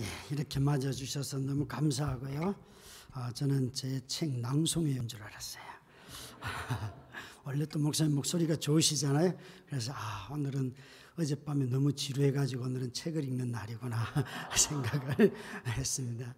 예, 0.00 0.04
이렇게 0.34 0.58
맞아주셔서 0.60 1.38
너무 1.38 1.66
감사하고요. 1.66 2.54
아, 3.12 3.32
저는 3.32 3.72
제 3.74 4.00
책 4.06 4.30
낭송회인 4.40 5.06
줄 5.08 5.22
알았어요. 5.22 5.62
원래 7.44 7.66
또 7.66 7.78
목사님 7.78 8.14
목소리가 8.14 8.56
좋으시잖아요. 8.56 9.36
그래서 9.68 9.92
아 9.94 10.28
오늘은 10.30 10.74
어젯밤에 11.18 11.66
너무 11.66 11.92
지루해가지고 11.92 12.62
오늘은 12.64 12.92
책을 12.92 13.22
읽는 13.24 13.50
날이구나 13.50 13.96
생각을 14.56 15.32
했습니다. 15.68 16.34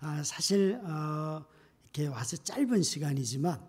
아, 0.00 0.22
사실 0.24 0.80
어, 0.82 1.44
이렇게 1.84 2.08
와서 2.08 2.36
짧은 2.36 2.82
시간이지만 2.82 3.60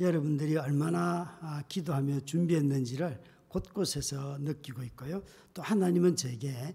여러분들이 0.00 0.56
얼마나 0.56 1.38
아, 1.42 1.62
기도하며 1.68 2.20
준비했는지를 2.20 3.22
곳곳에서 3.48 4.38
느끼고 4.40 4.82
있고요. 4.84 5.22
또 5.54 5.62
하나님은 5.62 6.16
제게 6.16 6.74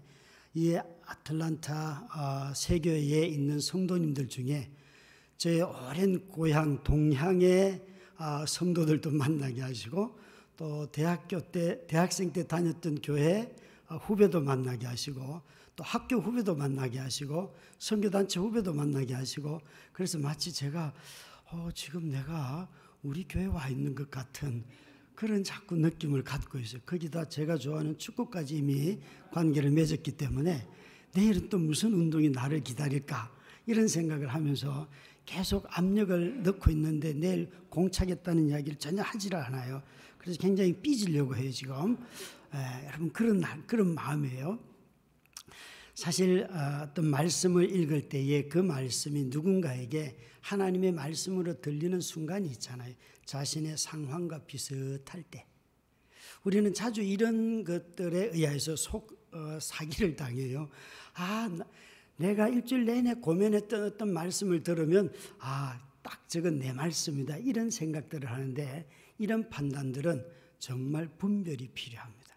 이 0.58 0.74
아틀란타 1.04 2.08
어, 2.16 2.54
세교회에 2.54 3.26
있는 3.26 3.60
성도님들 3.60 4.26
중에 4.26 4.70
제 5.36 5.60
오랜 5.60 6.26
고향 6.28 6.82
동향의 6.82 7.86
아, 8.16 8.46
성도들도 8.48 9.10
만나게 9.10 9.60
하시고 9.60 10.18
또 10.56 10.90
대학교 10.90 11.40
때 11.40 11.86
대학생 11.86 12.32
때 12.32 12.46
다녔던 12.46 13.02
교회 13.02 13.54
아, 13.86 13.96
후배도 13.96 14.40
만나게 14.40 14.86
하시고 14.86 15.42
또 15.76 15.84
학교 15.84 16.16
후배도 16.16 16.54
만나게 16.54 17.00
하시고 17.00 17.54
선교단체 17.78 18.40
후배도 18.40 18.72
만나게 18.72 19.12
하시고 19.12 19.60
그래서 19.92 20.16
마치 20.16 20.50
제가 20.54 20.94
어, 21.52 21.68
지금 21.74 22.08
내가 22.08 22.66
우리 23.02 23.26
교회 23.28 23.44
와 23.44 23.68
있는 23.68 23.94
것 23.94 24.10
같은 24.10 24.64
그런 25.16 25.42
자꾸 25.42 25.76
느낌을 25.76 26.22
갖고 26.22 26.58
있어요. 26.58 26.82
거기다 26.84 27.28
제가 27.28 27.56
좋아하는 27.56 27.96
축구까지 27.98 28.58
이미 28.58 28.98
관계를 29.32 29.70
맺었기 29.70 30.12
때문에 30.12 30.68
내일은 31.14 31.48
또 31.48 31.58
무슨 31.58 31.94
운동이 31.94 32.28
나를 32.28 32.62
기다릴까 32.62 33.34
이런 33.64 33.88
생각을 33.88 34.28
하면서 34.28 34.86
계속 35.24 35.66
압력을 35.70 36.42
넣고 36.42 36.70
있는데 36.70 37.14
내일 37.14 37.50
공차겠다는 37.70 38.50
이야기를 38.50 38.78
전혀 38.78 39.02
하지를 39.02 39.38
않아요. 39.38 39.82
그래서 40.18 40.38
굉장히 40.38 40.74
삐지려고 40.74 41.34
해요 41.34 41.50
지금. 41.50 41.96
에, 42.54 42.86
여러분 42.86 43.10
그런 43.10 43.42
그런 43.66 43.94
마음이에요. 43.94 44.58
사실 45.94 46.46
어, 46.50 46.82
어떤 46.84 47.06
말씀을 47.06 47.74
읽을 47.74 48.10
때에 48.10 48.48
그 48.48 48.58
말씀이 48.58 49.24
누군가에게 49.24 50.18
하나님의 50.42 50.92
말씀으로 50.92 51.60
들리는 51.60 52.00
순간이 52.00 52.48
있잖아요. 52.48 52.94
자신의 53.26 53.76
상황과 53.76 54.46
비슷할 54.46 55.22
때. 55.24 55.46
우리는 56.44 56.72
자주 56.72 57.02
이런 57.02 57.64
것들에 57.64 58.30
의해서 58.32 58.76
속 58.76 59.26
어, 59.32 59.58
사기를 59.60 60.16
당해요. 60.16 60.68
아, 61.14 61.50
내가 62.16 62.48
일주일 62.48 62.86
내내 62.86 63.14
고민했던 63.14 63.84
어떤 63.84 64.12
말씀을 64.12 64.62
들으면 64.62 65.12
아, 65.38 65.78
딱 66.02 66.28
저건 66.28 66.58
내 66.58 66.72
말씀이다. 66.72 67.36
이런 67.38 67.70
생각들을 67.70 68.30
하는데 68.30 68.88
이런 69.18 69.50
판단들은 69.50 70.24
정말 70.58 71.08
분별이 71.18 71.68
필요합니다. 71.74 72.36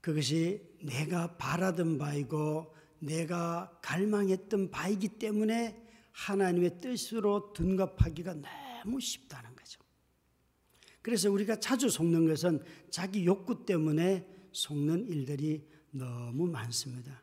그것이 0.00 0.76
내가 0.82 1.36
바라던 1.36 1.98
바이고 1.98 2.74
내가 2.98 3.78
갈망했던 3.82 4.70
바이기 4.70 5.08
때문에 5.18 5.80
하나님의 6.12 6.80
뜻으로 6.80 7.52
둔갑하기가 7.52 8.34
너무 8.82 9.00
쉽다는 9.00 9.54
거죠. 9.54 9.80
그래서 11.00 11.30
우리가 11.30 11.56
자주 11.56 11.88
속는 11.88 12.26
것은 12.26 12.62
자기 12.90 13.24
욕구 13.26 13.64
때문에 13.64 14.26
속는 14.52 15.08
일들이 15.08 15.66
너무 15.90 16.46
많습니다. 16.46 17.22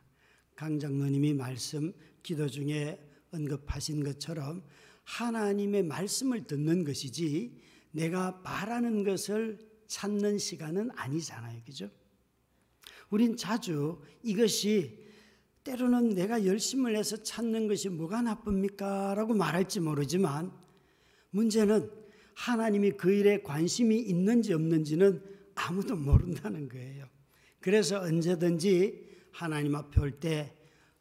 강 0.54 0.78
장로님이 0.78 1.34
말씀 1.34 1.92
기도 2.22 2.48
중에 2.48 3.00
언급하신 3.30 4.04
것처럼 4.04 4.62
하나님의 5.04 5.84
말씀을 5.84 6.46
듣는 6.46 6.84
것이지 6.84 7.58
내가 7.92 8.42
바라는 8.42 9.04
것을 9.04 9.58
찾는 9.86 10.38
시간은 10.38 10.90
아니잖아요. 10.94 11.62
그죠? 11.64 11.90
우린 13.08 13.36
자주 13.36 14.00
이것이 14.22 14.98
때로는 15.64 16.10
내가 16.10 16.46
열심을 16.46 16.96
해서 16.96 17.16
찾는 17.16 17.66
것이 17.66 17.88
뭐가 17.88 18.22
나쁩니까? 18.22 19.14
라고 19.14 19.34
말할지 19.34 19.80
모르지만 19.80 20.52
문제는 21.30 21.90
하나님이 22.34 22.92
그 22.92 23.12
일에 23.12 23.42
관심이 23.42 23.98
있는지 24.00 24.52
없는지는 24.52 25.22
아무도 25.54 25.96
모른다는 25.96 26.68
거예요. 26.68 27.06
그래서 27.60 28.00
언제든지 28.00 29.08
하나님 29.32 29.74
앞에 29.76 30.00
올 30.00 30.18
때 30.18 30.56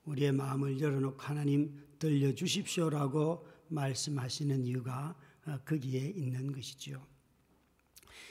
우리의 0.06 0.32
마음을 0.32 0.80
열어놓고 0.80 1.22
하나님 1.22 1.80
들려주십시오라고 2.00 3.46
말씀하시는 3.68 4.66
이유가 4.66 5.16
어, 5.46 5.60
거기에 5.66 6.00
있는 6.16 6.52
것이죠. 6.52 7.06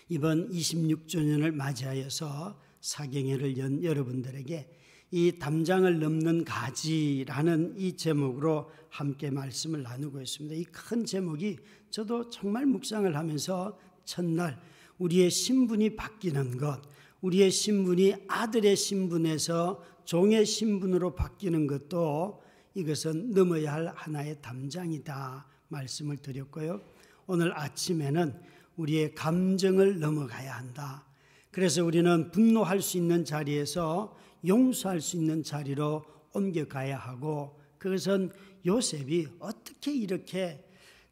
이번 0.09 0.51
26주년을 0.51 1.53
맞이하여서 1.53 2.61
사경회를 2.81 3.59
연 3.59 3.83
여러분들에게 3.85 4.71
이 5.11 5.39
담장을 5.39 5.99
넘는 5.99 6.45
가지라는 6.45 7.75
이 7.79 7.97
제목으로 7.97 8.71
함께 8.91 9.31
말씀을 9.31 9.83
나누고 9.83 10.21
있습니다. 10.21 10.55
이 10.57 10.65
큰 10.65 11.05
제목이 11.05 11.59
저도 11.91 12.29
정말 12.29 12.67
묵상을 12.67 13.17
하면서 13.17 13.79
첫날 14.05 14.61
우리의 14.99 15.31
신분이 15.31 15.97
바뀌는 15.97 16.59
것, 16.59 16.83
우리의 17.23 17.51
신분이 17.51 18.15
아들의 18.29 18.77
신분에서 18.77 19.83
종의 20.05 20.45
신분으로 20.45 21.15
바뀌는 21.15 21.67
것도 21.67 22.43
이것은 22.75 23.33
넘어야 23.33 23.73
할 23.73 23.93
하나의 23.95 24.41
담장이다 24.43 25.47
말씀을 25.69 26.19
드렸고요. 26.19 26.81
오늘 27.27 27.59
아침에는 27.59 28.41
우리의 28.77 29.15
감정을 29.15 30.01
넘어가야 30.01 30.57
한다. 30.57 31.05
그래서 31.51 31.85
우리는 31.85 32.31
분노할 32.31 32.81
수 32.81 32.99
있는 32.99 33.25
자리에서 33.25 34.17
용서할 34.47 35.01
수 35.01 35.17
있는 35.17 35.43
자리로 35.43 36.05
옮겨가야 36.33 36.97
하고 36.97 37.59
그것은 37.79 38.31
요셉이 38.67 39.29
어떻게 39.39 39.93
이렇게 39.95 40.65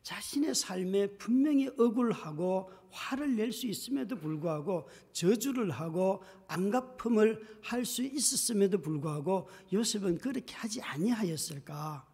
자신의 0.03 0.55
삶에 0.55 1.17
분명히 1.19 1.69
억울하고 1.69 2.71
화를 2.91 3.37
낼 3.37 3.53
수 3.53 3.67
있음에도 3.67 4.17
불구하고 4.17 4.89
저주를 5.13 5.71
하고 5.71 6.23
안갚음을 6.49 7.59
할 7.63 7.85
수 7.85 8.03
있었음에도 8.03 8.79
불구하고 8.81 9.49
요셉은 9.73 10.19
그렇게 10.19 10.55
하지 10.55 10.81
아니하였을까? 10.81 12.07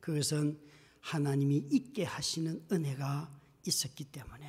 그것은 0.00 0.58
하나님이 1.00 1.56
있게 1.70 2.04
하시는 2.04 2.62
은혜가 2.70 3.34
있었기 3.66 4.04
때문에 4.04 4.46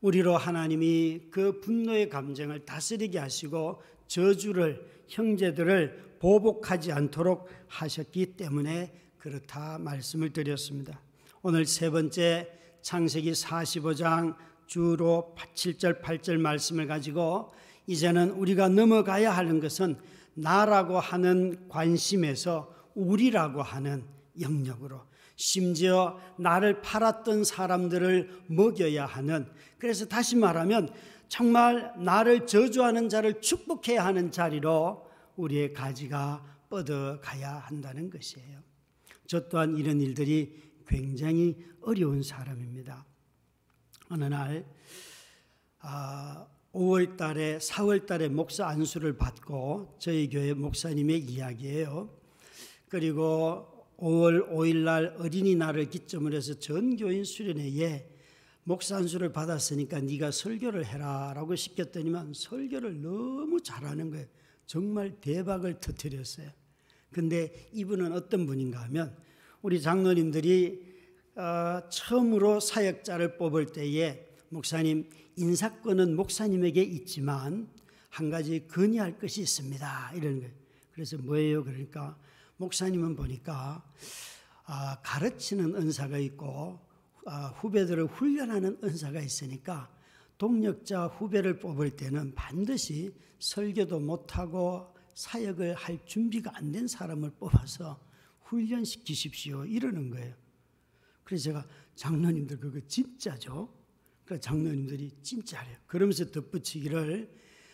우리로 0.00 0.36
하나님이 0.36 1.28
그 1.30 1.60
분노의 1.60 2.08
감정을 2.08 2.64
다스리게 2.64 3.18
하시고 3.18 3.82
저주를 4.10 4.84
형제들을 5.06 6.16
보복하지 6.18 6.90
않도록 6.90 7.48
하셨기 7.68 8.34
때문에 8.34 8.92
그렇다 9.18 9.78
말씀을 9.78 10.32
드렸습니다. 10.32 11.00
오늘 11.42 11.64
세 11.64 11.90
번째 11.90 12.50
창세기 12.82 13.30
45장 13.30 14.34
주로 14.66 15.34
7절 15.54 16.02
8절 16.02 16.38
말씀을 16.38 16.88
가지고 16.88 17.52
이제는 17.86 18.30
우리가 18.30 18.68
넘어가야 18.68 19.30
하는 19.30 19.60
것은 19.60 19.96
나라고 20.34 20.98
하는 20.98 21.68
관심에서 21.68 22.74
우리라고 22.94 23.62
하는 23.62 24.04
영역으로 24.40 25.02
심지어 25.36 26.18
나를 26.36 26.82
팔았던 26.82 27.44
사람들을 27.44 28.42
먹여야 28.48 29.06
하는 29.06 29.46
그래서 29.78 30.04
다시 30.04 30.36
말하면 30.36 30.90
정말 31.30 31.94
나를 31.96 32.44
저주하는 32.44 33.08
자를 33.08 33.40
축복해야 33.40 34.04
하는 34.04 34.32
자리로 34.32 35.08
우리의 35.36 35.72
가지가 35.72 36.44
뻗어가야 36.68 37.54
한다는 37.66 38.10
것이에요. 38.10 38.60
저 39.28 39.48
또한 39.48 39.76
이런 39.76 40.00
일들이 40.00 40.60
굉장히 40.88 41.56
어려운 41.82 42.24
사람입니다. 42.24 43.06
어느 44.08 44.24
날 44.24 44.66
아, 45.78 46.48
5월 46.72 47.16
달에 47.16 47.58
4월 47.58 48.06
달에 48.06 48.28
목사 48.28 48.66
안수를 48.66 49.16
받고 49.16 49.98
저희 50.00 50.28
교회 50.28 50.52
목사님의 50.52 51.20
이야기예요. 51.20 52.12
그리고 52.88 53.86
5월 53.98 54.50
5일 54.50 54.78
날 54.78 55.14
어린이날을 55.16 55.90
기점으로 55.90 56.36
해서 56.36 56.54
전 56.54 56.96
교인 56.96 57.22
수련회에 57.22 58.09
목사 58.70 58.98
안수를 58.98 59.32
받았으니까 59.32 59.98
네가 59.98 60.30
설교를 60.30 60.86
해라라고 60.86 61.56
시켰더니만 61.56 62.34
설교를 62.34 63.02
너무 63.02 63.60
잘하는 63.60 64.12
거예요. 64.12 64.26
정말 64.64 65.10
대박을 65.20 65.80
터뜨렸어요. 65.80 66.48
근데 67.10 67.68
이분은 67.72 68.12
어떤 68.12 68.46
분인가 68.46 68.80
하면 68.82 69.16
우리 69.60 69.82
장로님들이 69.82 70.86
어, 71.34 71.88
처음으로 71.88 72.60
사역자를 72.60 73.38
뽑을 73.38 73.66
때에 73.66 74.28
목사님 74.50 75.10
인사권은 75.34 76.14
목사님에게 76.14 76.80
있지만 76.80 77.68
한 78.08 78.30
가지 78.30 78.68
건의할 78.68 79.18
것이 79.18 79.40
있습니다. 79.40 80.12
이런 80.14 80.38
거예요. 80.38 80.54
그래서 80.92 81.18
뭐예요? 81.18 81.64
그러니까 81.64 82.16
목사님은 82.58 83.16
보니까 83.16 83.82
아, 84.62 85.00
가르치는 85.02 85.74
은사가 85.74 86.18
있고 86.18 86.78
아, 86.84 86.89
후배들을 87.56 88.06
훈련하는 88.06 88.78
은사가 88.82 89.20
있으니까 89.20 89.90
동력자 90.38 91.06
후배를 91.06 91.58
뽑을 91.58 91.90
때는 91.96 92.34
반드시 92.34 93.14
설교도 93.38 94.00
못하고 94.00 94.94
사역을 95.14 95.74
할 95.74 95.98
준비가 96.06 96.50
안 96.56 96.72
된 96.72 96.86
사람을 96.88 97.30
뽑아서 97.38 98.00
훈련시키십시오. 98.42 99.64
이러는 99.66 100.10
거예요. 100.10 100.34
그래서 101.24 101.44
제가 101.44 101.66
장로님들 101.94 102.58
그거 102.58 102.80
진짜죠? 102.86 103.72
그 104.24 104.40
장로님들이 104.40 105.10
진짜래요. 105.22 105.76
그러면서 105.86 106.30
덧붙이기를 106.30 107.30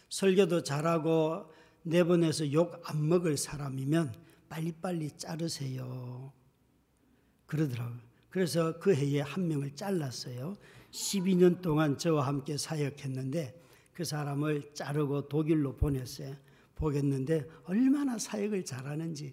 설교도 0.08 0.62
잘하고 0.62 1.52
내보내서 1.82 2.52
욕 2.52 2.80
안 2.88 3.08
먹을 3.08 3.36
사람이면 3.36 4.12
빨리빨리 4.48 5.12
자르세요. 5.16 6.32
그러더라고요. 7.46 8.05
그래서 8.36 8.78
그 8.78 8.94
해에 8.94 9.22
한 9.22 9.48
명을 9.48 9.74
잘랐어요. 9.74 10.58
12년 10.90 11.62
동안 11.62 11.96
저와 11.96 12.26
함께 12.26 12.58
사역했는데 12.58 13.58
그 13.94 14.04
사람을 14.04 14.74
자르고 14.74 15.28
독일로 15.28 15.76
보냈어요. 15.76 16.36
보겠는데 16.74 17.46
얼마나 17.64 18.18
사역을 18.18 18.66
잘하는지 18.66 19.32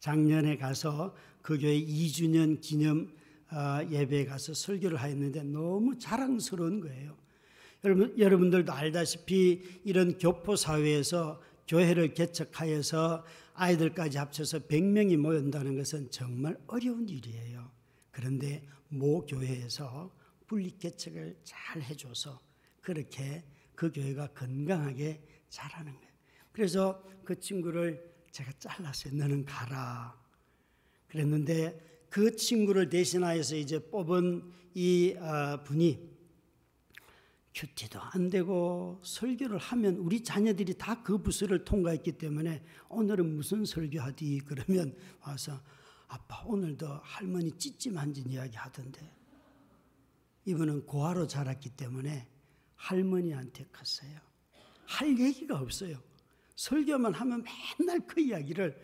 작년에 0.00 0.58
가서 0.58 1.14
그 1.40 1.58
교회 1.58 1.80
2주년 1.80 2.60
기념 2.60 3.10
어, 3.50 3.80
예배에 3.90 4.26
가서 4.26 4.52
설교를 4.52 4.98
하였는데 4.98 5.42
너무 5.44 5.98
자랑스러운 5.98 6.80
거예요. 6.80 7.16
여러분, 7.84 8.18
여러분들도 8.18 8.70
알다시피 8.70 9.62
이런 9.82 10.18
교포 10.18 10.56
사회에서 10.56 11.40
교회를 11.66 12.12
개척하여서 12.12 13.24
아이들까지 13.54 14.18
합쳐서 14.18 14.58
100명이 14.58 15.16
모인다는 15.16 15.74
것은 15.78 16.10
정말 16.10 16.58
어려운 16.66 17.08
일이에요. 17.08 17.74
그런데 18.16 18.66
모 18.88 19.26
교회에서 19.26 20.10
분립 20.46 20.78
개척을 20.78 21.38
잘 21.44 21.82
해줘서 21.82 22.40
그렇게 22.80 23.44
그 23.74 23.92
교회가 23.92 24.28
건강하게 24.28 25.20
자라는 25.50 25.92
거예요. 25.92 26.14
그래서 26.50 27.04
그 27.24 27.38
친구를 27.38 28.02
제가 28.30 28.52
잘랐어요. 28.58 29.12
너는 29.16 29.44
가라. 29.44 30.18
그랬는데 31.08 32.06
그 32.08 32.34
친구를 32.34 32.88
대신하여서 32.88 33.56
이제 33.56 33.78
뽑은 33.90 34.50
이 34.72 35.14
어, 35.18 35.62
분이 35.62 36.08
큐티도 37.54 38.00
안 38.00 38.30
되고 38.30 38.98
설교를 39.04 39.58
하면 39.58 39.96
우리 39.96 40.22
자녀들이 40.22 40.78
다 40.78 41.02
그 41.02 41.18
부서를 41.18 41.66
통과했기 41.66 42.12
때문에 42.12 42.62
오늘은 42.88 43.36
무슨 43.36 43.66
설교하디 43.66 44.40
그러면 44.46 44.96
와서 45.20 45.60
아빠 46.08 46.42
오늘도 46.44 46.86
할머니 47.02 47.50
찢지 47.58 47.90
만진 47.90 48.28
이야기 48.28 48.56
하던데 48.56 49.00
이분은 50.44 50.86
고아로 50.86 51.26
자랐기 51.26 51.70
때문에 51.70 52.28
할머니한테 52.76 53.66
컸어요. 53.72 54.20
할 54.86 55.18
얘기가 55.18 55.58
없어요. 55.58 56.00
설교만 56.54 57.12
하면 57.14 57.44
맨날 57.78 58.06
그 58.06 58.20
이야기를 58.20 58.80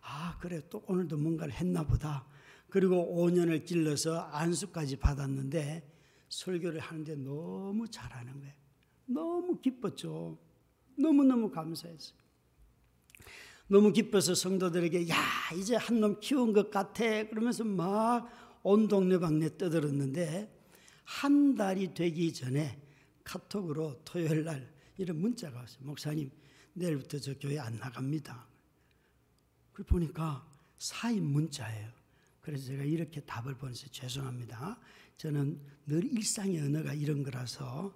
아 0.00 0.38
그래 0.40 0.60
또 0.70 0.82
오늘도 0.86 1.18
뭔가를 1.18 1.52
했나 1.52 1.84
보다. 1.84 2.26
그리고 2.70 2.96
5년을 2.96 3.66
길러서 3.66 4.18
안수까지 4.32 4.96
받았는데 4.96 5.86
설교를 6.30 6.80
하는데 6.80 7.14
너무 7.16 7.86
잘하는 7.88 8.40
거예요. 8.40 8.54
너무 9.04 9.60
기뻤죠. 9.60 10.38
너무너무 10.98 11.50
감사했어요. 11.50 12.21
너무 13.72 13.90
기뻐서 13.92 14.34
성도들에게 14.34 15.08
야 15.08 15.16
이제 15.56 15.76
한 15.76 15.98
놈 16.00 16.20
키운 16.20 16.52
것 16.52 16.70
같아 16.70 17.04
그러면서 17.28 17.64
막 17.64 18.28
온 18.64 18.86
동네방네 18.86 19.56
떠들었는데 19.58 20.48
한 21.04 21.56
달이 21.56 21.94
되기 21.94 22.32
전에 22.32 22.80
카톡으로 23.24 24.00
토요일 24.04 24.44
날 24.44 24.72
이런 24.98 25.18
문자가 25.20 25.58
왔어요. 25.58 25.84
목사님 25.84 26.30
내일부터 26.74 27.18
저 27.18 27.34
교회 27.40 27.58
안 27.58 27.76
나갑니다. 27.78 28.46
그걸 29.72 29.86
보니까 29.86 30.46
사인 30.78 31.24
문자예요. 31.24 31.90
그래서 32.40 32.66
제가 32.66 32.84
이렇게 32.84 33.20
답을 33.22 33.54
보내서 33.56 33.88
죄송합니다. 33.88 34.78
저는 35.16 35.60
늘 35.86 36.04
일상의 36.04 36.60
언어가 36.60 36.92
이런 36.94 37.24
거라서 37.24 37.92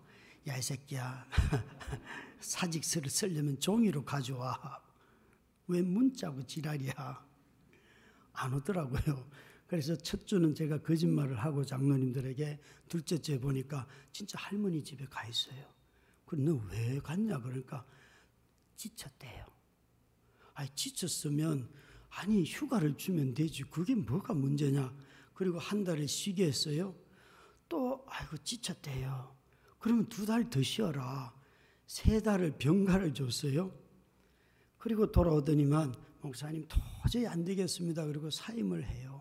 야 0.48 0.58
이 0.58 0.62
새끼야 0.62 1.28
사직서를 2.40 3.08
쓰려면 3.10 3.60
종이로 3.60 4.04
가져와. 4.04 4.85
왜 5.68 5.82
문자고 5.82 6.42
지랄이야. 6.44 7.26
안 8.32 8.54
오더라고요. 8.54 9.28
그래서 9.66 9.96
첫 9.96 10.26
주는 10.26 10.54
제가 10.54 10.82
거짓말을 10.82 11.36
하고 11.38 11.64
장로님들에게 11.64 12.60
둘째 12.88 13.18
주에 13.20 13.38
보니까 13.40 13.86
진짜 14.12 14.38
할머니 14.38 14.82
집에 14.84 15.04
가 15.06 15.26
있어요. 15.26 15.64
그래 16.24 16.42
너왜 16.42 17.00
갔냐 17.00 17.40
그러니까 17.40 17.84
지쳤대요. 18.76 19.44
아니 20.54 20.68
지쳤으면 20.74 21.68
아니 22.10 22.44
휴가를 22.44 22.96
주면 22.96 23.34
되지 23.34 23.64
그게 23.64 23.94
뭐가 23.94 24.34
문제냐. 24.34 24.94
그리고 25.34 25.58
한 25.58 25.84
달을 25.84 26.06
쉬게 26.08 26.46
했어요. 26.46 26.94
또 27.68 28.04
아이고 28.08 28.36
지쳤대요. 28.38 29.36
그러면 29.78 30.08
두 30.08 30.24
달 30.24 30.48
더 30.48 30.62
쉬어라. 30.62 31.34
세 31.86 32.20
달을 32.20 32.56
병가를 32.58 33.14
줬어요. 33.14 33.72
그리고 34.86 35.10
돌아오더니만 35.10 35.96
목사님 36.20 36.64
도저히 36.68 37.26
안 37.26 37.44
되겠습니다. 37.44 38.06
그리고 38.06 38.30
사임을 38.30 38.84
해요. 38.84 39.20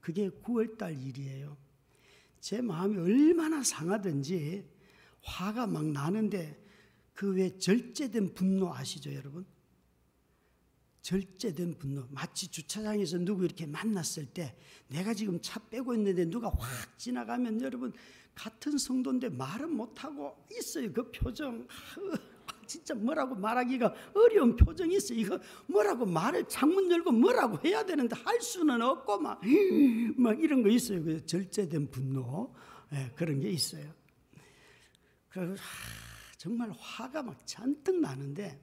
그게 0.00 0.28
9월 0.28 0.76
달 0.76 1.00
일이에요. 1.02 1.56
제 2.40 2.60
마음이 2.60 2.98
얼마나 2.98 3.62
상하든지 3.62 4.68
화가 5.22 5.66
막 5.66 5.86
나는데 5.86 6.62
그 7.14 7.32
왜 7.32 7.56
절제된 7.56 8.34
분노 8.34 8.74
아시죠, 8.74 9.14
여러분? 9.14 9.46
절제된 11.00 11.78
분노. 11.78 12.06
마치 12.10 12.48
주차장에서 12.48 13.16
누구 13.16 13.46
이렇게 13.46 13.64
만났을 13.64 14.26
때 14.26 14.54
내가 14.88 15.14
지금 15.14 15.40
차 15.40 15.58
빼고 15.70 15.94
있는데 15.94 16.26
누가 16.26 16.50
확 16.50 16.98
지나가면 16.98 17.62
여러분 17.62 17.94
같은 18.34 18.76
성도인데 18.76 19.30
말은 19.30 19.74
못하고 19.74 20.36
있어요. 20.52 20.92
그 20.92 21.10
표정. 21.10 21.66
진짜 22.68 22.94
뭐라고 22.94 23.34
말하기가 23.34 23.92
어려운 24.14 24.54
표정이 24.54 24.96
있어. 24.96 25.14
이거 25.14 25.40
뭐라고 25.66 26.06
말을 26.06 26.46
창문 26.46 26.90
열고 26.90 27.10
뭐라고 27.10 27.58
해야 27.64 27.84
되는데 27.84 28.14
할 28.14 28.40
수는 28.40 28.80
없고 28.80 29.18
막, 29.18 29.40
막 30.16 30.38
이런 30.38 30.62
거 30.62 30.68
있어요. 30.68 31.02
그 31.02 31.24
절제된 31.26 31.90
분노. 31.90 32.54
네, 32.90 33.10
그런 33.16 33.40
게 33.40 33.50
있어요. 33.50 33.92
그 35.28 35.56
정말 36.36 36.70
화가 36.78 37.22
막 37.22 37.46
잔뜩 37.46 38.00
나는데 38.00 38.60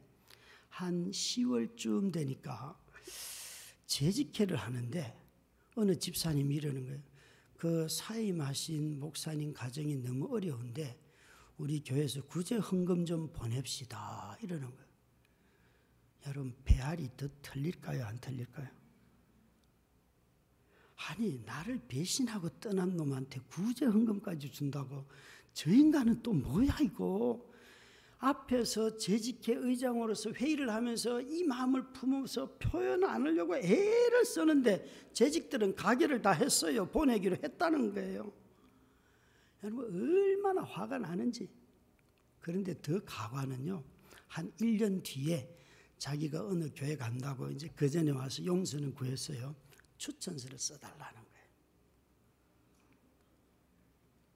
한 0.69 1.09
10월쯤 1.11 2.13
되니까 2.13 2.79
재직회를 3.85 4.55
하는데 4.57 5.17
어느 5.75 5.97
집사님이 5.97 6.55
이러는 6.55 6.85
거예요. 6.85 7.01
그 7.57 7.87
사임하신 7.89 8.99
목사님 8.99 9.53
가정이 9.53 9.97
너무 9.97 10.27
어려운데 10.33 10.99
우리 11.57 11.81
교회에서 11.83 12.23
구제 12.23 12.55
헌금 12.55 13.05
좀 13.05 13.31
보냅시다 13.31 14.37
이러는 14.41 14.69
거예요. 14.69 14.85
여러분 16.27 16.55
배알이 16.65 17.09
더 17.15 17.27
틀릴까요? 17.41 18.03
안 18.05 18.19
틀릴까요? 18.19 18.67
아니 21.07 21.39
나를 21.45 21.79
배신하고 21.87 22.49
떠난 22.59 22.95
놈한테 22.95 23.39
구제 23.49 23.85
헌금까지 23.85 24.51
준다고 24.51 25.05
저 25.53 25.69
인간은 25.69 26.21
또 26.23 26.33
뭐야 26.33 26.77
이거 26.81 27.45
앞에서 28.17 28.97
재직회 28.97 29.53
의장으로서 29.53 30.31
회의를 30.31 30.69
하면서 30.69 31.21
이 31.21 31.43
마음을 31.43 31.91
품어서 31.93 32.57
표현 32.57 33.03
안 33.03 33.21
하려고 33.25 33.55
애를 33.55 34.25
쓰는데 34.25 34.85
재직들은 35.13 35.75
가게를 35.75 36.21
다 36.21 36.31
했어요. 36.31 36.89
보내기로 36.89 37.37
했다는 37.43 37.93
거예요. 37.93 38.33
여러분 39.65 39.85
얼마나 39.85 40.61
화가 40.61 40.99
나는지. 40.99 41.49
그런데 42.39 42.79
더 42.81 43.03
가관은요. 43.03 43.83
한 44.27 44.51
1년 44.57 45.03
뒤에 45.03 45.49
자기가 45.97 46.45
어느 46.45 46.69
교회 46.75 46.95
간다고 46.95 47.49
이제 47.49 47.67
그 47.75 47.89
전에 47.89 48.11
와서 48.11 48.45
용서는 48.45 48.93
구했어요. 48.93 49.55
추천서를 49.97 50.59
써달라는 50.59 51.13
거예요. 51.15 51.47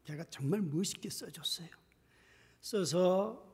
제가 0.05 0.23
정말 0.31 0.61
멋있게 0.61 1.11
써줬어요. 1.11 1.69
써서 2.61 3.45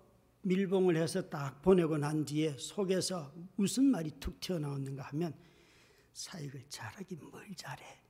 밀봉을 0.44 0.96
해서 0.96 1.30
딱 1.30 1.62
보내고 1.62 1.98
난 1.98 2.24
뒤에 2.24 2.56
속에서 2.58 3.34
무슨 3.58 3.86
말이 3.86 4.12
툭 4.20 4.40
튀어나왔는가 4.40 5.04
하면 5.04 5.38
사역을 6.14 6.70
잘하긴 6.70 7.20
뭘 7.20 7.54
잘해. 7.56 8.05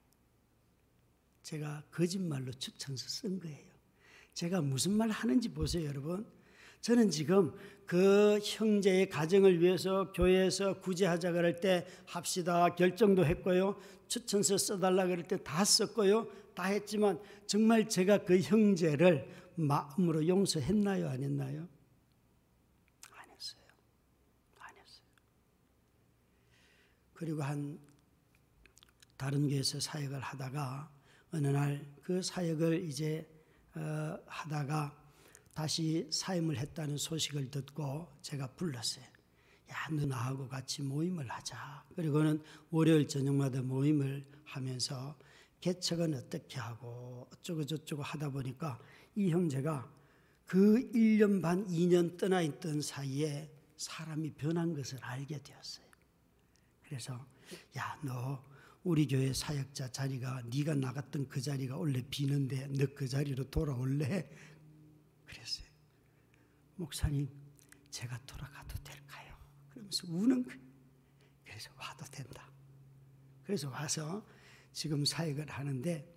제가 1.46 1.84
거짓말로 1.92 2.52
추천서 2.54 3.08
쓴 3.08 3.40
거예요. 3.40 3.72
제가 4.34 4.62
무슨 4.62 4.94
말 4.94 5.12
하는지 5.12 5.48
보세요, 5.50 5.88
여러분. 5.88 6.28
저는 6.82 7.12
지금 7.12 7.56
그 7.86 8.40
형제의 8.44 9.10
가정을 9.10 9.62
위해서 9.62 10.12
교회에서 10.12 10.80
구제하자 10.80 11.34
그럴 11.34 11.60
때 11.60 11.86
합시다 12.08 12.74
결정도 12.74 13.24
했고요. 13.24 13.80
추천서 14.08 14.58
써달라 14.58 15.06
그럴 15.06 15.28
때 15.28 15.38
다 15.38 15.64
썼고요. 15.64 16.28
다 16.56 16.64
했지만 16.64 17.22
정말 17.46 17.88
제가 17.88 18.26
그 18.26 18.40
형제를 18.40 19.30
마음으로 19.56 20.28
용서했나요? 20.28 21.08
안 21.10 21.22
했나요? 21.22 21.68
안 23.12 23.30
했어요. 23.30 23.62
안 24.58 24.76
했어요. 24.78 25.08
그리고 27.14 27.44
한 27.44 27.80
다른 29.16 29.48
교회에서 29.48 29.80
사역을 29.80 30.20
하다가 30.20 30.95
어느 31.36 31.48
날 31.48 31.96
그 32.06 32.22
사역을 32.22 32.84
이제 32.84 33.28
어, 33.74 34.16
하다가 34.28 34.96
다시 35.56 36.08
사임을 36.12 36.56
했다는 36.60 36.98
소식을 36.98 37.50
듣고 37.50 38.08
제가 38.22 38.46
불렀어요. 38.54 39.04
야, 39.72 39.76
너 39.90 40.06
나하고 40.06 40.48
같이 40.48 40.84
모임을 40.84 41.28
하자. 41.28 41.84
그리고는 41.96 42.44
월요일 42.70 43.08
저녁마다 43.08 43.64
모임을 43.64 44.24
하면서 44.44 45.18
개척은 45.62 46.14
어떻게 46.14 46.60
하고 46.60 47.28
어쩌고 47.34 47.66
저쩌고 47.66 48.04
하다 48.04 48.30
보니까 48.30 48.80
이 49.16 49.32
형제가 49.32 49.92
그 50.46 50.92
1년 50.94 51.42
반, 51.42 51.66
2년 51.66 52.20
떠나 52.20 52.42
있던 52.44 52.82
사이에 52.84 53.50
사람이 53.78 54.34
변한 54.34 54.76
것을 54.76 55.00
알게 55.02 55.42
되었어요. 55.42 55.88
그래서 56.84 57.26
야, 57.76 58.00
너 58.04 58.44
우리 58.86 59.08
교회 59.08 59.34
사역자 59.34 59.92
자리가 59.92 60.44
네가 60.54 60.76
나갔던 60.76 61.28
그 61.28 61.42
자리가 61.42 61.76
원래 61.76 62.04
비는데 62.08 62.68
너 62.68 62.86
그 62.94 63.08
자리로 63.08 63.50
돌아올래? 63.50 64.30
그랬어요. 65.26 65.66
목사님, 66.76 67.28
제가 67.90 68.24
돌아가도 68.28 68.76
될까요? 68.84 69.36
그러면서 69.70 70.06
우는 70.08 70.44
거예요. 70.44 70.62
그래서 71.44 71.72
와도 71.80 72.06
된다. 72.12 72.48
그래서 73.44 73.70
와서 73.72 74.24
지금 74.72 75.04
사역을 75.04 75.50
하는데 75.50 76.08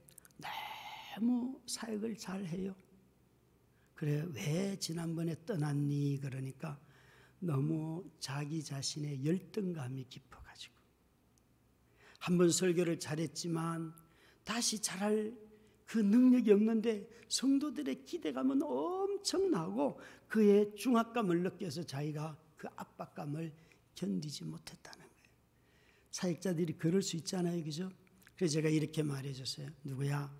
너무 1.16 1.58
사역을 1.66 2.18
잘 2.18 2.44
해요. 2.44 2.76
그래, 3.94 4.26
왜 4.34 4.78
지난번에 4.78 5.34
떠났니? 5.46 6.18
그러니까 6.20 6.78
너무 7.38 8.04
자기 8.20 8.62
자신의 8.62 9.24
열등감이 9.24 10.04
깊어가지고. 10.04 10.27
한 12.28 12.36
번 12.36 12.50
설교를 12.50 13.00
잘했지만 13.00 13.94
다시 14.44 14.82
잘할 14.82 15.34
그 15.86 15.96
능력이 15.96 16.52
없는데 16.52 17.08
성도들의 17.26 18.04
기대감은 18.04 18.60
엄청나고 18.62 19.98
그의 20.28 20.74
중압감을 20.76 21.42
느껴서 21.42 21.84
자기가 21.84 22.36
그 22.58 22.68
압박감을 22.76 23.50
견디지 23.94 24.44
못했다는 24.44 24.98
거예요. 24.98 25.30
사역자들이 26.10 26.74
그럴 26.74 27.00
수 27.00 27.16
있잖아요. 27.16 27.64
그죠? 27.64 27.90
그래서 28.36 28.52
제가 28.54 28.68
이렇게 28.68 29.02
말해 29.02 29.32
줬어요. 29.32 29.70
누구야? 29.84 30.30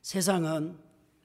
세상은 0.00 0.78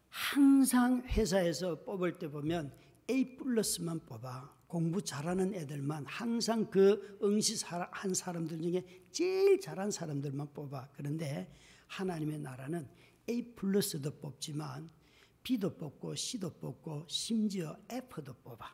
항상 0.09 1.01
회사에서 1.07 1.81
뽑을 1.85 2.19
때 2.19 2.29
보면 2.29 2.73
A 3.09 3.37
플러스만 3.37 4.01
뽑아. 4.01 4.53
공부 4.71 5.01
잘하는 5.01 5.53
애들만 5.53 6.05
항상 6.05 6.71
그 6.71 7.19
응시 7.21 7.57
한 7.65 8.13
사람들 8.13 8.61
중에 8.61 8.81
제일 9.11 9.59
잘한 9.59 9.91
사람들만 9.91 10.53
뽑아. 10.53 10.91
그런데 10.93 11.53
하나님의 11.87 12.39
나라는 12.39 12.87
A 13.29 13.53
플러스도 13.53 14.17
뽑지만 14.19 14.89
B도 15.43 15.75
뽑고 15.75 16.15
C도 16.15 16.53
뽑고 16.53 17.05
심지어 17.09 17.77
F도 17.89 18.33
뽑아. 18.45 18.65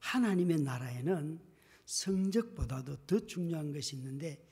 하나님의 0.00 0.60
나라에는 0.60 1.40
성적보다도 1.86 3.06
더 3.06 3.20
중요한 3.20 3.72
것이 3.72 3.96
있는데 3.96 4.46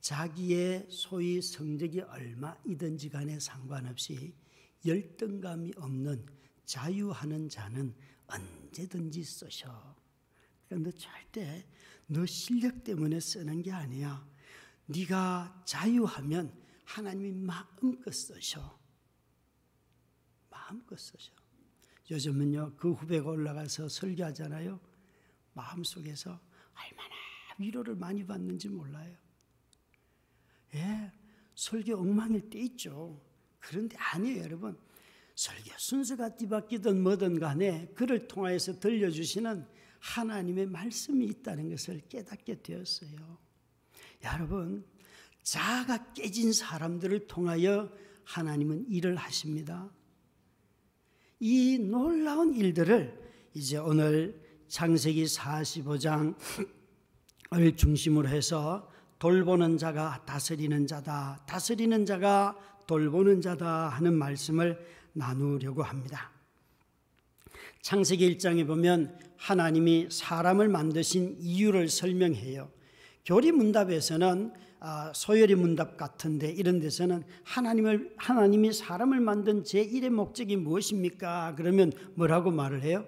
자기의 0.00 0.86
소위 0.88 1.42
성적이 1.42 2.00
얼마이든지 2.00 3.10
간에 3.10 3.38
상관없이 3.38 4.34
열등감이 4.86 5.72
없는 5.76 6.24
자유하는 6.64 7.50
자는 7.50 7.94
언제든지 8.32 9.24
쓰셔. 9.24 9.96
그러니까 10.68 10.90
너 10.90 10.96
절대 10.98 11.66
너 12.06 12.26
실력 12.26 12.84
때문에 12.84 13.20
쓰는 13.20 13.62
게 13.62 13.72
아니야. 13.72 14.26
네가 14.86 15.62
자유하면 15.64 16.52
하나님이 16.84 17.32
마음껏 17.32 18.12
쓰셔. 18.12 18.78
마음껏 20.50 20.96
쓰셔. 20.98 21.32
요즘은요 22.10 22.74
그 22.76 22.92
후배가 22.92 23.30
올라가서 23.30 23.88
설교하잖아요. 23.88 24.80
마음속에서 25.54 26.30
얼마나 26.74 27.14
위로를 27.58 27.94
많이 27.94 28.26
받는지 28.26 28.68
몰라요. 28.68 29.16
예, 30.74 31.12
설교 31.54 31.96
엉망일 31.96 32.48
때 32.48 32.58
있죠. 32.60 33.20
그런데 33.60 33.96
아니에요, 33.96 34.42
여러분. 34.42 34.78
설교 35.42 35.72
순서가 35.76 36.36
뒤바뀌든 36.36 37.02
뭐든 37.02 37.40
간에 37.40 37.88
그를 37.96 38.28
통하여서 38.28 38.78
들려주시는 38.78 39.66
하나님의 39.98 40.66
말씀이 40.66 41.26
있다는 41.26 41.68
것을 41.68 42.00
깨닫게 42.08 42.62
되었어요. 42.62 43.38
여러분, 44.22 44.84
자아가 45.42 46.12
깨진 46.12 46.52
사람들을 46.52 47.26
통하여 47.26 47.90
하나님은 48.24 48.86
일을 48.88 49.16
하십니다. 49.16 49.90
이 51.40 51.76
놀라운 51.76 52.54
일들을 52.54 53.20
이제 53.54 53.78
오늘 53.78 54.40
창세기 54.68 55.24
45장을 55.24 56.36
중심으로 57.76 58.28
해서 58.28 58.88
돌보는 59.18 59.76
자가 59.76 60.24
다스리는 60.24 60.86
자다, 60.86 61.44
다스리는 61.48 62.06
자가 62.06 62.56
돌보는 62.86 63.40
자다 63.40 63.88
하는 63.88 64.14
말씀을 64.14 65.01
나누려고 65.12 65.82
합니다. 65.82 66.30
창세기 67.82 68.36
1장에 68.36 68.66
보면 68.66 69.18
하나님이 69.36 70.08
사람을 70.10 70.68
만드신 70.68 71.36
이유를 71.40 71.88
설명해요. 71.88 72.70
교리 73.24 73.52
문답에서는 73.52 74.52
아, 74.84 75.12
소열이 75.14 75.54
문답 75.54 75.96
같은데 75.96 76.50
이런 76.50 76.80
데서는 76.80 77.22
하나님을 77.44 78.14
하나님이 78.16 78.72
사람을 78.72 79.20
만든 79.20 79.62
제1의 79.62 80.10
목적이 80.10 80.56
무엇입니까? 80.56 81.54
그러면 81.56 81.92
뭐라고 82.14 82.50
말을 82.50 82.82
해요? 82.82 83.04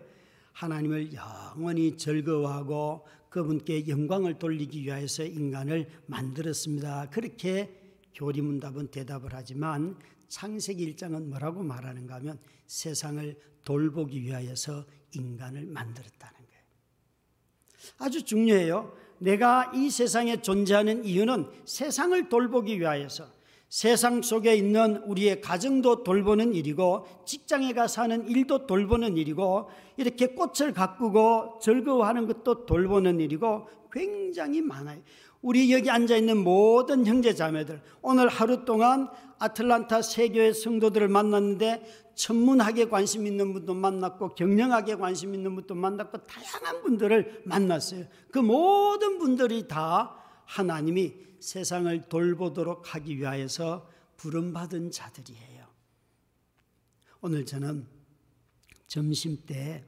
하나님을 0.52 1.12
영원히 1.14 1.96
즐거워하고 1.96 3.04
그분께 3.28 3.88
영광을 3.88 4.38
돌리기 4.38 4.84
위해서 4.84 5.24
인간을 5.24 5.88
만들었습니다. 6.06 7.10
그렇게 7.10 7.80
교리 8.14 8.40
문답은 8.40 8.88
대답을 8.92 9.30
하지만 9.32 9.96
창세기 10.28 10.94
1장은 10.94 11.28
뭐라고 11.28 11.62
말하는가 11.62 12.16
하면 12.16 12.38
세상을 12.66 13.36
돌보기 13.64 14.22
위하여서 14.22 14.84
인간을 15.14 15.66
만들었다는 15.66 16.34
거예요. 16.34 16.62
아주 17.98 18.22
중요해요. 18.24 18.94
내가 19.18 19.72
이 19.74 19.90
세상에 19.90 20.42
존재하는 20.42 21.04
이유는 21.04 21.48
세상을 21.64 22.28
돌보기 22.28 22.80
위하여서 22.80 23.26
세상 23.68 24.22
속에 24.22 24.54
있는 24.54 24.98
우리의 24.98 25.40
가정도 25.40 26.04
돌보는 26.04 26.54
일이고 26.54 27.06
직장에 27.26 27.72
가서 27.72 28.02
하는 28.02 28.28
일도 28.28 28.66
돌보는 28.66 29.16
일이고 29.16 29.68
이렇게 29.96 30.28
꽃을 30.28 30.72
가꾸고 30.72 31.58
즐거워하는 31.60 32.26
것도 32.26 32.66
돌보는 32.66 33.18
일이고 33.20 33.68
굉장히 33.90 34.60
많아요. 34.60 35.00
우리 35.42 35.72
여기 35.72 35.90
앉아 35.90 36.16
있는 36.16 36.38
모든 36.38 37.04
형제 37.04 37.34
자매들 37.34 37.82
오늘 38.00 38.28
하루 38.28 38.64
동안 38.64 39.10
아틀란타 39.44 40.02
세교의 40.02 40.54
성도들을 40.54 41.08
만났는데 41.08 42.12
천문학에 42.14 42.88
관심 42.88 43.26
있는 43.26 43.52
분도 43.52 43.74
만났고 43.74 44.34
경영학에 44.34 44.96
관심 44.96 45.34
있는 45.34 45.54
분도 45.54 45.74
만났고 45.74 46.18
다양한 46.24 46.82
분들을 46.82 47.42
만났어요. 47.44 48.06
그 48.30 48.38
모든 48.38 49.18
분들이 49.18 49.66
다 49.68 50.16
하나님이 50.46 51.14
세상을 51.40 52.08
돌보도록 52.08 52.94
하기 52.94 53.18
위하여서 53.18 53.90
부름받은 54.16 54.90
자들이에요. 54.90 55.66
오늘 57.20 57.44
저는 57.44 57.86
점심 58.86 59.38
때 59.44 59.84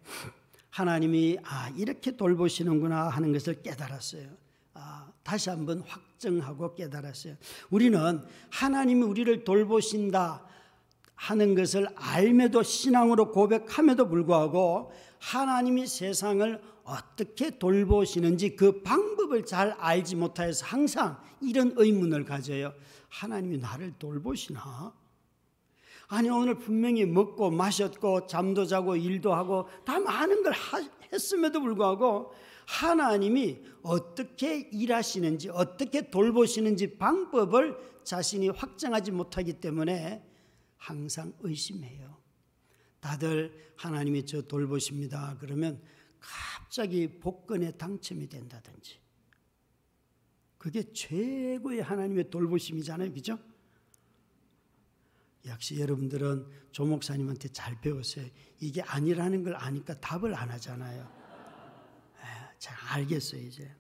하나님이 0.71 1.39
아 1.45 1.71
이렇게 1.71 2.17
돌보시는구나 2.17 3.09
하는 3.09 3.33
것을 3.33 3.63
깨달았어요. 3.63 4.29
아, 4.75 5.11
다시 5.27 5.51
한번 5.51 5.81
확정하고 5.81 6.77
깨달았어요. 6.77 7.35
우리는 7.71 8.23
하나님이 8.51 9.03
우리를 9.03 9.43
돌보신다 9.43 10.47
하는 11.17 11.57
것을 11.57 11.89
알매도 11.97 12.63
신앙으로 12.63 13.33
고백함에도 13.33 14.09
불구하고 14.09 14.93
하나님이 15.19 15.89
세상을 15.89 16.63
어떻게 16.85 17.59
돌보시는지 17.59 18.55
그 18.55 18.83
방법을 18.83 19.45
잘 19.45 19.73
알지 19.73 20.15
못하여서 20.15 20.65
항상 20.65 21.21
이런 21.41 21.73
의문을 21.75 22.25
가져요. 22.25 22.73
하나님이 23.09 23.59
나를 23.59 23.95
돌보시나? 23.99 24.93
아니 26.07 26.29
오늘 26.29 26.55
분명히 26.55 27.05
먹고 27.05 27.51
마셨고 27.51 28.29
잠도 28.29 28.65
자고 28.65 28.95
일도 28.95 29.35
하고 29.35 29.69
다 29.85 29.99
많은 29.99 30.45
걸 30.45 30.53
했음에도 31.13 31.61
불구하고 31.61 32.33
하나님이 32.67 33.63
어떻게 33.83 34.59
일하시는지 34.73 35.49
어떻게 35.51 36.11
돌보시는지 36.11 36.99
방법을 36.99 37.77
자신이 38.05 38.49
확정하지 38.51 39.13
못하기 39.13 39.55
때문에 39.61 40.25
항상 40.77 41.33
의심해요. 41.41 42.17
다들 43.01 43.73
하나님이 43.77 44.27
저 44.27 44.43
돌보십니다. 44.43 45.37
그러면 45.41 45.81
갑자기 46.19 47.21
복권에 47.21 47.73
당첨이 47.73 48.29
된다든지. 48.29 48.99
그게 50.59 50.83
최고의 50.93 51.83
하나님의 51.83 52.31
돌보심이잖아요. 52.31 53.13
그죠? 53.13 53.39
역시 55.47 55.79
여러분들은 55.79 56.49
조 56.73 56.85
목사님한테 56.85 57.49
잘 57.51 57.81
배웠어요. 57.81 58.27
이게 58.59 58.83
아니라는 58.83 59.45
걸 59.45 59.55
아니까 59.55 59.99
답을 60.01 60.35
안 60.35 60.51
하잖아요. 60.51 61.26
예, 62.57 62.59
잘 62.59 62.77
알겠어요, 62.89 63.43
이제. 63.43 63.71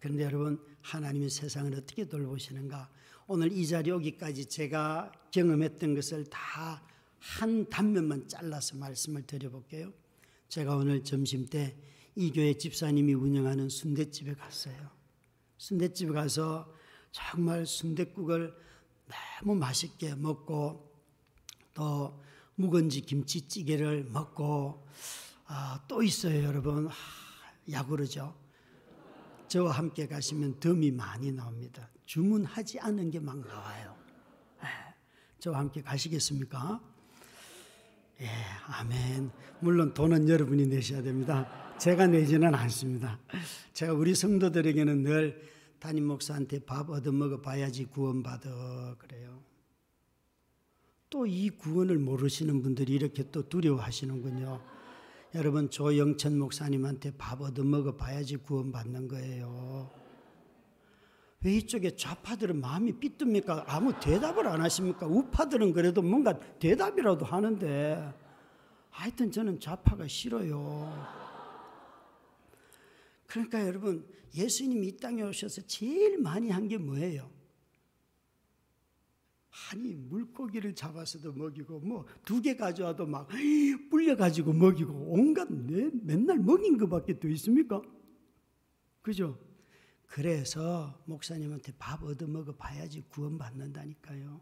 그런데 0.00 0.24
여러분, 0.24 0.60
하나님의 0.82 1.30
세상을 1.30 1.74
어떻게 1.74 2.08
돌보시는가? 2.08 2.90
오늘 3.28 3.52
이 3.52 3.66
자리 3.66 3.90
오기까지 3.90 4.46
제가 4.46 5.12
경험했던 5.30 5.94
것을 5.94 6.24
다 6.26 6.82
한 7.22 7.68
단면만 7.70 8.26
잘라서 8.26 8.76
말씀을 8.76 9.22
드려볼게요. 9.22 9.92
제가 10.48 10.76
오늘 10.76 11.04
점심 11.04 11.46
때 11.46 11.76
이 12.14 12.30
교회 12.30 12.52
집사님이 12.52 13.14
운영하는 13.14 13.68
순대집에 13.70 14.34
갔어요. 14.34 14.90
순대집에 15.56 16.12
가서 16.12 16.70
정말 17.10 17.64
순대국을 17.64 18.54
너무 19.40 19.54
맛있게 19.54 20.14
먹고 20.14 20.92
또 21.72 22.20
묵은지 22.56 23.02
김치찌개를 23.02 24.04
먹고 24.04 24.86
아, 25.46 25.82
또 25.88 26.02
있어요 26.02 26.44
여러분 26.44 26.88
아, 26.88 26.92
야구르죠 27.70 28.34
저와 29.48 29.72
함께 29.72 30.06
가시면 30.06 30.60
덤이 30.60 30.90
많이 30.92 31.30
나옵니다 31.32 31.88
주문하지 32.06 32.80
않은 32.80 33.10
게 33.10 33.20
막 33.20 33.38
나와요 33.46 33.96
네. 34.62 34.68
저와 35.38 35.58
함께 35.58 35.82
가시겠습니까? 35.82 36.80
예, 38.20 38.28
아멘. 38.68 39.30
물론 39.58 39.92
돈은 39.94 40.28
여러분이 40.28 40.66
내셔야 40.68 41.02
됩니다. 41.02 41.74
제가 41.78 42.06
내지는 42.06 42.54
않습니다. 42.54 43.18
제가 43.72 43.94
우리 43.94 44.14
성도들에게는 44.14 45.02
늘 45.02 45.42
담임 45.80 46.06
목사한테 46.06 46.60
밥 46.60 46.88
얻어먹어 46.90 47.40
봐야지 47.40 47.86
구원받아 47.86 48.94
그래요. 48.98 49.42
또 51.10 51.26
이 51.26 51.50
구원을 51.50 51.98
모르시는 51.98 52.62
분들이 52.62 52.92
이렇게 52.94 53.28
또 53.32 53.48
두려워하시는군요. 53.48 54.62
여러분 55.34 55.70
조영천 55.70 56.38
목사님한테 56.38 57.12
밥 57.16 57.40
얻어먹어 57.40 57.96
봐야지 57.96 58.36
구원받는 58.36 59.08
거예요. 59.08 59.90
왜 61.44 61.54
이쪽에 61.56 61.96
좌파들은 61.96 62.60
마음이 62.60 62.92
삐뚤니까 63.00 63.64
아무 63.66 63.98
대답을 63.98 64.46
안 64.46 64.60
하십니까? 64.60 65.06
우파들은 65.06 65.72
그래도 65.72 66.02
뭔가 66.02 66.38
대답이라도 66.58 67.24
하는데 67.24 68.12
하여튼 68.90 69.30
저는 69.32 69.58
좌파가 69.58 70.06
싫어요. 70.06 70.92
그러니까 73.26 73.66
여러분 73.66 74.06
예수님이 74.34 74.88
이 74.88 74.96
땅에 74.98 75.22
오셔서 75.22 75.62
제일 75.62 76.20
많이 76.20 76.50
한 76.50 76.68
게 76.68 76.76
뭐예요? 76.76 77.28
아니 79.70 79.94
물고기를 79.94 80.74
잡아서도 80.74 81.32
먹이고 81.32 81.80
뭐 81.80 82.06
두 82.24 82.40
개 82.40 82.56
가져와도 82.56 83.06
막 83.06 83.28
불려 83.90 84.16
가지고 84.16 84.52
먹이고 84.52 84.92
온갖 85.08 85.46
내, 85.52 85.90
맨날 86.02 86.38
먹인 86.38 86.78
것밖에 86.78 87.18
또 87.18 87.28
있습니까? 87.28 87.82
그죠? 89.02 89.38
그래서 90.06 90.98
목사님한테 91.06 91.72
밥 91.78 92.02
얻어 92.02 92.26
먹어 92.26 92.52
봐야지 92.54 93.02
구원 93.10 93.36
받는다니까요. 93.38 94.40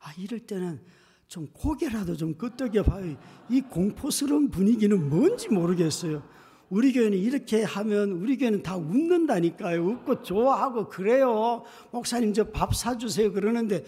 아 0.00 0.12
이럴 0.18 0.40
때는 0.40 0.82
좀 1.26 1.46
고개라도 1.52 2.16
좀 2.16 2.34
끄덕여 2.34 2.82
봐요. 2.82 3.16
이 3.50 3.60
공포스러운 3.60 4.50
분위기는 4.50 5.08
뭔지 5.08 5.48
모르겠어요. 5.48 6.22
우리 6.70 6.92
교회는 6.92 7.18
이렇게 7.18 7.64
하면 7.64 8.12
우리 8.12 8.38
교회는 8.38 8.62
다 8.62 8.76
웃는다니까요. 8.76 9.84
웃고 9.84 10.22
좋아하고 10.22 10.88
그래요. 10.88 11.64
목사님 11.90 12.32
저 12.32 12.44
밥 12.52 12.74
사주세요 12.74 13.32
그러는데 13.32 13.84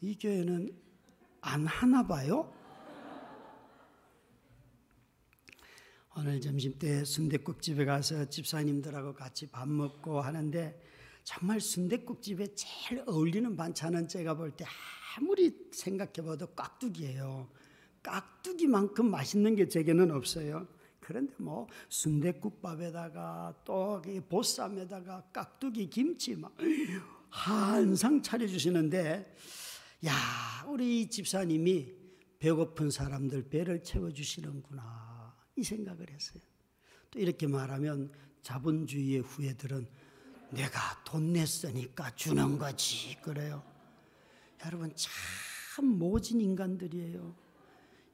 이 0.00 0.16
교회는 0.18 0.74
안 1.42 1.66
하나 1.66 2.06
봐요. 2.06 2.50
오늘 6.16 6.40
점심 6.40 6.78
때 6.78 7.04
순대국집에 7.04 7.84
가서 7.84 8.28
집사님들하고 8.28 9.14
같이 9.14 9.46
밥 9.50 9.68
먹고 9.68 10.20
하는데 10.20 10.78
정말 11.24 11.60
순대국집에 11.60 12.54
제일 12.54 13.02
어울리는 13.06 13.54
반찬은 13.56 14.08
제가 14.08 14.34
볼 14.36 14.52
때 14.56 14.64
아무리 15.16 15.54
생각해봐도 15.70 16.46
깍두기예요. 16.54 17.48
깍두기만큼 18.02 19.10
맛있는 19.10 19.54
게 19.54 19.68
제게는 19.68 20.10
없어요. 20.10 20.66
그런데 21.02 21.34
뭐 21.38 21.66
순대국밥에다가 21.88 23.54
또 23.64 24.00
보쌈에다가 24.28 25.24
깍두기 25.32 25.90
김치 25.90 26.34
막 26.36 26.56
한상 27.28 28.22
차려주시는데 28.22 29.36
야 30.06 30.64
우리 30.68 31.08
집사님이 31.08 31.92
배고픈 32.38 32.90
사람들 32.90 33.48
배를 33.48 33.82
채워주시는구나 33.82 35.36
이 35.56 35.62
생각을 35.62 36.10
했어요. 36.10 36.42
또 37.10 37.18
이렇게 37.18 37.46
말하면 37.46 38.12
자본주의의 38.42 39.20
후예들은 39.20 39.86
내가 40.50 40.80
돈 41.04 41.32
냈으니까 41.32 42.14
주는 42.14 42.58
거지 42.58 43.16
그래요. 43.22 43.62
여러분 44.64 44.92
참 44.94 45.86
모진 45.86 46.40
인간들이에요. 46.40 47.34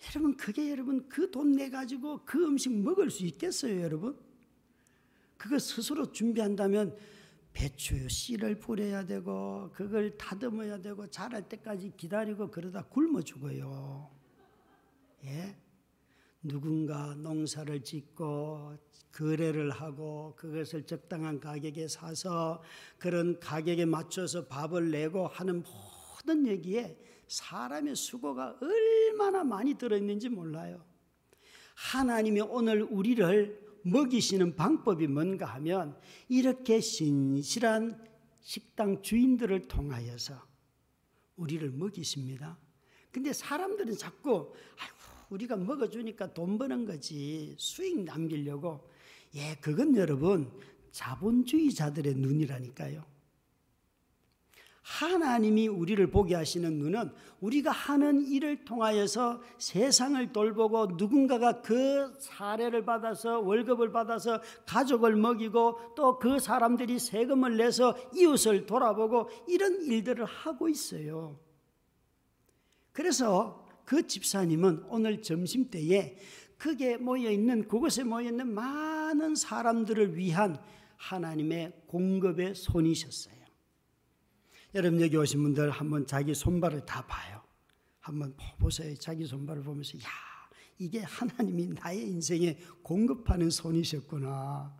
여러분 0.06 0.36
그게 0.36 0.70
여러분 0.70 1.08
그 1.08 1.30
돈 1.30 1.52
내 1.56 1.70
가지고 1.70 2.20
그 2.24 2.44
음식 2.46 2.72
먹을 2.72 3.10
수 3.10 3.24
있겠어요, 3.24 3.80
여러분? 3.82 4.18
그거 5.36 5.58
스스로 5.58 6.10
준비한다면 6.12 6.96
배추 7.52 8.08
씨를 8.08 8.58
뿌려야 8.60 9.04
되고 9.06 9.70
그걸 9.72 10.16
다듬어야 10.16 10.80
되고 10.80 11.06
자랄 11.08 11.48
때까지 11.48 11.92
기다리고 11.96 12.50
그러다 12.50 12.84
굶어 12.84 13.22
죽어요. 13.22 14.10
예? 15.24 15.56
누군가 16.42 17.14
농사를 17.16 17.82
짓고 17.82 18.76
거래를 19.12 19.70
하고 19.70 20.34
그것을 20.36 20.84
적당한 20.84 21.40
가격에 21.40 21.88
사서 21.88 22.62
그런 22.98 23.40
가격에 23.40 23.84
맞춰서 23.84 24.46
밥을 24.46 24.90
내고 24.92 25.26
하는 25.26 25.64
모든 25.64 26.46
얘기에 26.46 26.96
사람의 27.28 27.94
수고가 27.94 28.58
얼마나 28.60 29.44
많이 29.44 29.74
들어있는지 29.74 30.28
몰라요. 30.28 30.84
하나님이 31.74 32.40
오늘 32.40 32.82
우리를 32.82 33.68
먹이시는 33.82 34.56
방법이 34.56 35.06
뭔가 35.06 35.46
하면 35.46 35.96
이렇게 36.28 36.80
신실한 36.80 38.04
식당 38.40 39.02
주인들을 39.02 39.68
통하여서 39.68 40.42
우리를 41.36 41.70
먹이십니다. 41.70 42.58
근데 43.12 43.32
사람들은 43.32 43.96
자꾸 43.96 44.52
우리가 45.30 45.56
먹어주니까 45.56 46.32
돈 46.32 46.58
버는 46.58 46.86
거지 46.86 47.54
수익 47.58 48.02
남기려고 48.02 48.90
예 49.34 49.56
그건 49.60 49.94
여러분 49.96 50.50
자본주의자들의 50.90 52.14
눈이라니까요. 52.14 53.17
하나님이 54.88 55.68
우리를 55.68 56.10
보게 56.10 56.34
하시는 56.34 56.78
눈은 56.78 57.12
우리가 57.40 57.70
하는 57.70 58.26
일을 58.26 58.64
통하여서 58.64 59.42
세상을 59.58 60.32
돌보고 60.32 60.96
누군가가 60.96 61.60
그 61.60 62.16
사례를 62.18 62.86
받아서 62.86 63.38
월급을 63.40 63.92
받아서 63.92 64.40
가족을 64.66 65.14
먹이고 65.14 65.94
또 65.94 66.18
그 66.18 66.38
사람들이 66.38 66.98
세금을 66.98 67.58
내서 67.58 67.94
이웃을 68.14 68.66
돌아보고 68.66 69.28
이런 69.46 69.82
일들을 69.82 70.24
하고 70.24 70.68
있어요. 70.68 71.38
그래서 72.92 73.66
그 73.84 74.06
집사님은 74.06 74.86
오늘 74.88 75.22
점심 75.22 75.70
때에 75.70 76.16
그게 76.56 76.96
모여 76.96 77.30
있는 77.30 77.68
그곳에 77.68 78.02
모여 78.04 78.30
있는 78.30 78.52
많은 78.52 79.36
사람들을 79.36 80.16
위한 80.16 80.60
하나님의 80.96 81.72
공급의 81.86 82.54
손이셨어요. 82.56 83.37
여러분 84.74 85.00
여기 85.00 85.16
오신 85.16 85.42
분들 85.42 85.70
한번 85.70 86.06
자기 86.06 86.34
손발을 86.34 86.84
다 86.84 87.06
봐요. 87.06 87.40
한번 88.00 88.34
보세요. 88.58 88.94
자기 88.96 89.24
손발을 89.24 89.62
보면서 89.62 89.98
야 89.98 90.04
이게 90.78 91.00
하나님이 91.00 91.68
나의 91.68 92.02
인생에 92.08 92.58
공급하는 92.82 93.50
손이셨구나. 93.50 94.76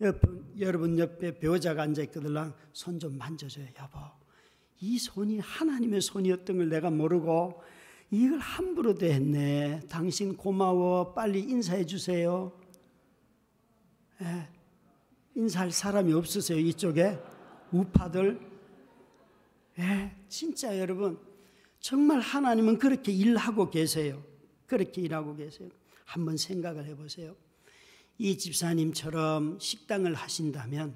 여러분, 0.00 0.52
여러분 0.58 0.98
옆에 0.98 1.38
배우자가 1.38 1.82
앉아 1.82 2.02
있거들랑 2.04 2.54
손 2.72 2.98
좀 2.98 3.18
만져줘요, 3.18 3.66
여보. 3.78 3.98
이 4.80 4.98
손이 4.98 5.38
하나님의 5.40 6.00
손이었던 6.00 6.56
걸 6.56 6.68
내가 6.68 6.90
모르고 6.90 7.62
이걸 8.10 8.38
함부로 8.38 8.94
대했네. 8.94 9.82
당신 9.88 10.36
고마워. 10.36 11.12
빨리 11.14 11.40
인사해 11.40 11.84
주세요. 11.86 12.52
예. 14.22 14.48
인사할 15.34 15.70
사람이 15.70 16.12
없으세요, 16.12 16.58
이쪽에? 16.58 17.18
우파들? 17.70 18.49
예, 19.78 20.12
진짜 20.28 20.78
여러분, 20.78 21.18
정말 21.80 22.20
하나님은 22.20 22.78
그렇게 22.78 23.12
일하고 23.12 23.70
계세요. 23.70 24.22
그렇게 24.66 25.00
일하고 25.00 25.36
계세요. 25.36 25.68
한번 26.04 26.36
생각을 26.36 26.86
해보세요. 26.86 27.36
이 28.18 28.36
집사님처럼 28.36 29.58
식당을 29.58 30.14
하신다면 30.14 30.94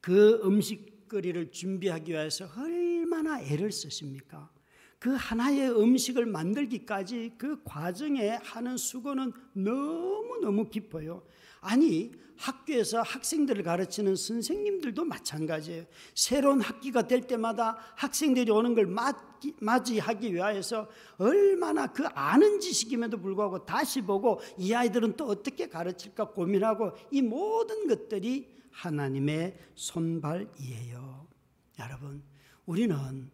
그 0.00 0.40
음식거리를 0.44 1.50
준비하기 1.52 2.12
위해서 2.12 2.48
얼마나 2.56 3.40
애를 3.40 3.72
쓰십니까? 3.72 4.50
그 4.98 5.14
하나의 5.14 5.70
음식을 5.70 6.26
만들기까지 6.26 7.34
그 7.38 7.62
과정에 7.64 8.30
하는 8.42 8.76
수고는 8.76 9.32
너무너무 9.52 10.68
깊어요. 10.68 11.22
아니, 11.60 12.12
학교에서 12.36 13.02
학생들을 13.02 13.62
가르치는 13.62 14.14
선생님들도 14.14 15.04
마찬가지예요. 15.04 15.86
새로운 16.14 16.60
학기가 16.60 17.06
될 17.06 17.22
때마다 17.22 17.78
학생들이 17.96 18.50
오는 18.50 18.74
걸 18.74 18.86
맞이하기 19.60 20.34
위하여서 20.34 20.88
얼마나 21.18 21.86
그 21.86 22.06
아는 22.08 22.60
지식임에도 22.60 23.18
불구하고 23.18 23.64
다시 23.64 24.02
보고 24.02 24.40
이 24.58 24.72
아이들은 24.74 25.16
또 25.16 25.26
어떻게 25.26 25.68
가르칠까 25.68 26.30
고민하고 26.30 26.92
이 27.10 27.22
모든 27.22 27.86
것들이 27.86 28.54
하나님의 28.70 29.56
손발이에요. 29.74 31.26
여러분, 31.78 32.22
우리는 32.66 33.30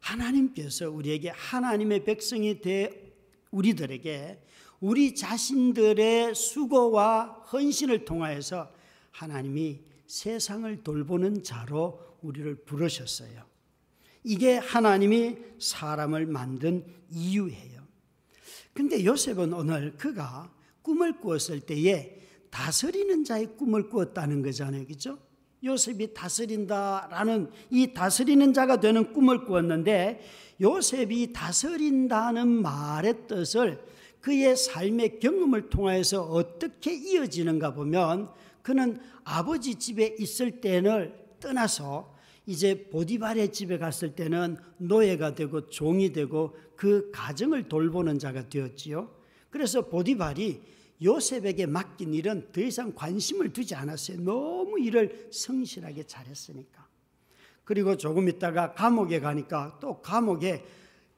하나님께서 0.00 0.90
우리에게 0.90 1.30
하나님의 1.30 2.04
백성이 2.04 2.60
돼 2.60 3.12
우리들에게 3.50 4.42
우리 4.82 5.14
자신들의 5.14 6.34
수고와 6.34 7.44
헌신을 7.52 8.04
통하여서 8.04 8.68
하나님이 9.12 9.80
세상을 10.08 10.82
돌보는 10.82 11.44
자로 11.44 12.00
우리를 12.20 12.64
부르셨어요. 12.64 13.44
이게 14.24 14.56
하나님이 14.58 15.36
사람을 15.60 16.26
만든 16.26 16.84
이유예요. 17.12 17.80
근데 18.72 19.04
요셉은 19.04 19.52
오늘 19.52 19.96
그가 19.96 20.52
꿈을 20.82 21.20
꾸었을 21.20 21.60
때에 21.60 22.18
다스리는 22.50 23.22
자의 23.22 23.56
꿈을 23.56 23.88
꾸었다는 23.88 24.42
거잖아요. 24.42 24.84
그죠? 24.86 25.16
요셉이 25.62 26.12
다스린다라는 26.12 27.52
이 27.70 27.94
다스리는 27.94 28.52
자가 28.52 28.80
되는 28.80 29.12
꿈을 29.12 29.44
꾸었는데 29.44 30.20
요셉이 30.60 31.32
다스린다는 31.32 32.48
말의 32.48 33.28
뜻을 33.28 33.92
그의 34.22 34.56
삶의 34.56 35.18
경험을 35.18 35.68
통해서 35.68 36.22
어떻게 36.22 36.94
이어지는가 36.94 37.74
보면 37.74 38.30
그는 38.62 38.98
아버지 39.24 39.74
집에 39.74 40.14
있을 40.18 40.60
때를 40.60 41.20
떠나서 41.40 42.16
이제 42.46 42.88
보디발의 42.88 43.52
집에 43.52 43.78
갔을 43.78 44.14
때는 44.14 44.56
노예가 44.78 45.34
되고 45.34 45.68
종이 45.68 46.12
되고 46.12 46.56
그 46.76 47.10
가정을 47.12 47.68
돌보는 47.68 48.20
자가 48.20 48.48
되었지요. 48.48 49.10
그래서 49.50 49.88
보디발이 49.88 50.60
요셉에게 51.02 51.66
맡긴 51.66 52.14
일은 52.14 52.48
더 52.52 52.60
이상 52.60 52.94
관심을 52.94 53.52
두지 53.52 53.74
않았어요. 53.74 54.20
너무 54.20 54.78
일을 54.80 55.28
성실하게 55.32 56.04
잘했으니까. 56.04 56.86
그리고 57.64 57.96
조금 57.96 58.28
있다가 58.28 58.74
감옥에 58.74 59.18
가니까 59.18 59.78
또 59.80 60.00
감옥에 60.00 60.64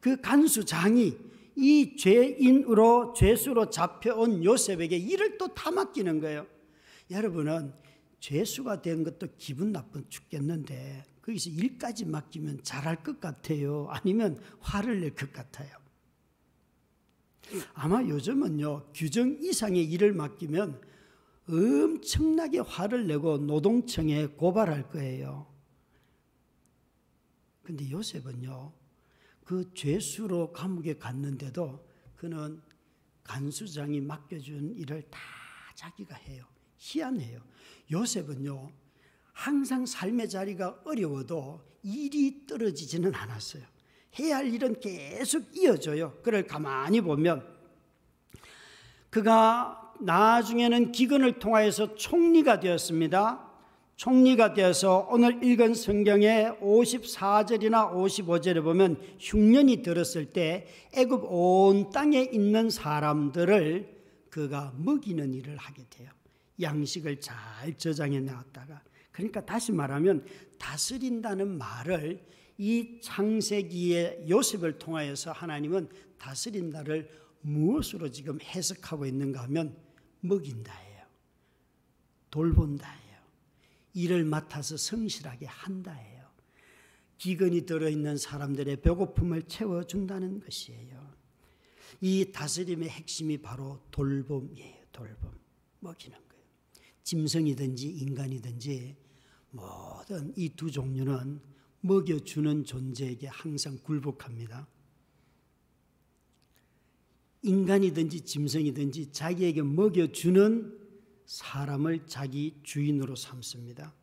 그 0.00 0.20
간수장이 0.20 1.33
이 1.56 1.96
죄인으로 1.96 3.14
죄수로 3.14 3.70
잡혀온 3.70 4.44
요셉에게 4.44 4.96
일을 4.96 5.38
또다 5.38 5.70
맡기는 5.70 6.20
거예요. 6.20 6.46
여러분은 7.10 7.72
죄수가 8.20 8.82
된 8.82 9.04
것도 9.04 9.28
기분 9.36 9.72
나쁜 9.72 10.08
죽겠는데 10.08 11.04
거기서 11.22 11.50
일까지 11.50 12.04
맡기면 12.06 12.60
잘할 12.62 13.02
것 13.02 13.20
같아요. 13.20 13.86
아니면 13.90 14.40
화를 14.60 15.00
낼 15.00 15.14
것 15.14 15.32
같아요. 15.32 15.84
아마 17.74 18.02
요즘은요, 18.02 18.90
규정 18.94 19.36
이상의 19.40 19.84
일을 19.84 20.12
맡기면 20.12 20.80
엄청나게 21.48 22.60
화를 22.60 23.06
내고 23.06 23.38
노동청에 23.38 24.26
고발할 24.26 24.88
거예요. 24.88 25.46
근데 27.62 27.90
요셉은요, 27.90 28.72
그 29.44 29.72
죄수로 29.74 30.52
감옥에 30.52 30.94
갔는데도 30.94 31.86
그는 32.16 32.60
간수장이 33.22 34.00
맡겨준 34.00 34.74
일을 34.76 35.02
다 35.10 35.20
자기가 35.74 36.14
해요. 36.14 36.44
희한해요. 36.78 37.40
요셉은요, 37.90 38.70
항상 39.32 39.84
삶의 39.84 40.28
자리가 40.28 40.82
어려워도 40.84 41.62
일이 41.82 42.46
떨어지지는 42.46 43.14
않았어요. 43.14 43.62
해야 44.18 44.36
할 44.36 44.52
일은 44.52 44.78
계속 44.80 45.56
이어져요. 45.56 46.12
그걸 46.22 46.46
가만히 46.46 47.00
보면 47.00 47.46
그가 49.10 49.92
나중에는 50.00 50.92
기근을 50.92 51.38
통하여서 51.38 51.94
총리가 51.96 52.60
되었습니다. 52.60 53.43
총리가 53.96 54.54
되어서 54.54 55.06
오늘 55.10 55.42
읽은 55.44 55.74
성경의 55.74 56.58
54절이나 56.60 57.92
55절에 57.92 58.62
보면 58.62 59.00
흉년이 59.20 59.82
들었을 59.82 60.32
때 60.32 60.66
애굽 60.94 61.24
온 61.24 61.90
땅에 61.90 62.22
있는 62.22 62.70
사람들을 62.70 63.94
그가 64.30 64.72
먹이는 64.76 65.32
일을 65.32 65.56
하게 65.56 65.84
돼요. 65.90 66.10
양식을 66.60 67.20
잘 67.20 67.34
저장해 67.76 68.20
놨다가 68.20 68.82
그러니까 69.12 69.44
다시 69.44 69.70
말하면 69.70 70.26
다스린다는 70.58 71.56
말을 71.56 72.20
이 72.58 72.98
창세기의 73.00 74.26
요셉을 74.28 74.78
통하여서 74.78 75.32
하나님은 75.32 75.88
다스린다를 76.18 77.08
무엇으로 77.42 78.10
지금 78.10 78.40
해석하고 78.40 79.06
있는가 79.06 79.42
하면 79.44 79.76
먹인다예요. 80.20 81.04
돌본다예요. 82.30 83.03
일을 83.94 84.24
맡아서 84.24 84.76
성실하게 84.76 85.46
한다예요. 85.46 86.24
기근이 87.18 87.62
들어있는 87.62 88.16
사람들의 88.18 88.82
배고픔을 88.82 89.44
채워준다는 89.44 90.40
것이에요. 90.40 91.14
이 92.00 92.32
다스림의 92.32 92.88
핵심이 92.90 93.38
바로 93.38 93.80
돌봄이에요. 93.90 94.84
돌봄. 94.92 95.32
먹이는 95.80 96.16
거예요. 96.16 96.44
짐승이든지 97.02 97.88
인간이든지 97.88 98.96
모든 99.50 100.32
이 100.36 100.48
두 100.50 100.70
종류는 100.70 101.40
먹여주는 101.80 102.64
존재에게 102.64 103.26
항상 103.26 103.78
굴복합니다. 103.82 104.66
인간이든지 107.42 108.22
짐승이든지 108.22 109.12
자기에게 109.12 109.62
먹여주는 109.62 110.83
사람을 111.26 112.06
자기 112.06 112.58
주인으로 112.62 113.16
삼습니다. 113.16 113.94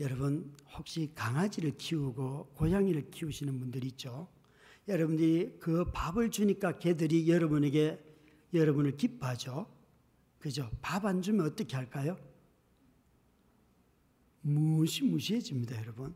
여러분 0.00 0.54
혹시 0.76 1.12
강아지를 1.14 1.76
키우고 1.76 2.54
고양이를 2.54 3.10
키우시는 3.10 3.58
분들 3.60 3.84
있죠? 3.84 4.28
여러분들이 4.88 5.58
그 5.60 5.90
밥을 5.92 6.30
주니까 6.30 6.78
개들이 6.78 7.28
여러분에게 7.28 8.02
여러분을 8.52 8.96
기뻐하죠. 8.96 9.72
그죠? 10.38 10.70
밥 10.80 11.04
안 11.04 11.22
주면 11.22 11.46
어떻게 11.46 11.76
할까요? 11.76 12.18
무시무시해집니다, 14.40 15.76
여러분. 15.78 16.14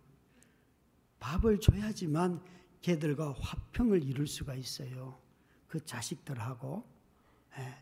밥을 1.21 1.61
줘야지만 1.61 2.43
개들과 2.83 3.33
화평을 3.39 4.03
이룰 4.03 4.27
수가 4.27 4.57
있어요. 4.57 5.21
그 5.69 5.85
자식들하고 5.85 6.85
예, 6.89 6.96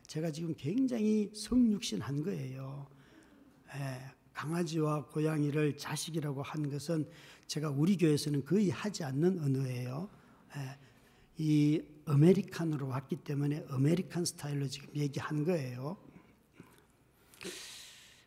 제가 0.06 0.30
지금 0.30 0.54
굉장히 0.56 1.30
성육신한 1.34 2.22
거예요. 2.22 2.86
예, 3.74 4.14
강아지와 4.32 5.06
고양이를 5.06 5.76
자식이라고 5.76 6.42
한 6.42 6.70
것은 6.70 7.08
제가 7.46 7.70
우리 7.70 7.96
교회에서는 7.96 8.44
거의 8.44 8.70
하지 8.70 9.02
않는 9.04 9.40
언어예요. 9.40 10.08
예, 10.56 10.78
이 11.36 11.82
American으로 12.06 12.86
왔기 12.86 13.16
때문에 13.16 13.64
American 13.68 14.24
스타일로 14.24 14.68
지금 14.68 14.88
얘기한 14.94 15.44
거예요. 15.44 15.96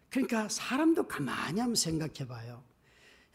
그러니까 0.09 0.49
사람도 0.49 1.07
가만히 1.07 1.59
한번 1.59 1.75
생각해 1.75 2.27
봐요. 2.27 2.63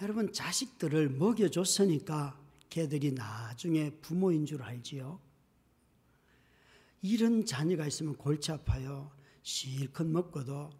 여러분 0.03 0.33
자식들을 0.33 1.11
먹여줬으니까 1.11 2.39
걔들이 2.69 3.13
나중에 3.13 3.91
부모인 4.03 4.47
줄 4.47 4.63
알지요. 4.63 5.21
이런 7.03 7.45
자녀가 7.45 7.87
있으면 7.87 8.17
골치 8.17 8.53
아파요. 8.53 9.11
실컷 9.43 10.07
먹고도 10.07 10.71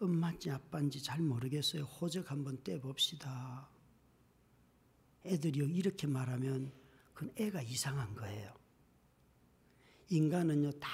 엄마인지 0.00 0.50
아빠인지 0.50 1.02
잘 1.02 1.20
모르겠어요. 1.20 1.82
호적 1.82 2.30
한번 2.30 2.62
떼봅시다. 2.62 3.68
애들이요 5.26 5.66
이렇게 5.66 6.06
말하면 6.06 6.72
그건 7.12 7.34
애가 7.36 7.62
이상한 7.62 8.14
거예요. 8.14 8.54
인간은요 10.10 10.70
다 10.72 10.88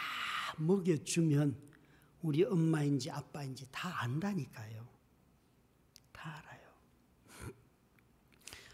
먹여주면 0.57 1.71
우리 2.23 2.45
엄마인지 2.45 3.11
아빠인지 3.11 3.69
다 3.71 4.03
안다니까요. 4.03 4.89
다 6.13 6.37
알아요. 6.39 6.61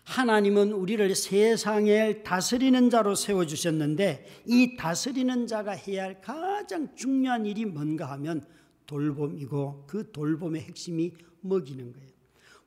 하나님은 0.07 0.73
우리를 0.73 1.15
세상에 1.17 2.23
다스리는 2.23 2.91
자로 2.91 3.17
세워주셨는데 3.17 4.45
이 4.47 4.77
다스리는 4.77 5.49
자가 5.49 5.73
해야 5.73 6.05
할 6.05 6.21
가장 6.21 6.95
중요한 6.95 7.45
일이 7.45 7.65
뭔가 7.65 8.11
하면 8.13 8.45
돌봄이고 8.87 9.85
그 9.89 10.13
돌봄의 10.13 10.63
핵심이 10.63 11.13
먹이는 11.41 11.93
거예요. 11.93 12.09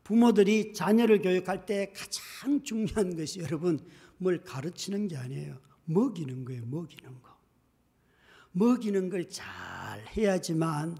부모들이 0.03 0.73
자녀를 0.73 1.21
교육할 1.21 1.65
때 1.65 1.93
가장 1.95 2.61
중요한 2.61 3.15
것이 3.15 3.39
여러분 3.39 3.79
뭘 4.17 4.43
가르치는 4.43 5.07
게 5.07 5.15
아니에요. 5.15 5.59
먹이는 5.85 6.43
거예요. 6.43 6.65
먹이는 6.65 7.21
거. 7.21 7.29
먹이는 8.51 9.09
걸 9.09 9.29
잘 9.29 10.05
해야지만 10.17 10.97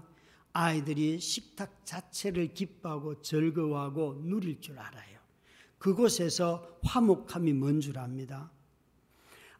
아이들이 0.54 1.20
식탁 1.20 1.84
자체를 1.84 2.54
기뻐하고 2.54 3.20
즐거워하고 3.20 4.22
누릴 4.24 4.58
줄 4.60 4.78
알아요. 4.78 5.19
그곳에서 5.80 6.78
화목함이 6.84 7.54
뭔 7.54 7.80
줄 7.80 7.98
압니다. 7.98 8.52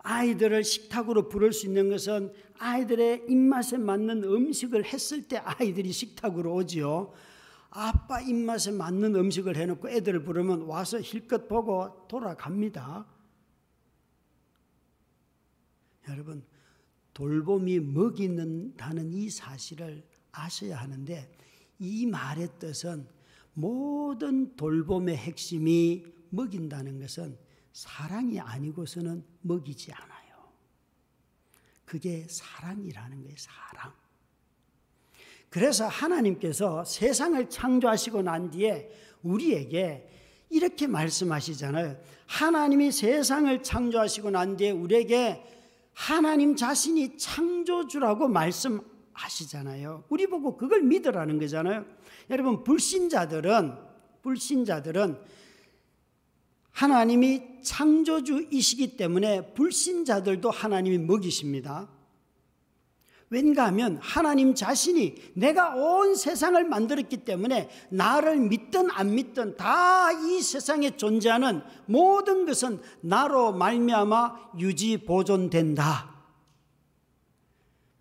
아이들을 0.02 0.64
식탁으로 0.64 1.28
부를 1.28 1.52
수 1.52 1.66
있는 1.66 1.88
것은 1.90 2.32
아이들의 2.58 3.26
입맛에 3.28 3.78
맞는 3.78 4.24
음식을 4.24 4.84
했을 4.84 5.26
때 5.26 5.38
아이들이 5.38 5.92
식탁으로 5.92 6.54
오지요. 6.54 7.12
아빠 7.70 8.20
입맛에 8.20 8.70
맞는 8.70 9.14
음식을 9.16 9.56
해놓고 9.56 9.88
애들을 9.88 10.22
부르면 10.24 10.62
와서 10.62 11.00
힐끗 11.00 11.48
보고 11.48 12.06
돌아갑니다. 12.08 13.06
여러분, 16.08 16.44
돌봄이 17.14 17.80
먹이는다는 17.80 19.12
이 19.12 19.30
사실을 19.30 20.04
아셔야 20.32 20.78
하는데 20.78 21.30
이 21.78 22.06
말의 22.06 22.48
뜻은 22.58 23.06
모든 23.54 24.56
돌봄의 24.56 25.16
핵심이 25.16 26.04
먹인다는 26.30 27.00
것은 27.00 27.38
사랑이 27.72 28.40
아니고서는 28.40 29.24
먹이지 29.42 29.92
않아요. 29.92 30.20
그게 31.84 32.26
사랑이라는 32.28 33.22
거예요, 33.22 33.36
사랑. 33.36 33.92
그래서 35.48 35.88
하나님께서 35.88 36.84
세상을 36.84 37.50
창조하시고 37.50 38.22
난 38.22 38.50
뒤에 38.50 38.90
우리에게 39.22 40.08
이렇게 40.48 40.86
말씀하시잖아요. 40.86 41.96
하나님이 42.26 42.92
세상을 42.92 43.62
창조하시고 43.62 44.30
난 44.30 44.56
뒤에 44.56 44.70
우리에게 44.70 45.44
하나님 45.92 46.56
자신이 46.56 47.18
창조주라고 47.18 48.28
말씀 48.28 48.80
하시잖아요. 49.12 50.04
우리 50.08 50.26
보고 50.26 50.56
그걸 50.56 50.82
믿으라는 50.82 51.38
거잖아요. 51.38 51.84
여러분 52.30 52.64
불신자들은 52.64 53.74
불신자들은 54.22 55.18
하나님이 56.70 57.62
창조주이시기 57.62 58.96
때문에 58.96 59.52
불신자들도 59.54 60.50
하나님이 60.50 60.98
먹이십니다. 60.98 61.88
왠가 63.28 63.66
하면 63.66 63.98
하나님 64.02 64.54
자신이 64.54 65.14
내가 65.34 65.76
온 65.76 66.16
세상을 66.16 66.62
만들었기 66.64 67.18
때문에 67.18 67.68
나를 67.90 68.40
믿든 68.40 68.90
안 68.90 69.14
믿든 69.14 69.56
다 69.56 70.00
이 70.12 70.42
세상에 70.42 70.96
존재하는 70.96 71.62
모든 71.86 72.46
것은 72.46 72.80
나로 73.00 73.52
말미암아 73.52 74.52
유지 74.58 74.96
보존된다. 74.98 76.09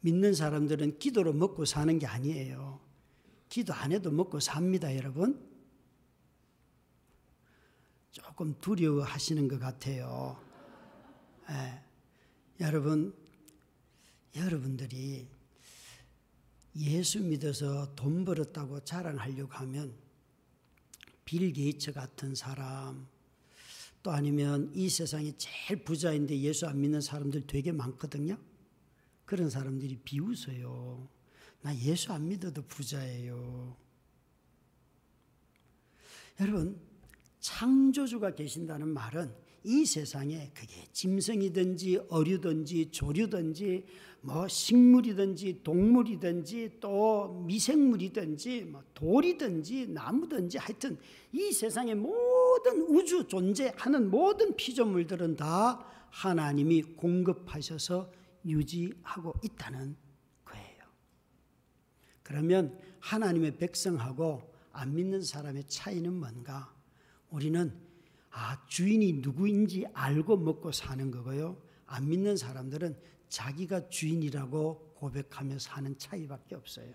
믿는 0.01 0.33
사람들은 0.33 0.99
기도로 0.99 1.33
먹고 1.33 1.65
사는 1.65 1.97
게 1.99 2.05
아니에요. 2.05 2.79
기도 3.49 3.73
안 3.73 3.91
해도 3.91 4.11
먹고 4.11 4.39
삽니다, 4.39 4.95
여러분. 4.95 5.47
조금 8.11 8.53
두려워 8.59 9.03
하시는 9.03 9.47
것 9.47 9.59
같아요. 9.59 10.39
예. 11.49 11.83
여러분, 12.59 13.13
여러분들이 14.35 15.27
예수 16.75 17.21
믿어서 17.21 17.93
돈 17.95 18.23
벌었다고 18.25 18.81
자랑하려고 18.81 19.51
하면 19.53 19.93
빌 21.25 21.51
게이츠 21.51 21.93
같은 21.93 22.35
사람 22.35 23.07
또 24.01 24.11
아니면 24.11 24.71
이 24.73 24.89
세상에 24.89 25.33
제일 25.37 25.83
부자인데 25.83 26.39
예수 26.39 26.67
안 26.67 26.79
믿는 26.79 27.01
사람들 27.01 27.47
되게 27.47 27.71
많거든요. 27.71 28.37
그런 29.29 29.47
사람들이 29.47 29.97
비웃어요. 29.97 31.07
나 31.61 31.77
예수 31.77 32.11
안 32.11 32.27
믿어도 32.29 32.63
부자예요. 32.63 33.77
여러분, 36.39 36.81
창조주가 37.39 38.33
계신다는 38.33 38.87
말은 38.87 39.31
이 39.65 39.85
세상에 39.85 40.49
그게 40.55 40.83
짐승이든지 40.93 42.07
어류든지 42.09 42.89
조류든지 42.89 43.85
뭐 44.21 44.47
식물이든지 44.47 45.61
동물이든지 45.63 46.77
또 46.79 47.43
미생물이든지 47.45 48.61
뭐 48.63 48.83
돌이든지 48.95 49.89
나무든지 49.89 50.57
하여튼 50.57 50.97
이 51.33 51.51
세상의 51.51 51.93
모든 51.93 52.81
우주 52.87 53.27
존재하는 53.27 54.09
모든 54.09 54.55
피조물들은 54.55 55.35
다 55.35 55.85
하나님이 56.09 56.81
공급하셔서 56.81 58.17
유지하고 58.45 59.33
있다는 59.43 59.95
거예요. 60.45 60.83
그러면 62.23 62.79
하나님의 62.99 63.57
백성하고 63.57 64.53
안 64.71 64.93
믿는 64.93 65.21
사람의 65.21 65.65
차이는 65.67 66.13
뭔가? 66.13 66.73
우리는 67.29 67.73
아, 68.31 68.65
주인이 68.67 69.13
누구인지 69.13 69.87
알고 69.93 70.37
먹고 70.37 70.71
사는 70.71 71.09
거고요. 71.11 71.61
안 71.85 72.07
믿는 72.07 72.37
사람들은 72.37 72.97
자기가 73.27 73.89
주인이라고 73.89 74.93
고백하며 74.95 75.59
사는 75.59 75.97
차이밖에 75.97 76.55
없어요. 76.55 76.93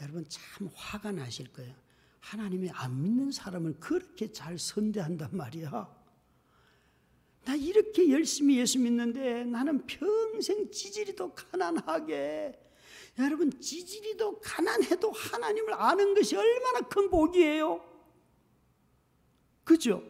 여러분 0.00 0.24
참 0.28 0.68
화가 0.74 1.12
나실 1.12 1.52
거예요. 1.52 1.74
하나님이 2.20 2.70
안 2.70 3.02
믿는 3.02 3.30
사람을 3.30 3.80
그렇게 3.80 4.32
잘 4.32 4.58
선대한단 4.58 5.36
말이야. 5.36 5.97
나 7.48 7.54
이렇게 7.54 8.10
열심히 8.10 8.58
예수 8.58 8.78
믿는데 8.78 9.44
나는 9.44 9.86
평생 9.86 10.70
지지리도 10.70 11.32
가난하게 11.34 12.52
여러분 13.18 13.50
지지리도 13.58 14.40
가난해도 14.40 15.10
하나님을 15.10 15.72
아는 15.72 16.12
것이 16.12 16.36
얼마나 16.36 16.80
큰 16.80 17.08
복이에요. 17.08 17.82
그죠? 19.64 20.02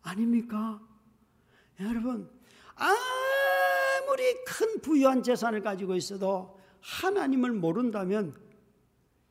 아닙니까? 0.00 0.80
여러분 1.80 2.30
아무리 2.76 4.42
큰 4.46 4.80
부유한 4.80 5.22
재산을 5.22 5.60
가지고 5.60 5.96
있어도 5.96 6.58
하나님을 6.80 7.52
모른다면 7.52 8.34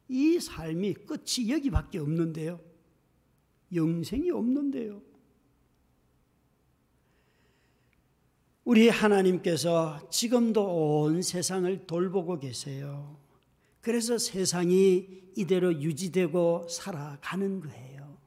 이 0.07 0.39
삶이 0.39 0.93
끝이 1.07 1.49
여기밖에 1.49 1.97
없는데요. 1.97 2.61
영생이 3.73 4.29
없는데요. 4.29 5.14
우리 8.65 8.89
하나님께서 8.89 9.99
지금도 10.09 11.03
온 11.03 11.21
세상을 11.21 11.85
돌보고 11.85 12.39
계세요. 12.39 13.15
그래서 13.79 14.17
세상이 14.17 15.07
이대로 15.35 15.71
유지되고 15.71 16.65
살아가는 16.67 17.61
거예요. 17.61 18.17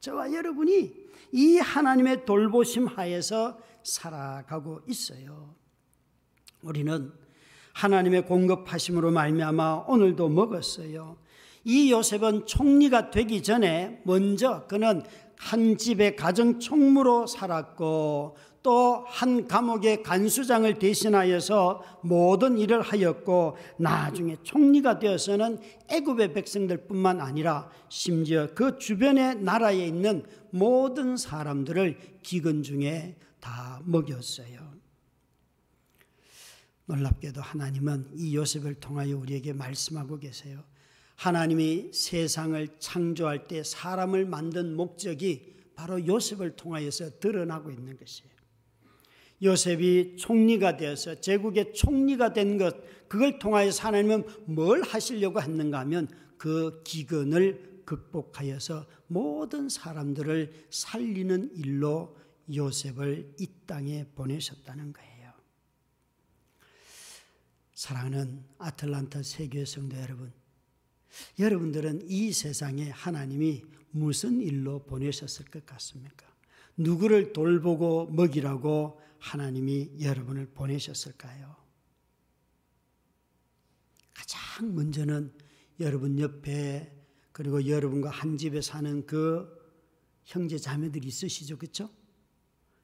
저와 0.00 0.34
여러분이 0.34 0.92
이 1.32 1.56
하나님의 1.56 2.26
돌보심 2.26 2.86
하에서 2.86 3.58
살아가고 3.82 4.82
있어요. 4.86 5.54
우리는 6.60 7.10
하나님의 7.72 8.26
공급하심으로 8.26 9.10
말미암아 9.10 9.86
오늘도 9.88 10.28
먹었어요. 10.28 11.16
이 11.64 11.90
요셉은 11.90 12.44
총리가 12.44 13.10
되기 13.10 13.42
전에 13.42 14.02
먼저 14.04 14.66
그는 14.66 15.02
한 15.38 15.78
집의 15.78 16.16
가정 16.16 16.58
총무로 16.58 17.26
살았고 17.26 18.36
또 18.62 18.98
한 19.08 19.48
감옥의 19.48 20.02
간수장을 20.02 20.78
대신하여서 20.78 22.00
모든 22.02 22.58
일을 22.58 22.82
하였고 22.82 23.56
나중에 23.78 24.36
총리가 24.42 24.98
되어서는 24.98 25.58
애굽의 25.88 26.34
백성들뿐만 26.34 27.20
아니라 27.20 27.70
심지어 27.88 28.48
그 28.54 28.78
주변의 28.78 29.36
나라에 29.42 29.86
있는 29.86 30.24
모든 30.50 31.16
사람들을 31.16 32.20
기근 32.22 32.62
중에 32.62 33.16
다 33.40 33.80
먹였어요. 33.84 34.68
놀랍게도 36.86 37.40
하나님은 37.40 38.10
이 38.14 38.36
요셉을 38.36 38.74
통하여 38.74 39.16
우리에게 39.16 39.52
말씀하고 39.52 40.18
계세요. 40.18 40.62
하나님이 41.16 41.92
세상을 41.92 42.78
창조할 42.78 43.48
때 43.48 43.62
사람을 43.64 44.24
만든 44.24 44.74
목적이 44.74 45.56
바로 45.74 46.06
요셉을 46.06 46.56
통하여서 46.56 47.18
드러나고 47.18 47.70
있는 47.70 47.96
것이에요. 47.96 48.37
요셉이 49.42 50.16
총리가 50.16 50.76
되어서 50.76 51.20
제국의 51.20 51.72
총리가 51.74 52.32
된 52.32 52.58
것, 52.58 52.76
그걸 53.08 53.38
통하여서 53.38 53.88
하나님은 53.88 54.24
뭘 54.46 54.82
하시려고 54.82 55.40
했는가 55.40 55.80
하면 55.80 56.08
그 56.36 56.82
기근을 56.84 57.82
극복하여서 57.84 58.86
모든 59.06 59.68
사람들을 59.68 60.66
살리는 60.70 61.56
일로 61.56 62.16
요셉을 62.54 63.34
이 63.38 63.48
땅에 63.66 64.06
보내셨다는 64.14 64.92
거예요. 64.92 65.32
사랑하는 67.74 68.44
아틀란타 68.58 69.22
세계 69.22 69.64
성도 69.64 69.96
여러분, 69.96 70.32
여러분들은 71.38 72.02
이 72.08 72.32
세상에 72.32 72.90
하나님이 72.90 73.62
무슨 73.90 74.40
일로 74.40 74.80
보내셨을 74.80 75.46
것 75.46 75.64
같습니까? 75.64 76.26
누구를 76.76 77.32
돌보고 77.32 78.06
먹이라고 78.10 79.00
하나님이 79.18 80.00
여러분을 80.00 80.46
보내셨을까요? 80.46 81.56
가장 84.14 84.74
먼저는 84.74 85.32
여러분 85.80 86.18
옆에 86.18 86.94
그리고 87.32 87.66
여러분과 87.66 88.10
한 88.10 88.36
집에 88.36 88.60
사는 88.60 89.06
그 89.06 89.56
형제 90.24 90.58
자매들이 90.58 91.06
있으시죠, 91.06 91.56
그렇죠? 91.56 91.88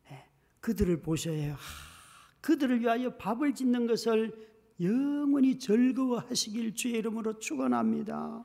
네, 0.09 0.29
그들을 0.61 1.03
보셔야 1.03 1.35
해요. 1.35 1.55
하, 1.55 2.41
그들을 2.41 2.81
위하여 2.81 3.17
밥을 3.17 3.55
짓는 3.55 3.87
것을 3.87 4.55
영원히 4.81 5.59
즐거워하시길 5.59 6.75
주의 6.75 6.95
이름으로 6.95 7.39
축원합니다. 7.39 8.45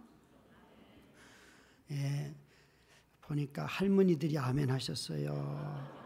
예, 1.91 2.35
보니까 3.21 3.65
할머니들이 3.65 4.37
아멘 4.37 4.69
하셨어요. 4.69 5.98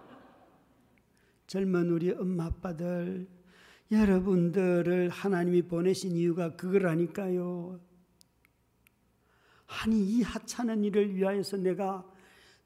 젊은 1.47 1.89
우리 1.89 2.11
엄마 2.11 2.45
아빠들 2.45 3.27
여러분들을 3.91 5.09
하나님이 5.09 5.63
보내신 5.63 6.15
이유가 6.15 6.55
그거라니까요. 6.55 7.79
아니 9.67 10.03
이 10.03 10.21
하찮은 10.21 10.83
일을 10.83 11.15
위하여서 11.15 11.57
내가 11.57 12.09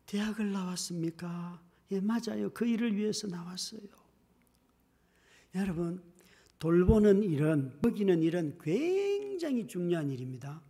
대학을 0.05 0.51
나왔습니까? 0.51 1.61
예, 1.91 1.99
맞아요. 1.99 2.49
그 2.53 2.65
일을 2.65 2.95
위해서 2.95 3.27
나왔어요. 3.27 3.81
여러분, 5.55 6.01
돌보는 6.59 7.23
일은, 7.23 7.77
먹이는 7.81 8.23
일은 8.23 8.57
굉장히 8.61 9.67
중요한 9.67 10.09
일입니다. 10.09 10.61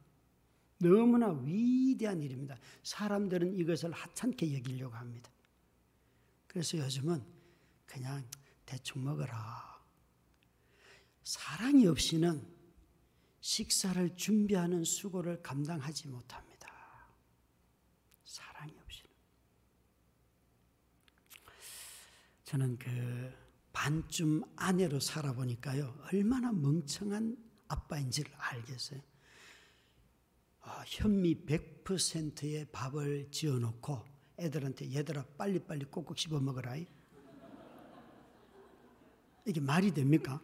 너무나 0.80 1.32
위대한 1.44 2.22
일입니다. 2.22 2.58
사람들은 2.84 3.56
이것을 3.56 3.92
하찮게 3.92 4.56
여기려고 4.56 4.96
합니다. 4.96 5.32
그래서 6.48 6.78
요즘은 6.78 7.37
그냥 7.88 8.30
대충 8.66 9.04
먹어라. 9.04 9.84
사랑이 11.24 11.88
없이는 11.88 12.56
식사를 13.42 14.16
준비하는 14.16 14.84
수고를 14.84 15.42
감당하지 15.42 16.08
못합니다. 16.10 16.70
사랑이 18.26 18.78
없이는. 18.78 19.10
저는 22.44 22.78
그 22.78 23.34
반쯤 23.74 24.44
아내로 24.56 25.00
살아보니까요, 25.00 25.98
얼마나 26.12 26.52
멍청한 26.52 27.38
아빠인지를 27.68 28.32
알겠어요. 28.38 29.02
어, 30.62 30.70
현미 30.86 31.46
100%의 31.46 32.66
밥을 32.72 33.32
지어놓고 33.32 34.06
애들한테 34.40 34.94
얘들아 34.94 35.26
빨리빨리 35.38 35.86
꼭꼭 35.86 36.18
씹어 36.18 36.40
먹어라. 36.40 36.76
이게 39.48 39.62
말이 39.62 39.94
됩니까? 39.94 40.42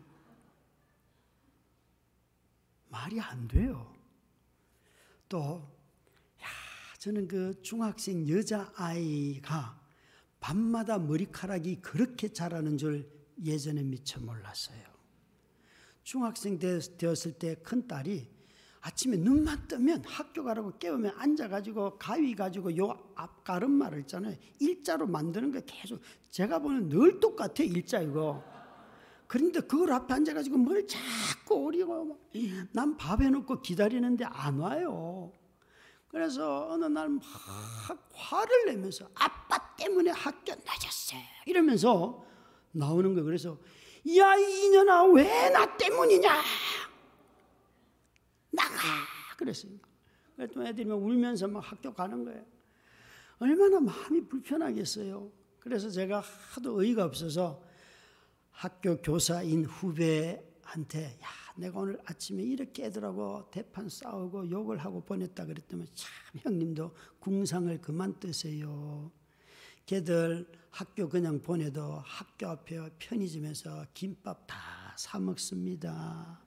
말이 2.88 3.20
안 3.20 3.48
돼요. 3.48 3.94
또, 5.28 5.68
야, 6.42 6.48
저는 7.00 7.28
그 7.28 7.62
중학생 7.62 8.28
여자아이가 8.30 9.82
밤마다 10.40 10.98
머리카락이 11.00 11.82
그렇게 11.82 12.30
자라는 12.30 12.78
줄 12.78 13.12
예전에 13.44 13.84
미처 13.84 14.20
몰랐어요. 14.22 14.82
중학생 16.04 16.58
되었을 16.60 17.34
때 17.34 17.56
큰 17.56 17.88
딸이 17.88 18.32
아침에 18.82 19.16
눈만 19.18 19.68
뜨면 19.68 20.04
학교 20.06 20.44
가라고 20.44 20.78
깨우면 20.78 21.14
앉아가지고 21.18 21.98
가위 21.98 22.36
가지고 22.36 22.76
요 22.78 23.14
앞가름말을 23.16 24.02
있잖아요. 24.02 24.36
일자로 24.60 25.08
만드는 25.08 25.52
게 25.54 25.62
계속 25.66 26.02
제가 26.30 26.60
보는 26.60 26.90
늘 26.90 27.20
똑같아 27.22 27.64
일자 27.64 28.02
이거. 28.02 28.53
그런데 29.34 29.62
그걸 29.62 29.92
앞에 29.94 30.14
앉아가지고 30.14 30.60
뭘 30.60 30.86
자꾸 30.86 31.56
오리고 31.56 32.20
난밥 32.72 33.20
해놓고 33.20 33.64
기다리는데 33.64 34.26
안 34.26 34.60
와요. 34.60 35.34
그래서 36.08 36.70
어느 36.70 36.86
날 36.86 37.10
막 37.10 37.24
화를 38.14 38.66
내면서 38.68 39.10
아빠 39.16 39.76
때문에 39.76 40.12
학교 40.12 40.54
늦었어 40.54 41.16
이러면서 41.48 42.24
나오는 42.74 43.12
거예요. 43.16 43.26
그래서 43.26 43.58
야 44.20 44.36
이년아 44.36 45.06
왜 45.06 45.50
나 45.50 45.78
때문이냐 45.78 46.30
나가 48.52 48.78
그랬어요. 49.36 49.72
그랬더니 50.36 50.68
애들이 50.70 50.86
막 50.86 51.02
울면서 51.02 51.48
막 51.48 51.60
학교 51.62 51.92
가는 51.92 52.24
거예요. 52.24 52.46
얼마나 53.40 53.80
마음이 53.80 54.28
불편하겠어요. 54.28 55.32
그래서 55.60 55.90
제가 55.90 56.20
하도 56.54 56.80
의의가 56.80 57.06
없어서 57.06 57.63
학교 58.54 59.02
교사인 59.02 59.66
후배한테 59.66 61.20
야 61.22 61.28
내가 61.58 61.80
오늘 61.80 62.00
아침에 62.06 62.42
이렇게 62.42 62.86
애들하고 62.86 63.50
대판 63.52 63.90
싸우고 63.90 64.50
욕을 64.50 64.78
하고 64.78 65.02
보냈다 65.04 65.46
그랬더니 65.46 65.86
참 65.94 66.10
형님도 66.38 66.96
궁상을 67.20 67.82
그만 67.82 68.18
뜨세요. 68.20 69.12
걔들 69.86 70.50
학교 70.70 71.10
그냥 71.10 71.42
보내도 71.42 72.02
학교 72.06 72.48
앞에 72.48 72.80
편의점에서 73.00 73.88
김밥 73.94 74.48
다 74.48 74.74
사 74.96 75.20
먹습니다. 75.20 76.42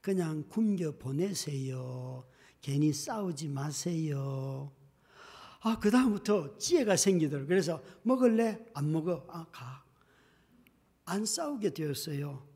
그냥 0.00 0.44
굶겨 0.48 0.98
보내세요. 0.98 2.26
괜히 2.60 2.92
싸우지 2.92 3.48
마세요. 3.48 4.72
아, 5.60 5.78
그다음부터 5.78 6.58
지혜가 6.58 6.96
생기더라고요. 6.96 7.46
그래서 7.48 7.82
먹을래? 8.02 8.58
안 8.74 8.90
먹어. 8.90 9.24
아, 9.28 9.46
가. 9.52 9.81
안 11.04 11.24
싸우게 11.26 11.70
되었어요. 11.70 12.48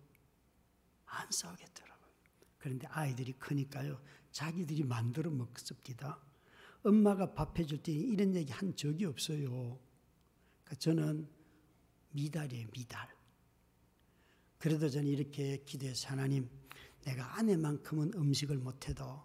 안 1.06 1.30
싸우겠더라고요. 1.30 2.10
그런데 2.58 2.86
아이들이 2.88 3.32
크니까요. 3.32 4.00
자기들이 4.32 4.84
만들어 4.84 5.30
먹습니다. 5.30 6.20
엄마가 6.82 7.34
밥 7.34 7.58
해줄 7.58 7.82
때 7.82 7.92
이런 7.92 8.34
얘기 8.34 8.52
한 8.52 8.74
적이 8.76 9.06
없어요. 9.06 9.78
그러니까 10.64 10.74
저는 10.78 11.28
미달이에요, 12.10 12.68
미달. 12.72 13.08
그래도 14.58 14.88
저는 14.88 15.06
이렇게 15.08 15.62
기도해서 15.64 16.08
하나님, 16.08 16.48
내가 17.04 17.38
아내만큼은 17.38 18.14
음식을 18.14 18.58
못해도 18.58 19.22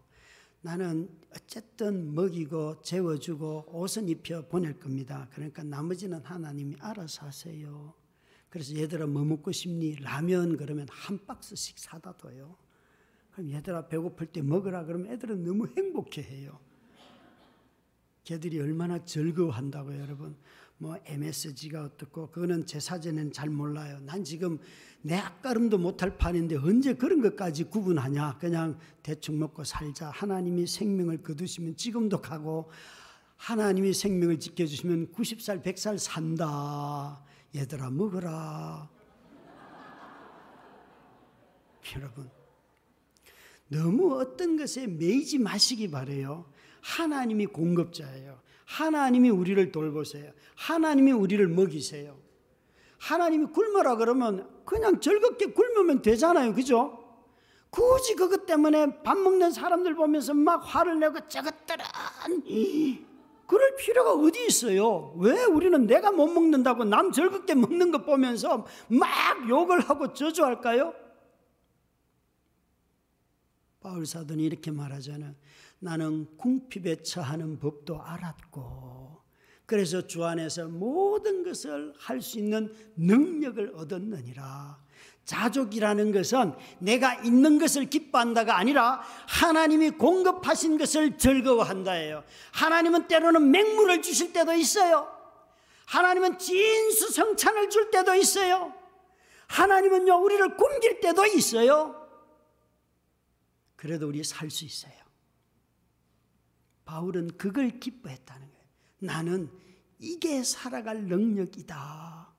나는 0.62 1.20
어쨌든 1.36 2.14
먹이고 2.14 2.82
재워주고 2.82 3.66
옷은 3.70 4.08
입혀 4.10 4.48
보낼 4.48 4.78
겁니다. 4.80 5.28
그러니까 5.32 5.64
나머지는 5.64 6.24
하나님이 6.24 6.76
알아서 6.80 7.26
하세요. 7.26 8.01
그래서 8.52 8.76
얘들아 8.76 9.08
뭐 9.08 9.24
먹고 9.24 9.54
싶니? 9.54 9.96
라면 10.02 10.58
그러면 10.58 10.86
한 10.92 11.26
박스씩 11.26 11.80
사다 11.80 12.18
둬요. 12.18 12.58
그럼 13.32 13.50
얘들아 13.50 13.88
배고플 13.88 14.28
때 14.28 14.42
먹으라 14.42 14.84
그러면 14.84 15.10
애들은 15.14 15.46
너무 15.46 15.68
행복해 15.76 16.22
해요. 16.22 16.60
걔들이 18.26 18.60
얼마나 18.60 19.04
즐거워한다고요, 19.04 20.02
여러분. 20.02 20.36
뭐 20.78 20.98
MSG가 21.06 21.84
어떻고 21.84 22.30
그거는 22.30 22.66
제 22.66 22.82
사전에는 22.82 23.32
잘 23.32 23.50
몰라요. 23.50 24.00
난 24.02 24.24
지금 24.26 24.60
내 25.02 25.16
앞가름도 25.16 25.78
못할 25.78 26.18
판인데 26.18 26.58
언제 26.58 26.94
그런 26.94 27.22
것까지 27.22 27.64
구분하냐? 27.66 28.38
그냥 28.38 28.78
대충 29.02 29.40
먹고 29.40 29.64
살자. 29.64 30.10
하나님이 30.10 30.68
생명을 30.68 31.24
거두시면 31.24 31.78
지금도 31.78 32.20
가고 32.20 32.70
하나님이 33.38 33.94
생명을 33.94 34.40
지켜주시면 34.40 35.14
90살, 35.14 35.64
100살 35.64 35.98
산다. 35.98 37.24
얘들아 37.56 37.90
먹어라. 37.90 38.90
여러분 41.96 42.30
너무 43.68 44.20
어떤 44.20 44.58
것에 44.58 44.88
매이지 44.88 45.40
마시기 45.40 45.90
바래요. 45.90 46.46
하나님이 46.82 47.48
공급자예요. 47.48 48.40
하나님이 48.66 49.30
우리를 49.30 49.72
돌보세요. 49.72 50.32
하나님이 50.56 51.12
우리를 51.12 51.46
먹이세요. 51.48 52.18
하나님이 53.00 53.48
굶어라 53.48 53.96
그러면 53.96 54.50
그냥 54.66 55.00
즐겁게 55.00 55.48
굶으면 55.48 56.02
되잖아요. 56.02 56.54
그죠? 56.54 56.98
굳이 57.70 58.16
그것 58.16 58.46
때문에 58.46 59.02
밥 59.02 59.18
먹는 59.18 59.52
사람들 59.52 59.96
보면서 59.96 60.34
막 60.34 60.58
화를 60.58 61.00
내고 61.00 61.28
저것들은 61.28 61.86
그럴 63.52 63.76
필요가 63.76 64.14
어디 64.14 64.46
있어요? 64.46 65.14
왜 65.18 65.44
우리는 65.44 65.86
내가 65.86 66.10
못 66.10 66.28
먹는다고 66.28 66.86
남 66.86 67.12
즐겁게 67.12 67.54
먹는 67.54 67.92
것 67.92 68.06
보면서 68.06 68.66
막 68.88 69.50
욕을 69.50 69.82
하고 69.82 70.14
저주할까요? 70.14 70.94
바울 73.82 74.06
사도는 74.06 74.42
이렇게 74.42 74.72
말하잖아요. 74.72 75.36
나는 75.80 76.28
궁핍에 76.38 77.02
처하는 77.04 77.60
법도 77.60 78.02
알았고 78.02 79.20
그래서 79.66 80.08
주 80.08 80.24
안에서 80.24 80.70
모든 80.70 81.44
것을 81.44 81.94
할 81.98 82.22
수 82.22 82.40
있는 82.40 82.74
능력을 82.96 83.74
얻었느니라. 83.76 84.82
자족이라는 85.26 86.12
것은 86.12 86.54
내가 86.80 87.16
있는 87.22 87.60
것을 87.60 87.90
기뻐한다가 87.90 88.58
아니라 88.58 89.02
하나님이 89.28 89.92
공급하신 89.92 90.78
것을 90.78 91.18
즐거워한다예요. 91.18 92.24
하나님은 92.52 93.08
때로는 93.08 93.52
맹물을 93.52 94.02
주실 94.02 94.34
때도 94.34 94.54
있어요. 94.54 95.08
하나님은 95.86 96.40
진수성찬을 96.40 97.70
줄 97.70 97.92
때도 97.92 98.16
있어요. 98.16 98.74
하나님은요 99.48 100.16
우리를 100.16 100.58
굶길 100.58 101.02
때도 101.02 101.26
있어요. 101.26 101.98
그래도 103.76 104.08
우리 104.08 104.24
살 104.24 104.50
수 104.50 104.66
있어요. 104.66 104.94
바울은 106.86 107.38
그걸 107.38 107.80
기뻐했다는 107.80 108.48
거예요. 108.52 108.66
나는 109.00 109.50
이게 110.00 110.44
살아갈 110.44 111.04
능력이다. 111.04 112.34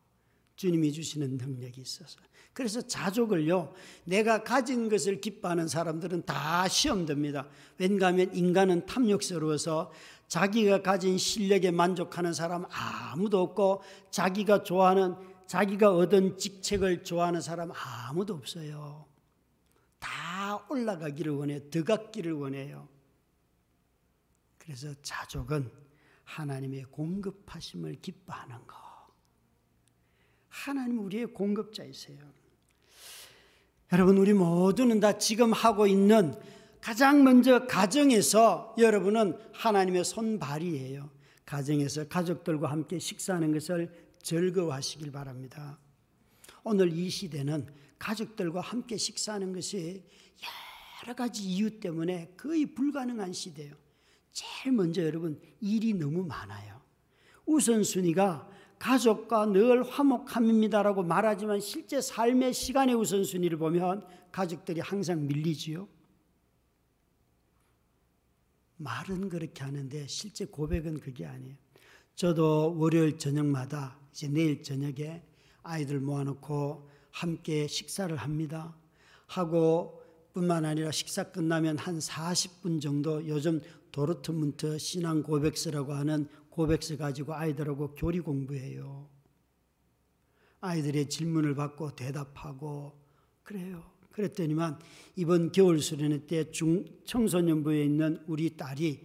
주님이 0.57 0.93
주시는 0.93 1.37
능력이 1.39 1.80
있어서. 1.80 2.20
그래서 2.53 2.82
자족을요, 2.82 3.72
내가 4.05 4.42
가진 4.42 4.88
것을 4.88 5.20
기뻐하는 5.20 5.68
사람들은 5.68 6.26
다 6.26 6.68
시험됩니다. 6.68 7.48
왠가 7.78 8.09
하면 8.09 8.34
인간은 8.34 8.86
탐욕스러워서 8.86 9.90
자기가 10.28 10.82
가진 10.82 11.18
실력에 11.18 11.70
만족하는 11.70 12.32
사람 12.34 12.64
아무도 12.70 13.40
없고 13.40 13.82
자기가 14.11 14.64
좋아하는, 14.64 15.14
자기가 15.46 15.94
얻은 15.94 16.38
직책을 16.38 17.05
좋아하는 17.05 17.40
사람 17.40 17.70
아무도 17.72 18.34
없어요. 18.34 19.07
다 19.98 20.66
올라가기를 20.68 21.32
원해, 21.32 21.70
더 21.70 21.82
갖기를 21.84 22.32
원해요. 22.32 22.88
그래서 24.59 24.94
자족은 25.03 25.70
하나님의 26.24 26.84
공급하심을 26.84 27.96
기뻐하는 28.00 28.57
것. 28.66 28.76
하나님 30.48 30.98
우리의 31.00 31.26
공급자이세요. 31.26 32.41
여러분, 33.93 34.16
우리 34.16 34.32
모두는 34.32 35.01
다 35.01 35.18
지금 35.18 35.53
하고 35.53 35.86
있는 35.86 36.34
가장 36.80 37.24
먼저 37.24 37.66
가정에서 37.66 38.74
여러분은 38.78 39.36
하나님의 39.53 40.03
손발이에요. 40.07 41.11
가정에서 41.45 42.09
가족들과 42.09 42.70
함께 42.70 42.99
식사하는 42.99 43.53
것을 43.53 43.93
즐거워하시길 44.22 45.12
바랍니다. 45.12 45.78
오늘 46.64 46.90
이 46.90 47.11
시대는 47.11 47.66
가족들과 47.99 48.62
함께 48.62 48.97
식사하는 48.97 49.53
것이 49.53 50.03
여러 51.03 51.14
가지 51.14 51.43
이유 51.43 51.78
때문에 51.78 52.32
거의 52.38 52.74
불가능한 52.74 53.34
시대예요. 53.34 53.74
제일 54.32 54.74
먼저 54.74 55.03
여러분 55.03 55.38
일이 55.61 55.93
너무 55.93 56.24
많아요. 56.24 56.80
우선순위가 57.45 58.49
가족과 58.83 59.47
늘 59.47 59.85
화목함입니다라고 59.85 61.05
말하지만 61.05 61.61
실제 61.61 62.01
삶의 62.01 62.53
시간의 62.53 62.97
우선순위를 62.97 63.57
보면 63.57 64.05
가족들이 64.33 64.80
항상 64.80 65.28
밀리지요. 65.28 65.87
말은 68.78 69.28
그렇게 69.28 69.62
하는데 69.62 70.05
실제 70.09 70.47
고백은 70.47 70.99
그게 70.99 71.24
아니에요. 71.24 71.55
저도 72.16 72.76
월요일 72.76 73.18
저녁마다 73.18 74.01
이제 74.11 74.26
내일 74.26 74.64
저녁에 74.64 75.22
아이들 75.62 76.01
모아놓고 76.01 76.91
함께 77.12 77.68
식사를 77.68 78.14
합니다. 78.16 78.74
하고 79.28 80.03
뿐만 80.33 80.64
아니라 80.64 80.91
식사 80.91 81.22
끝나면 81.22 81.78
한 81.78 82.01
40분 82.01 82.80
정도 82.80 83.24
요즘 83.28 83.61
도르트문트 83.93 84.78
신앙 84.78 85.22
고백서라고 85.22 85.93
하는 85.93 86.26
고백서 86.53 86.96
가지고 86.96 87.34
아이들하고 87.34 87.94
교리 87.94 88.20
공부해요. 88.20 89.09
아이들의 90.61 91.09
질문을 91.09 91.55
받고 91.55 91.96
대답하고 91.96 92.92
그래요. 93.42 93.82
그랬더니만 94.12 94.78
이번 95.16 95.50
겨울 95.50 95.80
수련회 95.80 96.26
때 96.26 96.50
중, 96.50 96.84
청소년부에 97.07 97.82
있는 97.82 98.22
우리 98.26 98.57
딸이 98.57 99.00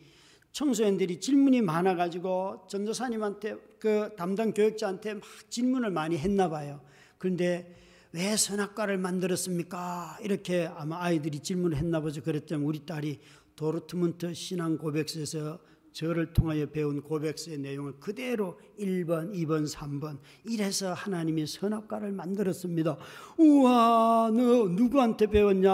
청소년들이 0.51 1.21
질문이 1.21 1.61
많아가지고 1.61 2.67
전도사님한테 2.69 3.55
그 3.79 4.09
담당 4.17 4.53
교육자한테 4.53 5.15
막 5.15 5.23
질문을 5.49 5.89
많이 5.91 6.17
했나 6.17 6.49
봐요. 6.49 6.81
그런데 7.17 7.75
왜 8.11 8.35
선악과를 8.35 8.97
만들었습니까? 8.97 10.17
이렇게 10.21 10.65
아마 10.65 11.01
아이들이 11.01 11.39
질문을 11.39 11.77
했나 11.77 12.01
보죠. 12.01 12.21
그랬더니 12.23 12.63
우리 12.65 12.85
딸이 12.85 13.19
도르트문트 13.55 14.33
신앙 14.33 14.77
고백서에서 14.77 15.59
저를 15.97 16.31
통하여 16.31 16.67
배운 16.67 17.01
고백서의 17.01 17.57
내용을 17.57 17.99
그대로 17.99 18.59
1번, 18.77 19.33
2번, 19.33 19.67
3번 19.67 20.19
이래서 20.43 20.93
하나님이 20.93 21.47
선악과를 21.47 22.11
만들었습니다. 22.11 22.97
우와, 23.39 24.29
너 24.31 24.67
누구한테 24.67 25.25
배웠냐? 25.25 25.71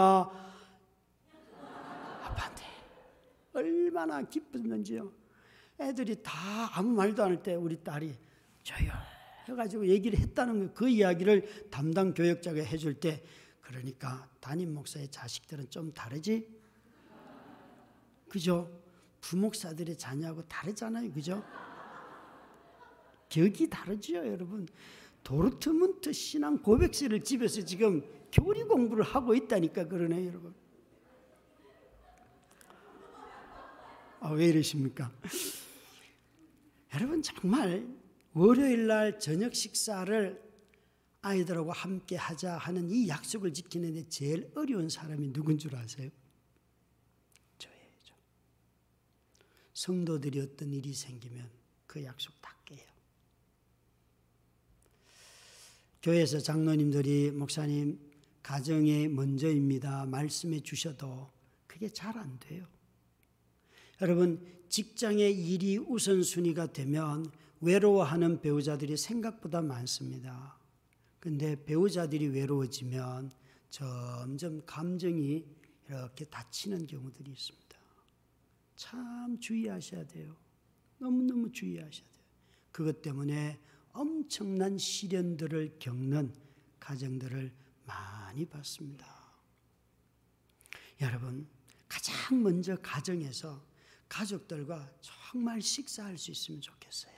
아빠한테. 2.22 2.64
얼마나 3.52 4.22
기뻤는지요. 4.22 5.12
애들이 5.78 6.16
다 6.22 6.32
아무 6.72 6.88
말도 6.94 7.22
안 7.22 7.32
할 7.32 7.42
때 7.42 7.54
우리 7.54 7.84
딸이 7.84 8.14
조용해가지고 8.62 9.88
얘기를 9.88 10.18
했다는 10.18 10.68
거, 10.68 10.72
그 10.72 10.88
이야기를 10.88 11.68
담당 11.70 12.14
교역자가 12.14 12.62
해줄 12.62 12.98
때 12.98 13.22
그러니까 13.60 14.26
담임 14.40 14.72
목사의 14.72 15.08
자식들은 15.10 15.68
좀 15.68 15.92
다르지? 15.92 16.48
그죠? 18.30 18.83
부목사들의 19.24 19.96
자녀하고 19.96 20.46
다르잖아요. 20.46 21.10
그죠? 21.12 21.42
격이 23.30 23.70
다르죠, 23.70 24.16
여러분. 24.16 24.68
도르트문트 25.22 26.12
신앙 26.12 26.58
고백서를 26.58 27.24
집에서 27.24 27.64
지금 27.64 28.02
교리 28.30 28.62
공부를 28.64 29.02
하고 29.02 29.34
있다니까 29.34 29.88
그러네, 29.88 30.26
여러분. 30.26 30.54
아, 34.20 34.30
왜 34.32 34.46
이러십니까? 34.46 35.10
여러분, 36.94 37.22
정말 37.22 37.88
월요일 38.34 38.86
날 38.86 39.18
저녁 39.18 39.54
식사를 39.54 40.42
아이들하고 41.22 41.72
함께 41.72 42.16
하자 42.16 42.58
하는 42.58 42.90
이 42.90 43.08
약속을 43.08 43.54
지키는데 43.54 44.08
제일 44.10 44.50
어려운 44.54 44.90
사람이 44.90 45.32
누군 45.32 45.56
줄 45.56 45.74
아세요? 45.74 46.10
성도들이 49.74 50.40
어떤 50.40 50.72
일이 50.72 50.94
생기면 50.94 51.48
그 51.86 52.02
약속 52.04 52.32
다 52.40 52.56
깨요. 52.64 52.80
교회에서 56.02 56.40
장로님들이 56.40 57.30
목사님 57.32 57.98
가정이 58.42 59.08
먼저입니다. 59.08 60.06
말씀해 60.06 60.60
주셔도 60.60 61.30
그게 61.66 61.88
잘 61.88 62.16
안 62.16 62.38
돼요. 62.40 62.66
여러분 64.00 64.44
직장의 64.68 65.32
일이 65.46 65.78
우선순위가 65.78 66.72
되면 66.72 67.30
외로워하는 67.60 68.40
배우자들이 68.40 68.96
생각보다 68.96 69.62
많습니다. 69.62 70.58
근데 71.20 71.62
배우자들이 71.64 72.28
외로워지면 72.28 73.32
점점 73.70 74.62
감정이 74.66 75.44
이렇게 75.88 76.24
다치는 76.26 76.86
경우들이 76.86 77.30
있습니다. 77.30 77.63
참 78.76 79.38
주의하셔야 79.38 80.06
돼요. 80.06 80.36
너무너무 80.98 81.50
주의하셔야 81.52 82.08
돼요. 82.12 82.24
그것 82.72 83.02
때문에 83.02 83.60
엄청난 83.92 84.76
시련들을 84.76 85.76
겪는 85.78 86.34
가정들을 86.80 87.52
많이 87.86 88.44
봤습니다. 88.46 89.06
여러분, 91.00 91.46
가장 91.88 92.42
먼저 92.42 92.76
가정에서 92.76 93.64
가족들과 94.08 94.90
정말 95.00 95.60
식사할 95.60 96.18
수 96.18 96.30
있으면 96.30 96.60
좋겠어요. 96.60 97.14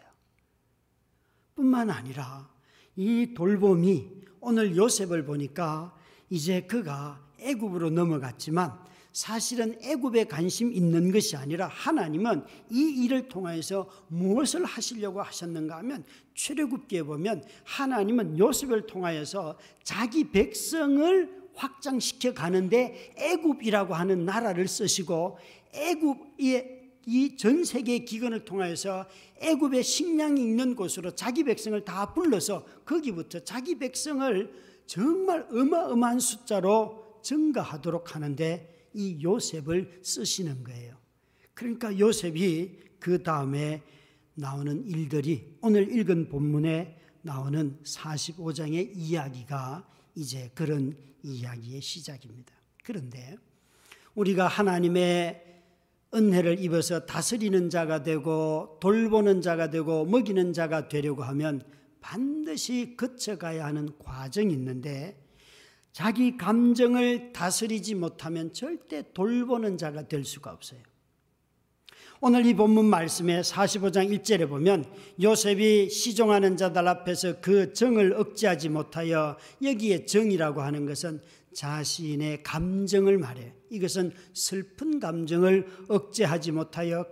뿐만 1.55 1.91
아니라 1.91 2.51
이 2.97 3.35
돌봄이 3.35 4.25
오늘 4.41 4.77
요셉을 4.77 5.25
보니까 5.25 5.97
이제 6.31 6.63
그가 6.63 7.25
애굽으로 7.39 7.91
넘어갔지만 7.91 8.85
사실은 9.17 9.79
애굽에 9.83 10.25
관심 10.25 10.75
있는 10.75 11.11
것이 11.11 11.37
아니라 11.37 11.69
하나님은 11.69 12.45
이 12.71 13.03
일을 13.03 13.29
통해서 13.31 13.89
무엇을 14.09 14.67
하시려고 14.67 15.23
하셨는가 15.23 15.79
하면 15.79 16.05
출애굽기에 16.35 17.05
보면 17.05 17.43
하나님은 17.65 18.39
요셉을 18.39 18.87
통하여서 18.87 19.57
자기 19.83 20.31
백성을 20.31 21.35
확장시켜 21.55 22.35
가는데 22.35 23.15
애굽이라고 23.17 23.95
하는 23.95 24.27
나라를 24.27 24.69
쓰시고 24.69 25.39
애굽의 25.73 26.91
이전 27.07 27.65
세계 27.65 28.01
기근을 28.01 28.45
통하여서 28.45 29.07
애굽의 29.41 29.83
식량이 29.83 30.43
있는 30.43 30.77
곳으로 30.77 31.13
자기 31.13 31.43
백성을 31.43 31.83
다 31.87 32.13
불러서 32.13 32.67
거기부터 32.85 33.41
자기 33.41 33.79
백성을 33.79 34.53
정말 34.85 35.49
어마어마한 35.51 36.21
숫자로 36.21 37.21
증가하도록 37.23 38.15
하는데 38.15 38.76
이 38.97 39.23
요셉을 39.23 40.01
쓰시는 40.03 40.65
거예요. 40.65 40.97
그러니까 41.55 41.97
요셉이 41.99 42.79
그 42.99 43.23
다음에 43.23 43.83
나오는 44.35 44.85
일들이 44.87 45.57
오늘 45.61 45.95
읽은 45.95 46.29
본문에 46.29 46.99
나오는 47.23 47.79
45장의 47.85 48.93
이야기가 48.95 49.87
이제 50.15 50.51
그런 50.55 50.97
이야기의 51.23 51.81
시작입니다. 51.81 52.55
그런데 52.83 53.37
우리가 54.15 54.49
하나님의 54.49 55.45
은혜를 56.15 56.63
입어서 56.63 57.05
다스리는 57.05 57.69
자가 57.69 58.03
되고 58.03 58.79
돌보는 58.81 59.43
자가 59.43 59.71
되고 59.71 60.07
먹이는 60.07 60.53
자가 60.53 60.89
되려고 60.89 61.23
하면 61.25 61.63
반드시 62.01 62.97
거쳐가야 62.97 63.67
하는 63.67 63.91
과정이 63.99 64.53
있는데 64.55 65.26
자기 65.97 66.37
감정을 66.37 67.33
다스리지 67.33 67.95
못하면 67.95 68.53
절대 68.53 69.03
돌보는 69.15 69.79
자가 69.79 70.07
될 70.07 70.27
수가 70.27 70.53
없어요. 70.53 70.79
오늘 72.21 72.45
이 72.45 72.53
본문 72.53 72.85
말씀에 72.85 73.41
45장 73.41 74.11
1절에 74.11 74.47
보면 74.47 74.85
요셉이 75.23 75.89
시종하는 75.89 76.59
자들 76.59 76.87
앞에서 76.87 77.41
그 77.41 77.73
정을 77.73 78.13
억제하지 78.13 78.69
못하여 78.69 79.39
여기에 79.63 80.05
정이라고 80.05 80.61
하는 80.61 80.85
것은 80.85 81.23
자신의 81.55 82.43
감정을 82.43 83.17
말해요. 83.17 83.53
이것은 83.71 84.13
슬픈 84.35 85.01
감정을 85.01 85.67
억제하지 85.89 86.53
못하여 86.53 87.07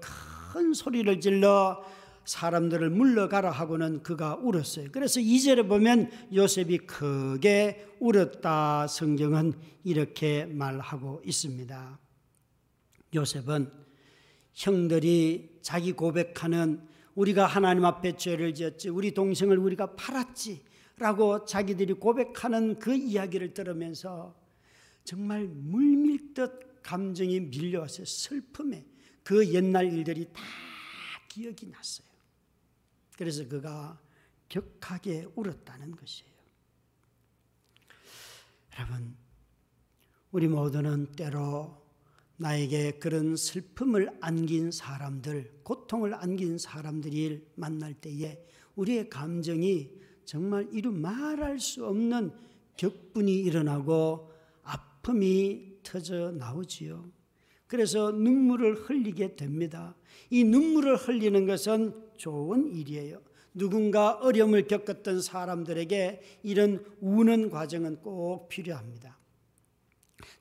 큰 0.53 0.75
소리를 0.75 1.23
질러 1.23 1.83
사람들을 2.25 2.91
물러가라 2.91 3.51
하고는 3.51 4.03
그가 4.03 4.37
울었어요. 4.37 4.89
그래서 4.93 5.21
2절에 5.21 5.69
보면 5.69 6.11
요셉이 6.33 6.79
크게 6.79 7.87
울었다 8.01 8.87
성경은 8.87 9.55
이렇게 9.85 10.47
말하고 10.47 11.23
있습니다. 11.25 11.99
요셉은 13.15 13.71
형들이 14.55 15.59
자기 15.63 15.93
고백하는 15.93 16.87
우리가 17.15 17.47
하나님 17.47 17.85
앞에 17.85 18.17
죄를 18.17 18.55
지었지 18.55 18.89
우리 18.89 19.13
동생을 19.13 19.59
우리가 19.59 19.95
팔았지 19.95 20.63
라고 20.97 21.45
자기들이 21.45 21.95
고백하는 21.95 22.79
그 22.79 22.95
이야기를 22.95 23.53
들으면서 23.53 24.35
정말 25.03 25.47
물밀듯 25.47 26.83
감정이 26.83 27.41
밀려왔어요. 27.41 28.05
슬픔에 28.05 28.85
그 29.23 29.53
옛날 29.53 29.93
일들이 29.93 30.27
다 30.33 30.43
기억이 31.29 31.67
났어요. 31.67 32.14
그래서 33.17 33.47
그가 33.49 34.01
격하게 34.49 35.29
울었다는 35.35 35.97
것이에요. 35.97 36.33
여러분, 38.79 39.17
우리 40.33 40.49
모두는 40.49 41.13
때로 41.13 41.85
나에게 42.37 42.99
그런 42.99 43.37
슬픔을 43.37 44.11
안긴 44.21 44.73
사람들, 44.73 45.61
고통을 45.63 46.15
안긴 46.15 46.59
사람들이 46.59 47.47
만날 47.55 47.95
때에 47.95 48.45
우리의 48.75 49.09
감정이 49.09 49.93
정말 50.25 50.69
이루 50.73 50.91
말할 50.91 51.61
수 51.61 51.87
없는 51.87 52.33
격분이 52.77 53.33
일어나고 53.41 54.33
아픔이 54.65 55.79
터져 55.85 56.33
나오지요. 56.33 57.09
그래서 57.69 58.11
눈물을 58.11 58.75
흘리게 58.75 59.37
됩니다. 59.37 59.95
이 60.31 60.43
눈물을 60.43 60.97
흘리는 60.97 61.47
것은 61.47 62.04
좋은 62.17 62.75
일이에요. 62.75 63.23
누군가 63.55 64.13
어려움을 64.19 64.67
겪었던 64.67 65.23
사람들에게 65.23 66.41
이런 66.43 66.85
우는 67.01 67.51
과정은 67.51 68.03
꼭 68.03 68.49
필요합니다. 68.49 69.17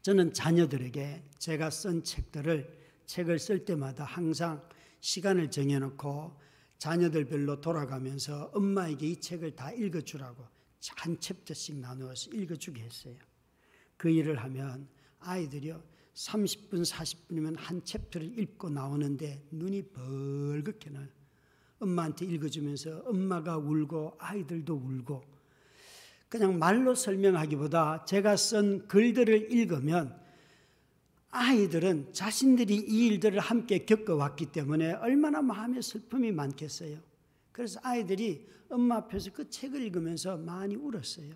저는 0.02 0.34
자녀들에게 0.34 1.24
제가 1.38 1.70
쓴 1.70 2.04
책들을 2.04 2.84
책을 3.06 3.38
쓸 3.40 3.66
때마다 3.66 4.04
항상 4.04 4.68
시간을 5.02 5.52
정해놓고 5.52 6.40
자녀들별로 6.80 7.62
돌아가면서 7.62 8.52
엄마에게 8.54 9.08
이 9.08 9.16
책을 9.18 9.56
다 9.56 9.72
읽어주라고 9.72 10.44
한 10.98 11.20
챕터씩 11.20 11.78
나누어서 11.78 12.32
읽어주게 12.32 12.82
했어요. 12.82 13.16
그 13.96 14.10
일을 14.10 14.38
하면 14.44 14.88
아이들이요 15.20 15.82
30분 16.14 16.86
40분이면 16.86 17.56
한 17.58 17.84
챕터를 17.84 18.38
읽고 18.40 18.70
나오는데 18.70 19.48
눈이 19.52 19.84
벌겋게 19.94 20.92
나요. 20.92 21.08
엄마한테 21.84 22.26
읽어주면서 22.26 23.04
엄마가 23.06 23.58
울고 23.58 24.18
아이들도 24.20 24.74
울고 24.74 25.24
그냥 26.30 26.58
말로 26.58 26.96
설명하기보다 26.96 28.06
제가 28.06 28.36
쓴 28.38 28.88
글들을 28.88 29.52
읽으면 29.52 30.20
아이들은 31.30 32.14
자신들이 32.14 32.76
이 32.76 33.08
일들을 33.08 33.40
함께 33.40 33.86
겪어왔기 33.86 34.48
때문에 34.48 34.94
얼마나 34.94 35.42
마음의 35.42 35.82
슬픔이 35.82 36.32
많겠어요. 36.32 36.98
그래서 37.52 37.80
아이들이 37.84 38.48
엄마 38.70 38.98
앞에서 38.98 39.32
그 39.32 39.50
책을 39.50 39.82
읽으면서 39.82 40.38
많이 40.38 40.76
울었어요. 40.76 41.34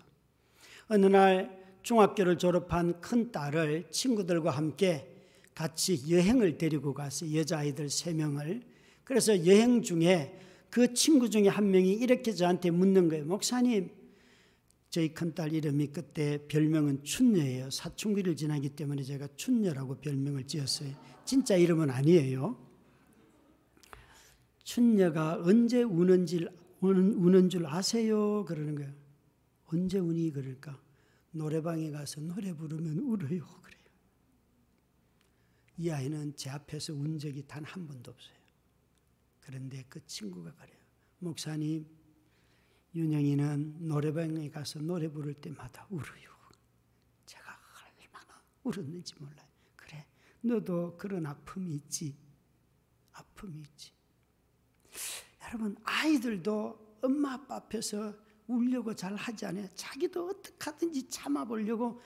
어느 0.88 1.06
날 1.06 1.58
중학교를 1.82 2.38
졸업한 2.38 3.00
큰 3.00 3.30
딸을 3.30 3.90
친구들과 3.90 4.50
함께 4.50 5.14
같이 5.54 6.02
여행을 6.12 6.58
데리고 6.58 6.94
가서 6.94 7.32
여자아이들 7.32 7.90
세 7.90 8.12
명을 8.12 8.62
그래서 9.08 9.46
여행 9.46 9.80
중에 9.80 10.38
그 10.68 10.92
친구 10.92 11.30
중에 11.30 11.48
한 11.48 11.70
명이 11.70 11.94
이렇게 11.94 12.34
저한테 12.34 12.70
묻는 12.70 13.08
거예요. 13.08 13.24
목사님, 13.24 13.88
저희 14.90 15.14
큰딸 15.14 15.54
이름이 15.54 15.86
그때 15.88 16.46
별명은 16.46 17.04
춘녀예요. 17.04 17.70
사춘기를 17.70 18.36
지나기 18.36 18.68
때문에 18.68 19.02
제가 19.02 19.26
춘녀라고 19.34 19.94
별명을 20.02 20.46
지었어요. 20.46 20.94
진짜 21.24 21.56
이름은 21.56 21.88
아니에요. 21.88 22.62
춘녀가 24.62 25.40
언제 25.42 25.82
우는지 25.82 26.46
우는, 26.80 27.14
우는 27.14 27.48
줄 27.48 27.64
아세요? 27.64 28.44
그러는 28.44 28.74
거예요. 28.74 28.92
언제 29.72 29.98
우니 29.98 30.30
그럴까? 30.32 30.78
노래방에 31.30 31.90
가서 31.90 32.20
노래 32.20 32.52
부르면 32.52 32.98
울어요. 32.98 33.40
그래요. 33.62 33.82
이 35.78 35.88
아이는 35.88 36.34
제 36.36 36.50
앞에서 36.50 36.92
운 36.92 37.18
적이 37.18 37.44
단 37.46 37.64
한 37.64 37.86
번도 37.88 38.10
없어요. 38.10 38.37
그런데 39.48 39.82
그 39.88 40.04
친구가 40.04 40.52
그래요. 40.56 40.76
목사님, 41.20 41.86
윤영이는 42.94 43.88
노래방에 43.88 44.50
가서 44.50 44.78
노래 44.78 45.08
부를 45.08 45.32
때마다 45.32 45.86
울어요. 45.88 46.28
제가 47.24 47.58
얼마나 47.82 48.42
울었는지 48.62 49.14
몰라요. 49.18 49.48
그래, 49.74 50.06
너도 50.42 50.98
그런 50.98 51.24
아픔이 51.24 51.76
있지. 51.76 52.14
아픔이 53.12 53.60
있지. 53.60 53.90
여러분, 55.46 55.74
아이들도 55.82 56.98
엄마 57.00 57.32
아빠 57.32 57.56
앞에서 57.56 58.14
울려고 58.48 58.94
잘 58.94 59.14
하지 59.16 59.46
않아요. 59.46 59.66
자기도 59.74 60.28
어떻게 60.28 60.56
하든지 60.62 61.08
참아보려고 61.08 62.02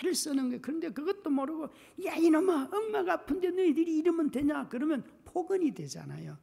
애를 0.00 0.12
쓰는 0.12 0.48
거예요. 0.48 0.60
그런데 0.60 0.90
그것도 0.90 1.30
모르고, 1.30 1.68
야, 2.04 2.16
이놈아, 2.16 2.70
엄마가 2.72 3.12
아픈데 3.12 3.52
너희들이 3.52 3.98
이러면 3.98 4.32
되냐? 4.32 4.68
그러면 4.68 5.04
폭언이 5.24 5.72
되잖아요. 5.72 6.36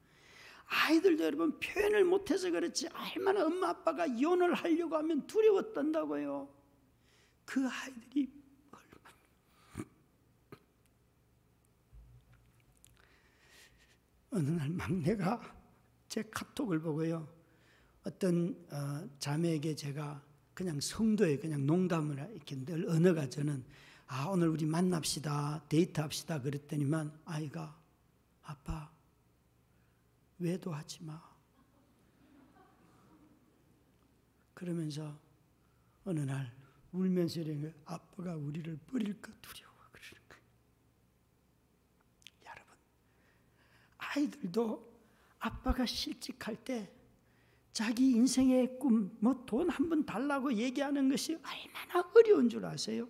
아이들도 0.71 1.25
여러분 1.25 1.59
표현을 1.59 2.05
못해서 2.05 2.49
그렇지 2.49 2.87
얼마나 2.87 3.45
엄마 3.45 3.69
아빠가 3.69 4.05
이혼을 4.05 4.53
하려고 4.53 4.95
하면 4.95 5.27
두려워 5.27 5.73
떤다고요. 5.73 6.47
그 7.45 7.67
아이들이 7.67 8.31
어느 14.33 14.49
날 14.49 14.69
막내가 14.69 15.41
제 16.07 16.23
카톡을 16.23 16.79
보고요. 16.79 17.27
어떤 18.05 18.55
어, 18.71 19.09
자매에게 19.19 19.75
제가 19.75 20.23
그냥 20.53 20.79
성도에 20.79 21.37
그냥 21.37 21.65
농담을 21.65 22.31
이렇게 22.33 22.55
늘 22.63 22.87
언어가 22.87 23.29
저는 23.29 23.65
아 24.07 24.27
오늘 24.27 24.47
우리 24.47 24.65
만납시다 24.65 25.65
데이트합시다 25.67 26.41
그랬더니만 26.41 27.11
아이가 27.25 27.77
아빠 28.43 28.89
외도하지 30.41 31.03
마. 31.03 31.21
그러면서 34.53 35.17
어느 36.05 36.19
날 36.19 36.51
울면서 36.91 37.41
이런 37.41 37.73
아빠가 37.85 38.35
우리를 38.35 38.77
버릴까 38.87 39.31
두려워 39.41 39.73
그러는 39.91 40.21
거예요. 40.29 40.43
여러분, 42.45 42.75
아이들도 43.97 44.91
아빠가 45.39 45.85
실직할 45.85 46.55
때 46.63 46.91
자기 47.73 48.11
인생의 48.11 48.77
꿈, 48.77 49.17
뭐 49.21 49.45
돈 49.45 49.69
한 49.69 49.89
번 49.89 50.05
달라고 50.05 50.53
얘기하는 50.53 51.09
것이 51.09 51.35
얼마나 51.35 52.09
어려운 52.13 52.49
줄 52.49 52.65
아세요? 52.65 53.07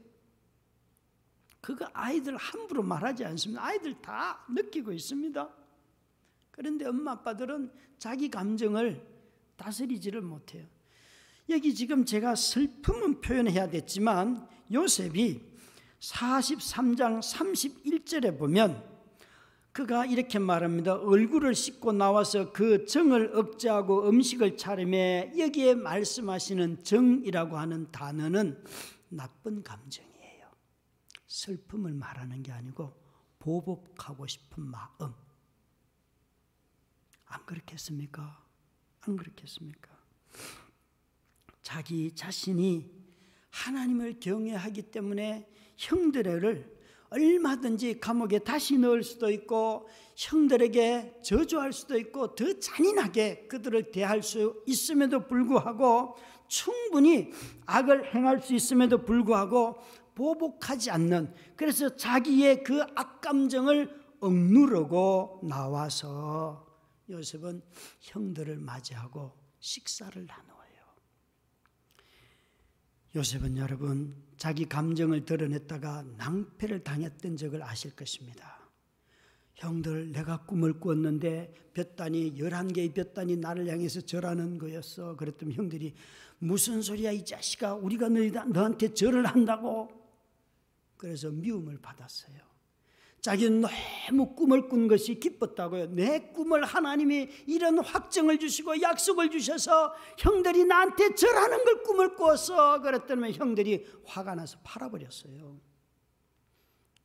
그거 1.59 1.89
아이들 1.93 2.37
함부로 2.37 2.81
말하지 2.83 3.25
않습니다. 3.25 3.63
아이들 3.63 3.99
다 4.01 4.45
느끼고 4.49 4.93
있습니다. 4.93 5.60
그런데 6.51 6.85
엄마 6.85 7.11
아빠들은 7.13 7.71
자기 7.97 8.29
감정을 8.29 9.05
다스리지를 9.55 10.21
못해요. 10.21 10.65
여기 11.49 11.73
지금 11.73 12.05
제가 12.05 12.35
슬픔은 12.35 13.21
표현해야 13.21 13.69
됐지만 13.69 14.47
요셉이 14.71 15.41
43장 15.99 17.21
31절에 17.21 18.37
보면 18.37 18.91
그가 19.71 20.05
이렇게 20.05 20.37
말합니다. 20.37 20.95
얼굴을 20.95 21.55
씻고 21.55 21.93
나와서 21.93 22.51
그 22.51 22.85
정을 22.85 23.37
억제하고 23.37 24.09
음식을 24.09 24.57
차림에 24.57 25.33
여기에 25.37 25.75
말씀하시는 25.75 26.83
정이라고 26.83 27.57
하는 27.57 27.89
단어는 27.91 28.61
나쁜 29.09 29.63
감정이에요. 29.63 30.47
슬픔을 31.27 31.93
말하는 31.93 32.43
게 32.43 32.51
아니고 32.51 32.93
보복하고 33.39 34.27
싶은 34.27 34.63
마음. 34.63 35.20
안 37.31 37.45
그렇겠습니까? 37.45 38.43
안 39.01 39.15
그렇겠습니까? 39.15 39.89
자기 41.63 42.13
자신이 42.13 42.91
하나님을 43.49 44.19
경외하기 44.19 44.83
때문에 44.91 45.47
형들을 45.77 46.81
얼마든지 47.09 47.99
감옥에 47.99 48.39
다시 48.39 48.77
넣을 48.77 49.03
수도 49.03 49.29
있고 49.29 49.87
형들에게 50.15 51.19
저주할 51.23 51.73
수도 51.73 51.97
있고 51.97 52.35
더 52.35 52.59
잔인하게 52.59 53.47
그들을 53.47 53.91
대할 53.91 54.23
수 54.23 54.63
있음에도 54.65 55.27
불구하고 55.27 56.15
충분히 56.47 57.31
악을 57.65 58.13
행할 58.13 58.41
수 58.41 58.53
있음에도 58.53 59.03
불구하고 59.03 59.77
보복하지 60.15 60.91
않는 60.91 61.33
그래서 61.55 61.95
자기의 61.95 62.63
그 62.63 62.81
악감정을 62.95 64.01
억누르고 64.21 65.41
나와서 65.43 66.70
요셉은 67.11 67.61
형들을 67.99 68.57
맞이하고 68.57 69.37
식사를 69.59 70.25
나누어요. 70.25 70.61
요셉은 73.15 73.57
여러분 73.57 74.15
자기 74.37 74.65
감정을 74.65 75.25
드러냈다가 75.25 76.03
낭패를 76.17 76.83
당했던 76.83 77.37
적을 77.37 77.61
아실 77.63 77.95
것입니다. 77.95 78.59
형들 79.55 80.11
내가 80.11 80.45
꿈을 80.45 80.79
꾸었는데 80.79 81.53
볕단이 81.73 82.39
열한 82.39 82.73
개의 82.73 82.93
볕단이 82.93 83.37
나를 83.37 83.67
향해서 83.67 84.01
절하는 84.01 84.57
거였어. 84.57 85.15
그랬더니 85.15 85.53
형들이 85.53 85.93
무슨 86.39 86.81
소리야 86.81 87.11
이 87.11 87.23
자식아 87.23 87.75
우리가 87.75 88.09
너한테 88.09 88.93
절을 88.93 89.25
한다고 89.25 89.89
그래서 90.97 91.29
미움을 91.29 91.79
받았어요. 91.79 92.50
자기는 93.21 93.61
너무 93.61 94.33
꿈을 94.33 94.67
꾼 94.67 94.87
것이 94.87 95.19
기뻤다고요. 95.19 95.93
내 95.93 96.31
꿈을 96.31 96.65
하나님이 96.65 97.29
이런 97.45 97.77
확정을 97.77 98.39
주시고 98.39 98.81
약속을 98.81 99.29
주셔서 99.29 99.93
형들이 100.17 100.65
나한테 100.65 101.13
절하는 101.13 101.63
걸 101.63 101.83
꿈을 101.83 102.15
꾸었어. 102.15 102.81
그랬더니 102.81 103.33
형들이 103.33 103.85
화가 104.05 104.33
나서 104.33 104.57
팔아버렸어요. 104.63 105.61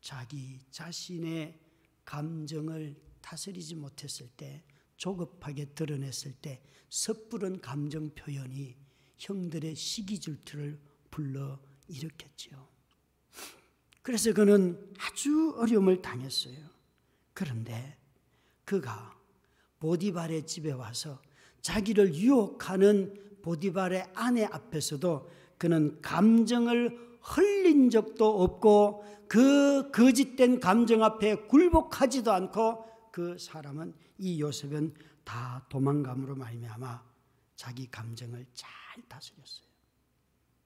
자기 0.00 0.60
자신의 0.70 1.60
감정을 2.04 2.96
다스리지 3.20 3.74
못했을 3.74 4.28
때, 4.36 4.64
조급하게 4.96 5.74
드러냈을 5.74 6.32
때, 6.40 6.62
섣부른 6.88 7.60
감정 7.60 8.08
표현이 8.14 8.76
형들의 9.18 9.74
시기 9.74 10.18
질투를 10.18 10.80
불러 11.10 11.58
일으켰지요. 11.88 12.75
그래서 14.06 14.32
그는 14.32 14.78
아주 15.00 15.52
어려움을 15.58 16.00
당했어요. 16.00 16.56
그런데 17.34 17.98
그가 18.64 19.18
보디발의 19.80 20.46
집에 20.46 20.70
와서 20.70 21.20
자기를 21.60 22.14
유혹하는 22.14 23.40
보디발의 23.42 24.12
아내 24.14 24.44
앞에서도 24.44 25.28
그는 25.58 26.00
감정을 26.02 27.18
흘린 27.20 27.90
적도 27.90 28.44
없고 28.44 29.26
그 29.26 29.90
거짓된 29.90 30.60
감정 30.60 31.02
앞에 31.02 31.48
굴복하지도 31.48 32.30
않고 32.32 33.10
그 33.10 33.36
사람은 33.40 33.92
이 34.18 34.40
요셉은 34.40 34.94
다 35.24 35.66
도망감으로 35.68 36.36
말미암아 36.36 37.02
자기 37.56 37.90
감정을 37.90 38.46
잘 38.54 38.70
다스렸어요. 39.08 39.66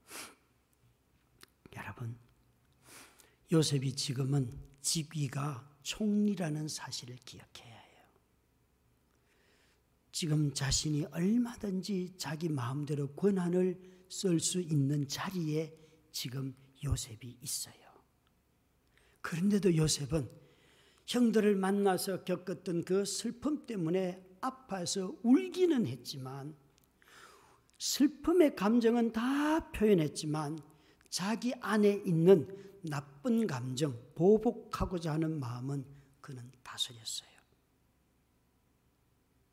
여러분 1.75 2.19
요셉이 3.53 3.97
지금은 3.97 4.53
직위가 4.81 5.69
총리라는 5.83 6.69
사실을 6.69 7.17
기억해야 7.25 7.75
해요. 7.75 8.05
지금 10.13 10.53
자신이 10.53 11.07
얼마든지 11.07 12.15
자기 12.17 12.49
마음대로 12.49 13.09
권한을 13.15 13.81
쓸 14.09 14.39
수 14.41 14.61
있는 14.61 15.09
자리에 15.09 15.75
지금 16.13 16.55
요셉이 16.85 17.39
있어요. 17.41 17.75
그런데도 19.21 19.77
요셉은 19.77 20.31
형들을 21.07 21.57
만나서 21.57 22.25
겪었던 22.25 22.85
그 22.85 23.05
슬픔 23.05 23.67
때문에 23.67 24.25
아파서 24.41 25.15
울기는 25.23 25.87
했지만 25.87 26.55
슬픔의 27.79 28.55
감정은 28.55 29.13
다 29.13 29.71
표현했지만 29.73 30.61
자기 31.09 31.53
안에 31.61 32.03
있는 32.07 32.70
나쁜 32.83 33.47
감정, 33.47 33.99
보복하고자 34.15 35.15
하는 35.15 35.39
마음은 35.39 35.85
그는 36.21 36.51
다스렸어요. 36.63 37.31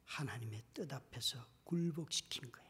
하나님의 0.06 0.64
뜻 0.74 0.92
앞에서 0.92 1.46
굴복시킨 1.64 2.52
거예요. 2.52 2.68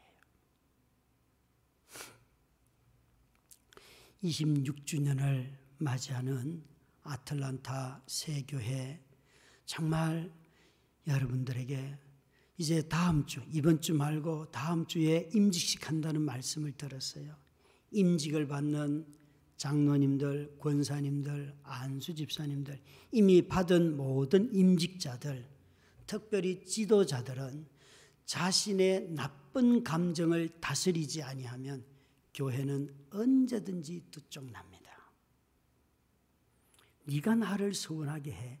26주년을 4.22 5.56
맞이하는 5.78 6.64
아틀란타 7.02 8.02
세교회 8.06 9.02
정말 9.64 10.32
여러분들에게 11.06 11.98
이제 12.58 12.82
다음 12.88 13.24
주, 13.24 13.40
이번 13.52 13.80
주 13.80 13.94
말고 13.94 14.50
다음 14.50 14.86
주에 14.86 15.30
임직식 15.32 15.88
한다는 15.88 16.22
말씀을 16.22 16.72
들었어요. 16.72 17.36
임직을 17.92 18.48
받는 18.48 19.06
장로님들, 19.58 20.56
권사님들, 20.60 21.54
안수 21.64 22.14
집사님들, 22.14 22.80
이미 23.10 23.46
받은 23.46 23.96
모든 23.96 24.54
임직자들, 24.54 25.46
특별히 26.06 26.64
지도자들은 26.64 27.66
자신의 28.24 29.10
나쁜 29.10 29.82
감정을 29.82 30.60
다스리지 30.60 31.22
아니하면 31.22 31.84
교회는 32.34 32.94
언제든지 33.10 34.04
두쪽납니다. 34.10 34.78
네가 37.04 37.34
나를 37.34 37.74
서운하게 37.74 38.32
해. 38.32 38.60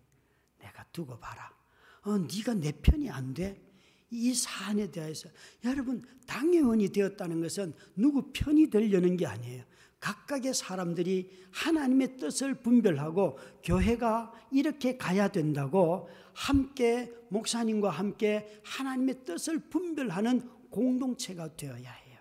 내가 0.58 0.84
두고 0.90 1.18
봐라. 1.20 1.54
어, 2.02 2.18
네가 2.18 2.54
내 2.54 2.72
편이 2.72 3.08
안 3.10 3.34
돼. 3.34 3.62
이 4.10 4.34
사안에 4.34 4.90
대해서 4.90 5.28
여러분 5.64 6.02
당회원이 6.26 6.88
되었다는 6.88 7.40
것은 7.42 7.74
누구 7.94 8.32
편이 8.32 8.70
되려는 8.70 9.16
게 9.16 9.26
아니에요. 9.26 9.64
각각의 10.00 10.54
사람들이 10.54 11.30
하나님의 11.50 12.16
뜻을 12.18 12.54
분별하고 12.54 13.38
교회가 13.64 14.32
이렇게 14.52 14.96
가야 14.96 15.28
된다고 15.28 16.08
함께 16.34 17.12
목사님과 17.30 17.90
함께 17.90 18.60
하나님의 18.64 19.24
뜻을 19.24 19.58
분별하는 19.68 20.48
공동체가 20.70 21.56
되어야 21.56 21.90
해요. 21.90 22.18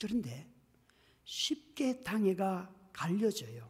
그런데 0.00 0.48
쉽게 1.24 2.02
당회가 2.02 2.72
갈려져요. 2.92 3.68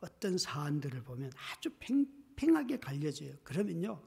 어떤 0.00 0.36
사안들을 0.36 1.02
보면 1.04 1.32
아주 1.52 1.70
팽팽하게 1.78 2.80
갈려져요. 2.80 3.34
그러면요. 3.44 4.02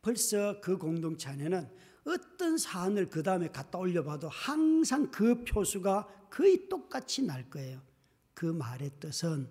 벌써 0.00 0.60
그 0.60 0.78
공동체 0.78 1.28
안에는 1.30 1.68
어떤 2.06 2.58
사안을 2.58 3.08
그 3.08 3.22
다음에 3.22 3.48
갖다 3.48 3.78
올려봐도 3.78 4.28
항상 4.28 5.10
그 5.10 5.42
표수가 5.44 6.23
거의 6.34 6.68
똑같이 6.68 7.22
날 7.22 7.48
거예요. 7.48 7.80
그 8.34 8.44
말의 8.44 8.90
뜻은 8.98 9.48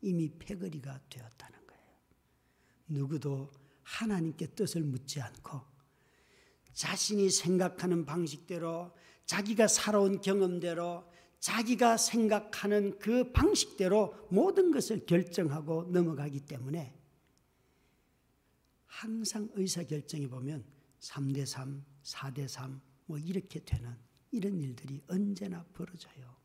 이미 0.00 0.28
패거리가 0.28 1.00
되었다는 1.08 1.66
거예요. 1.68 1.84
누구도 2.88 3.52
하나님께 3.84 4.48
뜻을 4.48 4.82
묻지 4.82 5.20
않고 5.20 5.62
자신이 6.72 7.30
생각하는 7.30 8.04
방식대로 8.04 8.92
자기가 9.24 9.68
살아온 9.68 10.20
경험대로 10.20 11.08
자기가 11.38 11.96
생각하는 11.96 12.98
그 12.98 13.30
방식대로 13.30 14.26
모든 14.28 14.72
것을 14.72 15.06
결정하고 15.06 15.84
넘어가기 15.84 16.40
때문에 16.40 16.92
항상 18.86 19.48
의사결정에 19.54 20.26
보면 20.26 20.64
3대 20.98 21.46
3, 21.46 21.84
4대 22.02 22.48
3, 22.48 22.80
뭐 23.04 23.16
이렇게 23.16 23.60
되는 23.60 24.05
이런 24.30 24.60
일들이 24.60 25.02
언제나 25.08 25.64
벌어져요. 25.72 26.36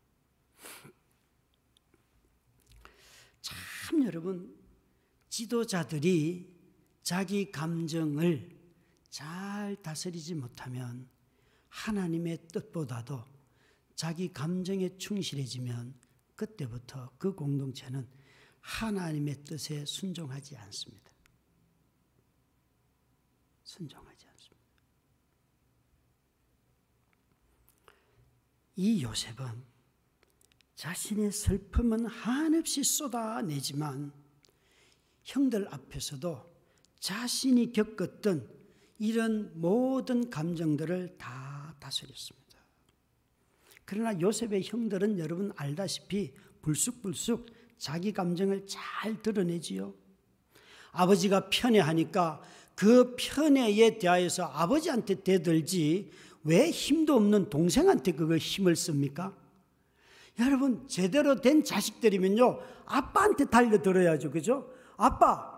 참 3.40 4.04
여러분 4.04 4.56
지도자들이 5.28 6.52
자기 7.02 7.50
감정을 7.50 8.58
잘 9.10 9.76
다스리지 9.82 10.34
못하면 10.34 11.08
하나님의 11.68 12.48
뜻보다도 12.48 13.24
자기 13.94 14.32
감정에 14.32 14.96
충실해지면 14.98 15.94
그때부터 16.34 17.12
그 17.18 17.34
공동체는 17.34 18.08
하나님의 18.60 19.44
뜻에 19.44 19.84
순종하지 19.84 20.56
않습니다. 20.56 21.10
순종하지 23.64 24.26
않습니다. 24.28 24.62
이 28.76 29.02
요셉은 29.02 29.46
자신의 30.74 31.32
슬픔은 31.32 32.06
한없이 32.06 32.82
쏟아내지만 32.82 34.12
형들 35.22 35.68
앞에서도 35.70 36.52
자신이 36.98 37.72
겪었던 37.72 38.48
이런 38.98 39.52
모든 39.60 40.30
감정들을 40.30 41.18
다 41.18 41.74
다스렸습니다. 41.78 42.42
그러나 43.84 44.18
요셉의 44.20 44.62
형들은 44.64 45.18
여러분 45.18 45.52
알다시피 45.56 46.32
불쑥불쑥 46.62 47.46
자기 47.78 48.12
감정을 48.12 48.66
잘 48.66 49.20
드러내지요. 49.22 49.94
아버지가 50.92 51.50
편애하니까 51.50 52.42
그 52.74 53.16
편애에 53.18 53.98
대하여서 53.98 54.44
아버지한테 54.44 55.22
대들지 55.22 56.10
왜 56.44 56.70
힘도 56.70 57.16
없는 57.16 57.50
동생한테 57.50 58.12
그걸 58.12 58.38
힘을 58.38 58.76
씁니까? 58.76 59.36
여러분 60.38 60.86
제대로 60.88 61.40
된 61.40 61.62
자식들이면요 61.62 62.60
아빠한테 62.86 63.44
달려들어야죠 63.46 64.30
그죠? 64.30 64.70
아빠 64.96 65.52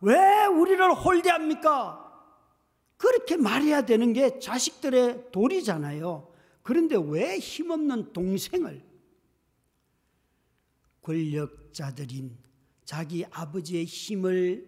왜 0.00 0.46
우리를 0.46 0.92
홀대합니까? 0.94 2.10
그렇게 2.96 3.36
말해야 3.36 3.86
되는 3.86 4.12
게 4.12 4.38
자식들의 4.38 5.30
도리잖아요. 5.32 6.30
그런데 6.62 6.96
왜 7.02 7.38
힘없는 7.38 8.12
동생을 8.12 8.84
권력자들인 11.00 12.36
자기 12.84 13.24
아버지의 13.30 13.86
힘을 13.86 14.66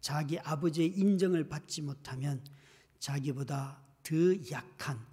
자기 0.00 0.38
아버지의 0.38 0.88
인정을 0.88 1.48
받지 1.48 1.80
못하면 1.80 2.44
자기보다 2.98 3.83
더 4.04 4.14
약한 4.50 5.04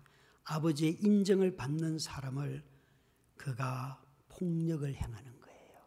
아버지의 0.44 0.98
인정을 1.02 1.56
받는 1.56 1.98
사람을 1.98 2.64
그가 3.38 4.04
폭력을 4.30 4.94
행하는 4.94 5.40
거예요. 5.40 5.80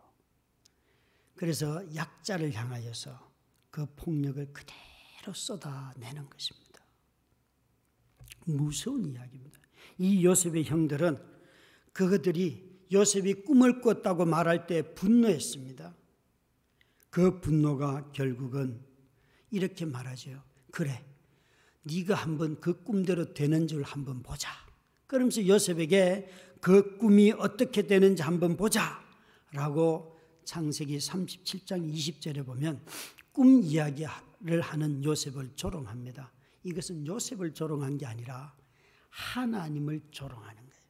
그래서 1.36 1.94
약자를 1.94 2.52
향하여서 2.52 3.32
그 3.70 3.86
폭력을 3.94 4.52
그대로 4.52 5.32
쏟아내는 5.32 6.28
것입니다. 6.30 6.64
무서운 8.46 9.06
이야기입니다. 9.06 9.58
이 9.98 10.24
요셉의 10.24 10.64
형들은 10.64 11.22
그것들이 11.92 12.88
요셉이 12.92 13.44
꿈을 13.44 13.80
꿨다고 13.80 14.24
말할 14.24 14.66
때 14.66 14.94
분노했습니다. 14.94 15.94
그 17.10 17.40
분노가 17.40 18.10
결국은 18.12 18.84
이렇게 19.50 19.84
말하죠. 19.84 20.42
그래, 20.70 21.04
네가 21.84 22.14
한번 22.14 22.60
그 22.60 22.82
꿈대로 22.82 23.32
되는 23.32 23.66
줄 23.66 23.82
한번 23.82 24.22
보자. 24.22 24.50
그러면서 25.06 25.46
요셉에게 25.46 26.28
그 26.60 26.96
꿈이 26.96 27.30
어떻게 27.32 27.86
되는지 27.86 28.22
한번 28.22 28.56
보자. 28.56 29.02
라고 29.52 30.18
창세기 30.44 30.98
37장 30.98 31.92
20절에 31.92 32.44
보면 32.44 32.84
꿈 33.32 33.62
이야기를 33.62 34.60
하는 34.60 35.04
요셉을 35.04 35.52
조롱합니다. 35.54 36.32
이것은 36.64 37.06
요셉을 37.06 37.54
조롱한 37.54 37.98
게 37.98 38.06
아니라 38.06 38.56
하나님을 39.10 40.00
조롱하는 40.10 40.56
거예요. 40.56 40.84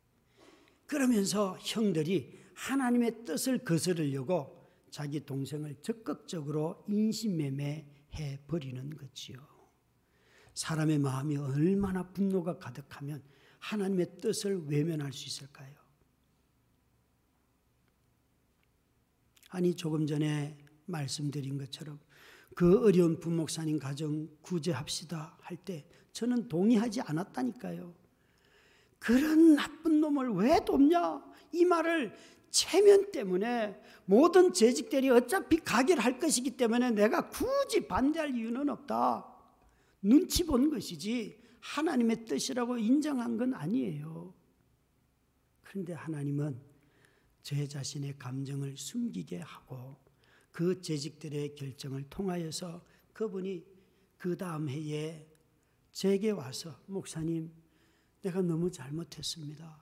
그러면서 0.87 1.59
형들이 1.61 2.39
하나님의 2.55 3.25
뜻을 3.25 3.59
거스르려고 3.59 4.71
자기 4.91 5.27
동생을 5.27 5.77
적극적으로 5.83 6.85
인신매매해 6.89 8.39
버리는 8.47 8.91
거지요. 8.97 9.54
사람의 10.55 10.99
마음이 10.99 11.37
얼마나 11.37 12.03
분노가 12.03 12.59
가득하면 12.59 13.23
하나님의 13.59 14.19
뜻을 14.21 14.67
외면할 14.67 15.13
수 15.13 15.27
있을까요? 15.27 15.75
아니 19.51 19.75
조금 19.75 20.07
전에 20.07 20.59
말씀드린 20.87 21.59
것처럼 21.59 21.99
그 22.55 22.85
어려운 22.85 23.19
부목사님 23.19 23.79
가정 23.79 24.29
구제합시다 24.43 25.39
할 25.41 25.57
때 25.57 25.85
저는 26.15 26.49
동의하지 26.49 27.01
않았다니까요. 27.03 27.93
그런 29.01 29.57
나쁜 29.57 30.01
놈을 30.01 30.31
왜 30.31 30.65
돕냐? 30.65 31.23
이 31.53 31.65
말을 31.65 32.15
체면 32.51 33.11
때문에 33.11 33.81
모든 34.07 34.53
재직들이 34.53 35.11
어차피 35.11 35.59
가결할 35.59 36.21
것이기 36.21 36.57
때문에 36.57 36.93
내가 36.93 37.29
굳이 37.29 37.87
반대할 37.87 38.35
이유는 38.35 38.69
없다. 38.69 39.34
눈치 40.05 40.45
본 40.45 40.71
것이지 40.71 41.43
하나님의 41.61 42.27
뜻이라고 42.27 42.77
인정한 42.77 43.39
건 43.39 43.55
아니에요. 43.55 44.35
그런데 45.63 45.95
하나님은 45.95 46.61
제 47.43 47.67
자신의 47.67 48.19
감정을 48.19 48.77
숨기게 48.77 49.39
하고 49.39 49.97
그 50.53 50.81
재직들의 50.81 51.55
결정을 51.55 52.05
통하여서 52.11 52.85
그분이 53.13 53.65
그 54.19 54.37
다음 54.37 54.69
해에 54.69 55.27
제게 55.91 56.31
와서 56.31 56.79
목사님 56.87 57.51
내가 58.23 58.43
너무 58.43 58.71
잘못했습니다. 58.71 59.81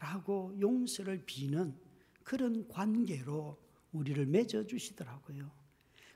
라고 0.00 0.52
용서를 0.60 1.24
비는 1.24 1.78
그런 2.24 2.66
관계로 2.68 3.58
우리를 3.92 4.26
맺어 4.26 4.66
주시더라고요. 4.66 5.50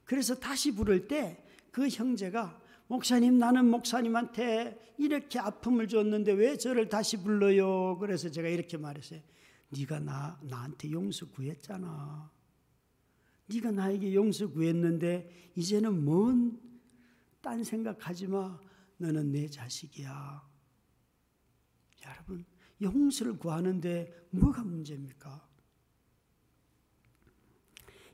그래서 0.05 0.35
다시 0.35 0.75
부를 0.75 1.07
때 1.07 1.45
그 1.75 1.89
형제가 1.89 2.63
목사님 2.87 3.39
나는 3.39 3.71
목사님한테 3.71 4.95
이렇게 4.99 5.39
아픔을 5.39 5.89
줬는데 5.89 6.33
왜 6.33 6.57
저를 6.57 6.89
다시 6.89 7.17
불러요? 7.17 7.99
그래서 7.99 8.31
제가 8.31 8.49
이렇게 8.49 8.77
말했어요. 8.77 9.21
네가 9.71 10.01
나 10.01 10.39
나한테 10.43 10.91
용서 10.91 11.27
구했잖아. 11.31 12.31
네가 13.47 13.71
나에게 13.73 14.15
용서 14.15 14.49
구했는데 14.51 15.53
이제는 15.57 16.05
뭔 16.05 16.65
딴 17.45 17.63
생각하지 17.63 18.27
마. 18.29 18.59
너는 18.97 19.31
내 19.33 19.47
자식이야. 19.47 20.49
여러분, 22.07 22.45
용서를 22.81 23.39
구하는데 23.39 24.29
뭐가 24.31 24.65
문제입니까? 24.65 25.47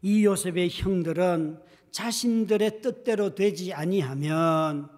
이 0.03 0.25
요셉의 0.25 0.71
형들은 0.71 1.61
자신들의 1.91 2.83
뜻대로 2.83 3.35
되지 3.35 3.73
아니하면 3.73 4.89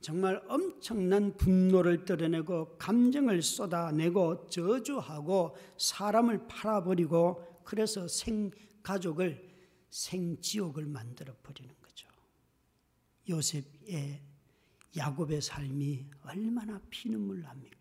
정말 0.00 0.42
엄청난 0.48 1.36
분노를 1.36 2.04
드러내고 2.04 2.78
감정을 2.78 3.42
쏟아내고 3.42 4.46
저주하고 4.46 5.56
사람을 5.78 6.46
팔아버리고 6.48 7.60
그래서 7.64 8.08
생 8.08 8.50
가족을 8.82 9.50
생지옥을 9.90 10.86
만들어 10.86 11.34
버리는 11.42 11.72
거죠. 11.82 12.08
요셉의 13.28 14.22
야곱의 14.96 15.42
삶이 15.42 16.06
얼마나 16.24 16.80
피눈물 16.88 17.42
납니까? 17.42 17.79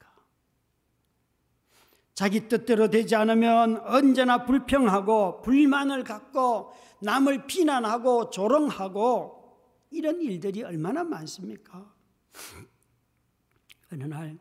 자기 2.19 2.49
뜻대로 2.49 2.89
되지 2.89 3.15
않으면 3.15 3.77
언제나 3.77 4.43
불평하고 4.43 5.41
불만을 5.41 6.03
갖고 6.03 6.73
남을 7.01 7.47
비난하고 7.47 8.29
조롱하고 8.29 9.57
이런 9.91 10.21
일들이 10.21 10.63
얼마나 10.63 11.05
많습니까? 11.05 11.95
어느 13.93 14.03
날 14.03 14.37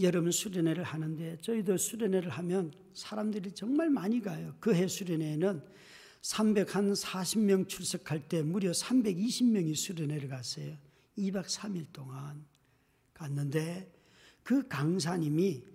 여름 0.00 0.30
수련회를 0.30 0.82
하는데 0.84 1.36
저희도 1.42 1.76
수련회를 1.76 2.30
하면 2.30 2.72
사람들이 2.94 3.52
정말 3.52 3.90
많이 3.90 4.22
가요. 4.22 4.54
그 4.58 4.72
해 4.72 4.88
수련회에는 4.88 5.62
340명 6.22 7.68
출석할 7.68 8.26
때 8.26 8.40
무려 8.40 8.70
320명이 8.70 9.76
수련회를 9.76 10.30
갔어요. 10.30 10.78
2박 11.18 11.44
3일 11.44 11.92
동안 11.92 12.46
갔는데 13.12 13.92
그 14.42 14.66
강사님이 14.66 15.68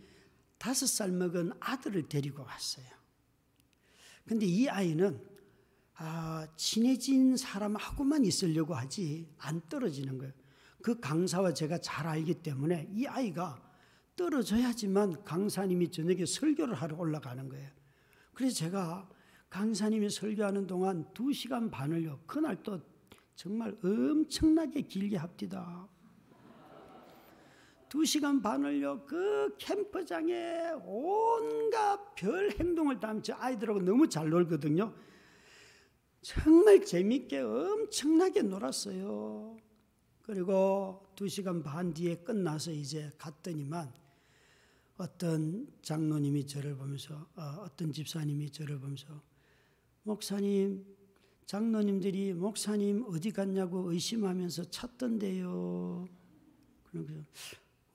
다섯 0.65 0.87
살 0.87 1.11
먹은 1.11 1.51
아들을 1.59 2.09
데리고 2.09 2.41
왔어요. 2.41 2.87
근데 4.25 4.47
이 4.47 4.67
아이는 4.67 5.23
아, 5.93 6.47
친해진 6.55 7.37
사람하고만 7.37 8.25
있으려고 8.25 8.73
하지 8.73 9.31
안 9.37 9.61
떨어지는 9.69 10.17
거예요. 10.17 10.33
그 10.81 10.99
강사와 10.99 11.53
제가 11.53 11.77
잘 11.77 12.07
알기 12.07 12.41
때문에 12.41 12.89
이 12.91 13.05
아이가 13.05 13.61
떨어져야지만 14.15 15.23
강사님이 15.23 15.91
저녁에 15.91 16.25
설교를 16.25 16.73
하러 16.73 16.97
올라가는 16.97 17.47
거예요. 17.47 17.69
그래서 18.33 18.55
제가 18.55 19.07
강사님이 19.51 20.09
설교하는 20.09 20.65
동안 20.65 21.05
두 21.13 21.31
시간 21.31 21.69
반을요. 21.69 22.21
그날 22.25 22.63
또 22.63 22.81
정말 23.35 23.77
엄청나게 23.83 24.81
길게 24.81 25.17
합디다. 25.17 25.87
두 27.95 28.03
시간 28.03 28.41
반을요, 28.41 29.05
그 29.05 29.55
캠프장에 29.57 30.73
온갖 30.83 32.13
별 32.13 32.51
행동을 32.51 32.99
담지 32.99 33.31
아이들하고 33.31 33.79
너무 33.79 34.09
잘 34.09 34.29
놀거든요. 34.29 34.93
정말 36.21 36.83
재밌게 36.83 37.39
엄청나게 37.39 38.41
놀았어요. 38.41 39.55
그리고 40.23 41.07
두 41.15 41.29
시간 41.29 41.63
반 41.63 41.93
뒤에 41.93 42.17
끝나서 42.17 42.71
이제 42.71 43.09
갔더니만 43.17 43.93
어떤 44.97 45.65
장로님이 45.81 46.47
저를 46.47 46.75
보면서 46.75 47.29
어, 47.37 47.65
떤 47.77 47.93
집사님이 47.93 48.51
저를 48.51 48.77
보면서 48.77 49.07
목사님 50.03 50.85
장로님들이 51.45 52.33
목사님 52.33 53.05
어디 53.07 53.31
갔냐고 53.31 53.89
의심하면서 53.89 54.65
찾던데요. 54.65 56.09
그래서 56.91 57.13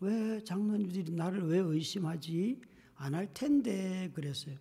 왜 0.00 0.42
장로님들이 0.44 1.12
나를 1.12 1.46
왜 1.46 1.58
의심하지? 1.58 2.60
안 2.96 3.14
할 3.14 3.32
텐데 3.32 4.10
그랬어요. 4.14 4.56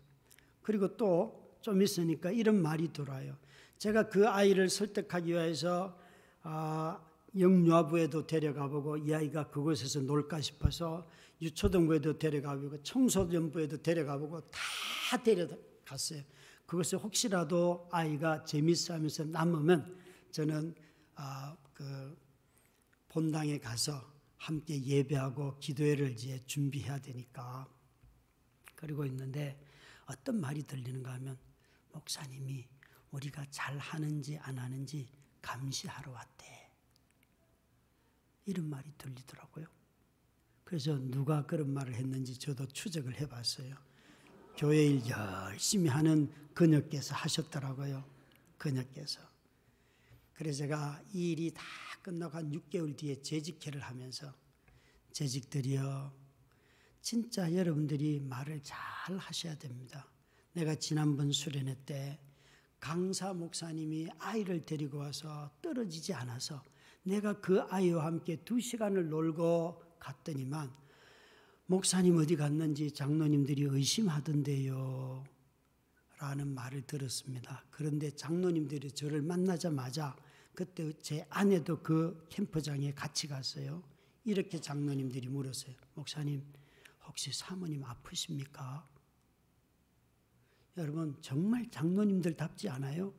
그리고 0.62 0.96
또 0.98 1.40
좀 1.62 1.82
있으니까 1.82 2.32
이런 2.32 2.62
말이 2.62 2.92
돌아요. 2.92 3.38
제가 3.78 4.10
그 4.10 4.28
아이를 4.28 4.70
설득하기 4.70 5.32
위해서 5.32 5.98
아, 6.42 7.00
영유아부에도 7.38 8.26
데려가 8.26 8.68
보고 8.68 8.98
이 8.98 9.14
아이가 9.14 9.50
그곳에서 9.50 10.00
놀까 10.02 10.42
싶어서 10.42 11.08
유초등부에도 11.42 12.18
데려가 12.18 12.56
보고 12.56 12.82
청소년부에도 12.82 13.82
데려가 13.82 14.18
보고 14.18 14.42
다 14.50 15.22
데려갔어요. 15.24 16.24
그것을 16.66 17.00
혹시라도 17.00 17.88
아이가 17.92 18.44
재밌어 18.44 18.94
하면서 18.94 19.24
남으면 19.26 19.98
저는 20.32 20.76
아, 21.16 21.56
그 21.74 22.18
본당에 23.10 23.58
가서 23.60 24.02
함께 24.40 24.82
예배하고 24.82 25.60
기도회를 25.60 26.12
이제 26.12 26.42
준비해야 26.46 27.00
되니까 27.00 27.68
그러고 28.76 29.06
있는데 29.06 29.62
어떤 30.06 30.40
말이 30.40 30.64
들리는가 30.64 31.14
하면 31.14 31.38
목사님이 31.92 32.68
우리가 33.12 33.46
잘 33.52 33.78
하는지 33.78 34.38
안 34.40 34.58
하는지 34.58 35.08
감시하러 35.42 36.12
왔대. 36.12 36.72
이런 38.46 38.70
말이 38.70 38.92
들리더라고요. 38.98 39.68
그래서 40.64 40.98
누가 40.98 41.46
그런 41.46 41.72
말을 41.74 41.94
했는지 41.96 42.38
저도 42.38 42.66
추적을 42.68 43.20
해봤어요. 43.20 43.76
교회 44.56 44.86
일 44.86 45.02
열심히 45.08 45.90
하는 45.90 46.32
그녀께서 46.54 47.14
하셨더라고요. 47.16 48.04
그녀께서. 48.58 49.22
그래서 50.40 50.60
제가 50.60 51.04
이 51.12 51.32
일이 51.32 51.52
다 51.54 51.62
끝나고 52.02 52.38
한 52.38 52.50
6개월 52.50 52.96
뒤에 52.96 53.22
재직회를 53.22 53.82
하면서 53.82 54.34
재직들이요. 55.12 56.14
진짜 57.02 57.54
여러분들이 57.54 58.22
말을 58.22 58.62
잘 58.64 59.18
하셔야 59.18 59.56
됩니다. 59.56 60.10
내가 60.54 60.76
지난번 60.76 61.34
수련회 61.34 61.76
때 61.86 62.22
강사 62.80 63.34
목사님이 63.34 64.08
아이를 64.18 64.66
데리고 64.66 65.00
와서 65.00 65.52
떨어지지 65.62 66.14
않아서 66.14 66.64
내가 67.04 67.42
그 67.42 67.60
아이와 67.64 68.06
함께 68.06 68.38
두 68.38 68.62
시간을 68.62 69.10
놀고 69.10 69.98
갔더니만 70.00 70.74
목사님 71.66 72.16
어디 72.16 72.38
갔는지 72.38 72.94
장로님들이 72.94 73.64
의심하던데요. 73.64 75.26
라는 76.20 76.48
말을 76.54 76.84
들었습니다. 76.84 77.66
그런데 77.72 78.12
장로님들이 78.12 78.92
저를 78.92 79.22
만나자마자 79.22 80.16
그때 80.60 80.92
제 81.02 81.26
아내도 81.30 81.82
그 81.82 82.28
캠프장에 82.28 82.94
같이 82.94 83.30
갔어요. 83.30 83.82
이렇게 84.26 84.60
장로님들이 84.60 85.30
물었어요. 85.30 85.74
목사님, 85.94 86.44
혹시 87.08 87.32
사모님 87.32 87.86
아프십니까? 87.86 88.86
여러분, 90.76 91.16
정말 91.22 91.72
장로님들답지 91.72 92.68
않아요? 92.68 93.14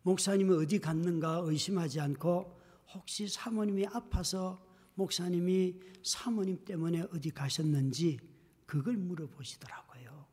목사님은 0.00 0.56
어디 0.56 0.78
갔는가 0.78 1.42
의심하지 1.44 2.00
않고 2.00 2.58
혹시 2.94 3.28
사모님이 3.28 3.86
아파서 3.88 4.66
목사님이 4.94 5.78
사모님 6.02 6.64
때문에 6.64 7.02
어디 7.12 7.28
가셨는지 7.28 8.18
그걸 8.64 8.96
물어보시더라고요. 8.96 10.26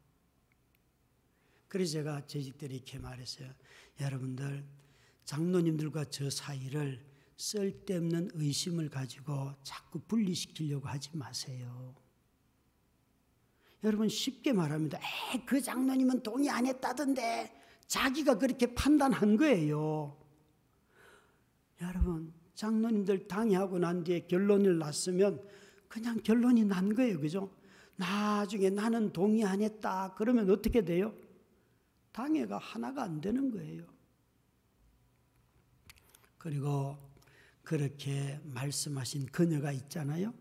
그래서 1.68 1.92
제가 1.92 2.26
재직들이 2.28 2.76
이렇게 2.76 2.98
말했어요. 2.98 3.54
여러분들, 4.00 4.85
장로님들과 5.26 6.06
저 6.06 6.30
사이를 6.30 7.04
쓸데없는 7.38 8.32
의심을 8.34 8.90
가지고 8.90 9.52
자꾸 9.64 10.00
분리시키려고 10.00 10.88
하지 10.88 11.10
마세요. 11.14 11.96
여러분 13.84 14.08
쉽게 14.08 14.54
말합니다. 14.54 14.98
에, 14.98 15.46
그 15.46 15.62
장로님은 15.62 16.24
동의 16.24 16.50
안 16.50 16.66
했다던데 16.66 17.54
자기가 17.88 18.38
그렇게 18.38 18.74
판단한 18.74 19.38
거예요. 19.38 20.18
여러분 21.82 22.34
장로님들 22.56 23.28
당의하고 23.28 23.80
난 23.80 24.04
뒤에 24.04 24.28
결론을 24.28 24.80
났으면 24.80 25.46
그냥 25.88 26.20
결론이 26.24 26.66
난 26.66 26.96
거예요. 26.96 27.20
그죠? 27.20 27.54
나중에 27.98 28.70
나는 28.70 29.12
동의 29.12 29.44
안 29.44 29.62
했다. 29.62 30.14
그러면 30.18 30.50
어떻게 30.50 30.84
돼요? 30.84 31.14
당회가 32.12 32.58
하나가 32.58 33.04
안 33.04 33.22
되는 33.22 33.52
거예요. 33.52 33.95
그리고 36.46 36.96
그렇게 37.64 38.40
말씀하신 38.44 39.26
그녀가 39.32 39.72
있잖아요. 39.72 40.32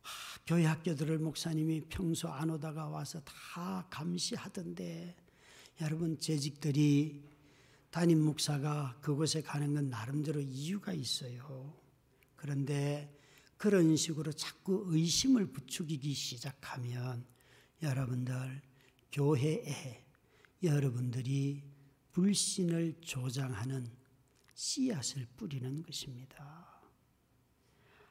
하, 0.00 0.40
교회 0.46 0.64
학교들을 0.64 1.18
목사님이 1.18 1.82
평소 1.90 2.28
안 2.28 2.48
오다가 2.48 2.88
와서 2.88 3.20
다 3.26 3.86
감시하던데 3.90 5.14
여러분 5.82 6.18
재직들이 6.18 7.28
담임 7.90 8.22
목사가 8.22 8.96
그곳에 9.02 9.42
가는 9.42 9.74
건 9.74 9.90
나름대로 9.90 10.40
이유가 10.40 10.94
있어요. 10.94 11.78
그런데 12.34 13.14
그런 13.58 13.94
식으로 13.96 14.32
자꾸 14.32 14.84
의심을 14.86 15.52
부추기기 15.52 16.14
시작하면 16.14 17.26
여러분들 17.82 18.62
교회에 19.12 20.06
여러분들이 20.62 21.62
불신을 22.12 23.02
조장하는 23.02 24.03
씨앗을 24.54 25.26
뿌리는 25.36 25.82
것입니다. 25.82 26.82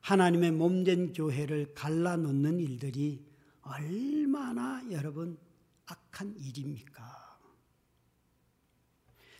하나님의 0.02 0.52
몸된 0.52 1.14
교회를 1.14 1.74
갈라놓는 1.74 2.60
일들이 2.60 3.26
얼마나 3.62 4.84
여러분 4.91 5.38
악한 5.86 6.36
일입니까? 6.38 7.39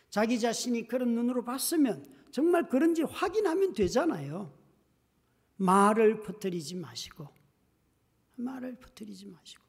자기 0.08 0.40
자신이 0.40 0.86
그런 0.86 1.14
눈으로 1.14 1.44
봤으면 1.44 2.06
정말 2.30 2.68
그런지 2.68 3.02
확인하면 3.02 3.74
되잖아요. 3.74 4.56
말을 5.56 6.22
퍼뜨리지 6.22 6.76
마시고, 6.76 7.28
말을 8.36 8.76
퍼뜨리지 8.78 9.26
마시고. 9.26 9.62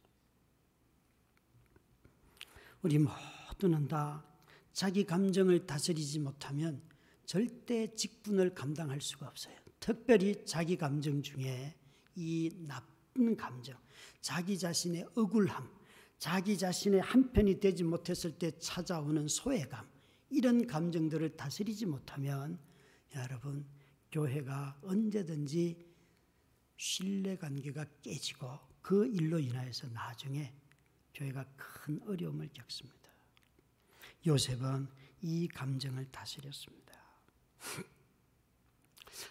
우리 2.84 3.00
모두는 3.00 3.88
다 3.88 4.24
자기 4.72 5.04
감정을 5.04 5.66
다스리지 5.66 6.20
못하면 6.20 6.82
절대 7.26 7.94
직분을 7.96 8.54
감당할 8.54 9.02
수가 9.02 9.28
없어요. 9.28 9.56
특별히 9.80 10.46
자기 10.46 10.78
감정 10.78 11.22
중에 11.22 11.76
이 12.16 12.52
나쁜 12.68 13.36
감정, 13.36 13.78
자기 14.22 14.58
자신의 14.58 15.08
억울함, 15.16 15.70
자기 16.18 16.58
자신의 16.58 17.02
한편이 17.02 17.60
되지 17.60 17.84
못했을 17.84 18.38
때 18.38 18.58
찾아오는 18.58 19.28
소외감, 19.28 19.88
이런 20.30 20.66
감정들을 20.66 21.36
다스리지 21.38 21.86
못하면 21.86 22.60
여러분, 23.16 23.66
교회가 24.12 24.80
언제든지 24.82 25.86
신뢰 26.78 27.38
관계가 27.38 27.86
깨지고 28.02 28.60
그 28.82 29.08
일로 29.08 29.40
인하여서 29.40 29.90
나중에 29.90 30.54
교회가 31.14 31.46
큰 31.56 32.02
어려움을 32.08 32.50
겪습니다. 32.54 33.10
요셉은 34.28 34.88
이 35.22 35.48
감정을 35.48 36.12
다스렸습니다. 36.12 36.85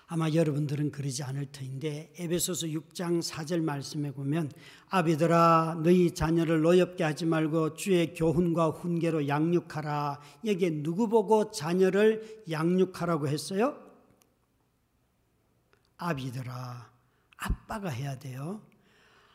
아마 0.06 0.30
여러분들은 0.30 0.90
그러지 0.90 1.22
않을 1.22 1.46
터인데 1.46 2.12
에베소서 2.18 2.68
6장 2.68 3.22
4절 3.22 3.62
말씀에 3.62 4.12
보면 4.12 4.50
아비들아 4.88 5.80
너희 5.82 6.14
자녀를 6.14 6.60
노엽게 6.60 7.02
하지 7.02 7.26
말고 7.26 7.74
주의 7.74 8.14
교훈과 8.14 8.68
훈계로 8.68 9.28
양육하라. 9.28 10.20
여기에 10.44 10.82
누구 10.82 11.08
보고 11.08 11.50
자녀를 11.50 12.44
양육하라고 12.50 13.28
했어요? 13.28 13.80
아비들아 15.96 16.92
아빠가 17.36 17.88
해야 17.88 18.18
돼요. 18.18 18.62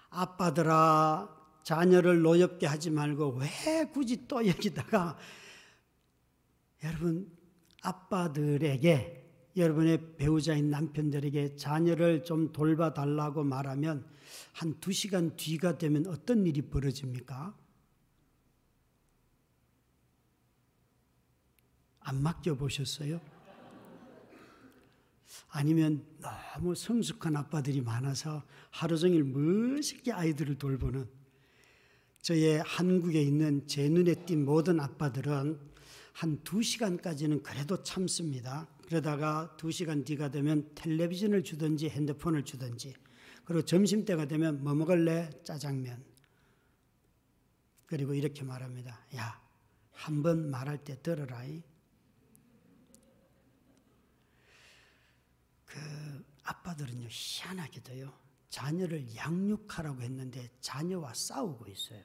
아빠들아 0.10 1.36
자녀를 1.64 2.22
노엽게 2.22 2.68
하지 2.68 2.90
말고 2.90 3.40
왜 3.40 3.86
굳이 3.92 4.28
또 4.28 4.46
여기다가 4.48 5.18
여러분 6.84 7.39
아빠들에게 7.82 9.18
여러분의 9.58 10.16
배우자인 10.18 10.70
남편들에게 10.70 11.56
자녀를 11.56 12.24
좀 12.24 12.52
돌봐달라고 12.52 13.44
말하면 13.44 14.06
한 14.54 14.80
두 14.80 14.92
시간 14.92 15.36
뒤가 15.36 15.78
되면 15.78 16.08
어떤 16.08 16.46
일이 16.46 16.62
벌어집니까? 16.62 17.56
안 22.02 22.24
맡겨보셨어요? 22.24 23.20
아니면 25.50 26.06
너무 26.20 26.76
성숙한 26.76 27.36
아빠들이 27.36 27.82
많아서 27.82 28.44
하루 28.72 28.98
종일 28.98 29.24
멋있게 29.24 30.12
아이들을 30.12 30.58
돌보는 30.58 31.08
저의 32.22 32.62
한국에 32.62 33.22
있는 33.22 33.66
제 33.68 33.90
눈에 33.90 34.26
띈 34.26 34.46
모든 34.46 34.80
아빠들은 34.80 35.60
한 36.20 36.44
두 36.44 36.62
시간까지는 36.62 37.44
그래도 37.44 37.82
참습니다. 37.82 38.68
그러다가 38.88 39.56
두 39.56 39.72
시간 39.72 40.04
뒤가 40.04 40.30
되면 40.30 40.70
텔레비전을 40.76 41.46
주든지 41.46 41.88
핸드폰을 41.90 42.44
주든지 42.44 42.94
그리고 43.46 43.64
점심때가 43.64 44.26
되면 44.28 44.62
뭐 44.62 44.76
먹을래? 44.76 45.30
짜장면. 45.46 46.04
그리고 47.86 48.14
이렇게 48.14 48.44
말합니다. 48.44 49.00
야, 49.16 49.42
한 49.94 50.22
번 50.22 50.50
말할 50.52 50.84
때 50.84 51.02
들어라. 51.02 51.42
그 55.66 55.80
아빠들은요 56.44 57.08
희한하게도요 57.10 58.12
자녀를 58.50 59.16
양육하라고 59.16 60.02
했는데 60.02 60.50
자녀와 60.60 61.14
싸우고 61.14 61.68
있어요. 61.68 62.04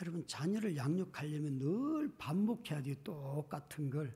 여러분 0.00 0.26
자녀를 0.26 0.76
양육하려면 0.76 1.58
늘 1.58 2.10
반복해야 2.16 2.82
돼요 2.82 2.94
똑같은 3.04 3.90
걸. 3.90 4.14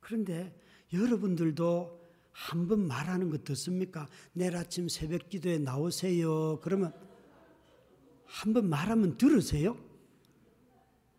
그런데 0.00 0.58
여러분들도 0.92 2.00
한 2.32 2.66
번 2.66 2.86
말하는 2.86 3.28
거 3.30 3.38
듣습니까? 3.44 4.08
내일 4.32 4.56
아침 4.56 4.88
새벽 4.88 5.28
기도에 5.28 5.58
나오세요. 5.58 6.58
그러면 6.62 6.92
한 8.24 8.54
번 8.54 8.68
말하면 8.68 9.18
들으세요? 9.18 9.76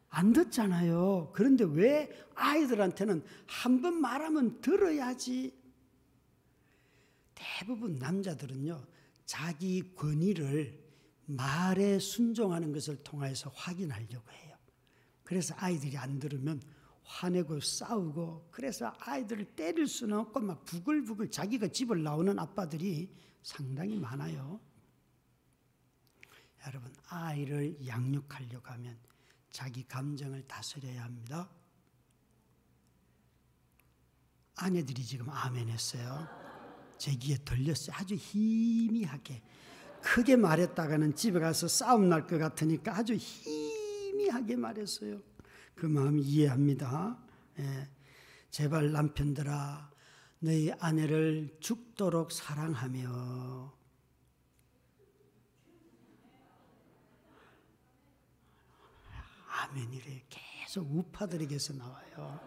안 0.09 0.33
듣잖아요. 0.33 1.31
그런데 1.33 1.63
왜 1.65 2.09
아이들한테는 2.35 3.23
한 3.45 3.81
번 3.81 4.01
말하면 4.01 4.61
들어야지. 4.61 5.53
대부분 7.35 7.97
남자들은요, 7.99 8.83
자기 9.25 9.93
권위를 9.95 10.82
말에 11.25 11.99
순종하는 11.99 12.71
것을 12.71 12.97
통해서 13.03 13.49
확인하려고 13.55 14.31
해요. 14.31 14.57
그래서 15.23 15.55
아이들이 15.57 15.97
안 15.97 16.19
들으면 16.19 16.61
화내고 17.03 17.59
싸우고 17.59 18.49
그래서 18.51 18.93
아이들을 18.99 19.55
때릴 19.55 19.87
수는 19.87 20.17
없고 20.19 20.39
막 20.39 20.65
부글부글 20.65 21.31
자기가 21.31 21.67
집을 21.67 22.03
나오는 22.03 22.37
아빠들이 22.39 23.13
상당히 23.41 23.97
많아요. 23.99 24.59
여러분, 26.65 26.93
아이를 27.07 27.85
양육하려고 27.85 28.67
하면 28.71 28.97
자기 29.51 29.83
감정을 29.83 30.47
다스려야 30.47 31.03
합니다. 31.03 31.49
아내들이 34.55 35.03
지금 35.03 35.29
아멘 35.29 35.69
했어요. 35.69 36.27
제 36.97 37.13
귀에 37.15 37.37
들렸어요. 37.37 37.95
아주 37.97 38.15
희미하게. 38.15 39.41
크게 40.03 40.35
말했다가는 40.35 41.15
집에 41.15 41.39
가서 41.39 41.67
싸움 41.67 42.09
날 42.09 42.27
것 42.27 42.37
같으니까 42.37 42.95
아주 42.97 43.15
희미하게 43.15 44.55
말했어요. 44.57 45.21
그 45.75 45.85
마음 45.85 46.19
이해합니다. 46.19 47.17
예. 47.59 47.89
제발 48.51 48.91
남편들아, 48.91 49.91
너희 50.39 50.71
아내를 50.73 51.57
죽도록 51.59 52.31
사랑하며 52.31 53.73
아멘이래 59.47 60.23
계속 60.29 60.91
우파들에게서 60.91 61.73
나와요. 61.73 62.39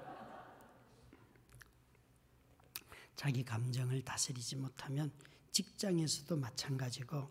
자기 3.17 3.43
감정을 3.45 4.03
다스리지 4.03 4.57
못하면 4.57 5.11
직장에서도 5.51 6.37
마찬가지고 6.37 7.31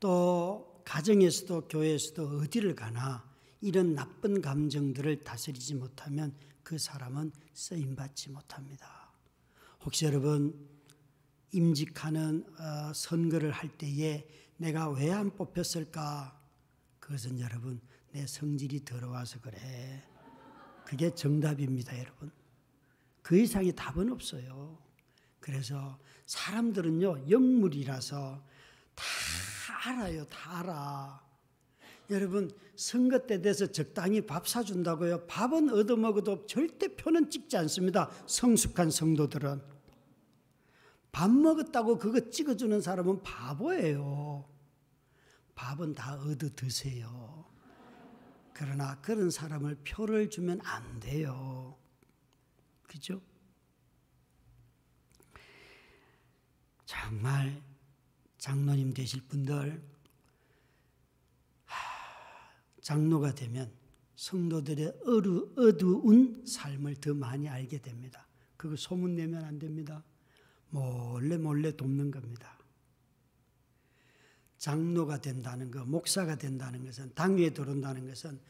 또 0.00 0.82
가정에서도 0.84 1.68
교회에서도 1.68 2.40
어디를 2.40 2.74
가나 2.74 3.24
이런 3.60 3.94
나쁜 3.94 4.40
감정들을 4.40 5.20
다스리지 5.22 5.74
못하면 5.74 6.34
그 6.62 6.78
사람은 6.78 7.30
쓰임 7.52 7.94
받지 7.94 8.30
못합니다. 8.30 9.12
혹시 9.84 10.06
여러분 10.06 10.68
임직하는 11.52 12.44
어, 12.58 12.92
선거를 12.94 13.50
할 13.50 13.68
때에 13.68 14.26
내가 14.56 14.88
왜 14.88 15.10
안 15.10 15.30
뽑혔을까? 15.30 16.38
그것은 16.98 17.40
여러분 17.40 17.80
내 18.12 18.26
성질이 18.26 18.84
더러워서 18.84 19.40
그래. 19.40 20.02
그게 20.84 21.14
정답입니다, 21.14 21.98
여러분. 21.98 22.30
그 23.22 23.38
이상의 23.38 23.74
답은 23.76 24.10
없어요. 24.10 24.78
그래서 25.38 25.98
사람들은요, 26.26 27.30
영물이라서 27.30 28.44
다 28.94 29.04
알아요, 29.82 30.26
다 30.26 30.58
알아. 30.58 31.30
여러분, 32.10 32.50
선거 32.76 33.18
때 33.26 33.40
돼서 33.40 33.66
적당히 33.66 34.20
밥 34.26 34.48
사준다고요. 34.48 35.26
밥은 35.26 35.70
얻어먹어도 35.70 36.46
절대 36.46 36.94
표는 36.96 37.30
찍지 37.30 37.56
않습니다. 37.56 38.10
성숙한 38.26 38.90
성도들은. 38.90 39.62
밥 41.12 41.30
먹었다고 41.30 41.98
그거 41.98 42.30
찍어주는 42.30 42.80
사람은 42.80 43.22
바보예요. 43.22 44.48
밥은 45.54 45.94
다 45.94 46.14
얻어 46.14 46.48
드세요. 46.54 47.44
그러나 48.52 49.00
그런 49.00 49.30
사람을 49.30 49.76
표를 49.76 50.30
주면 50.30 50.60
안 50.64 51.00
돼요. 51.00 51.76
그죠? 52.82 53.20
정말 56.84 57.62
장로님 58.40 58.94
되실 58.94 59.20
분들, 59.28 59.82
장로가 62.80 63.34
되면 63.34 63.70
성도들의 64.16 65.00
어루, 65.04 65.52
어두운 65.56 66.42
삶을 66.46 66.96
더 66.96 67.12
많이 67.12 67.48
알게 67.48 67.82
됩니다. 67.82 68.26
그거 68.56 68.76
소문내면 68.76 69.44
안 69.44 69.58
됩니다. 69.58 70.02
몰래 70.70 71.36
몰래 71.36 71.76
돕는 71.76 72.10
겁니다. 72.10 72.58
장로가 74.56 75.20
된다는 75.20 75.70
것, 75.70 75.86
목사가 75.86 76.36
된다는 76.36 76.84
것은 76.86 77.14
당위에 77.14 77.50
들어온다는 77.50 78.06
것은 78.08 78.40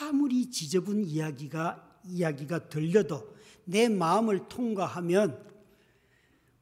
아무리 0.00 0.48
지저분 0.48 1.04
이야기가 1.04 2.00
이야기가 2.04 2.68
들려도 2.68 3.36
내 3.64 3.88
마음을 3.88 4.48
통과하면 4.48 5.44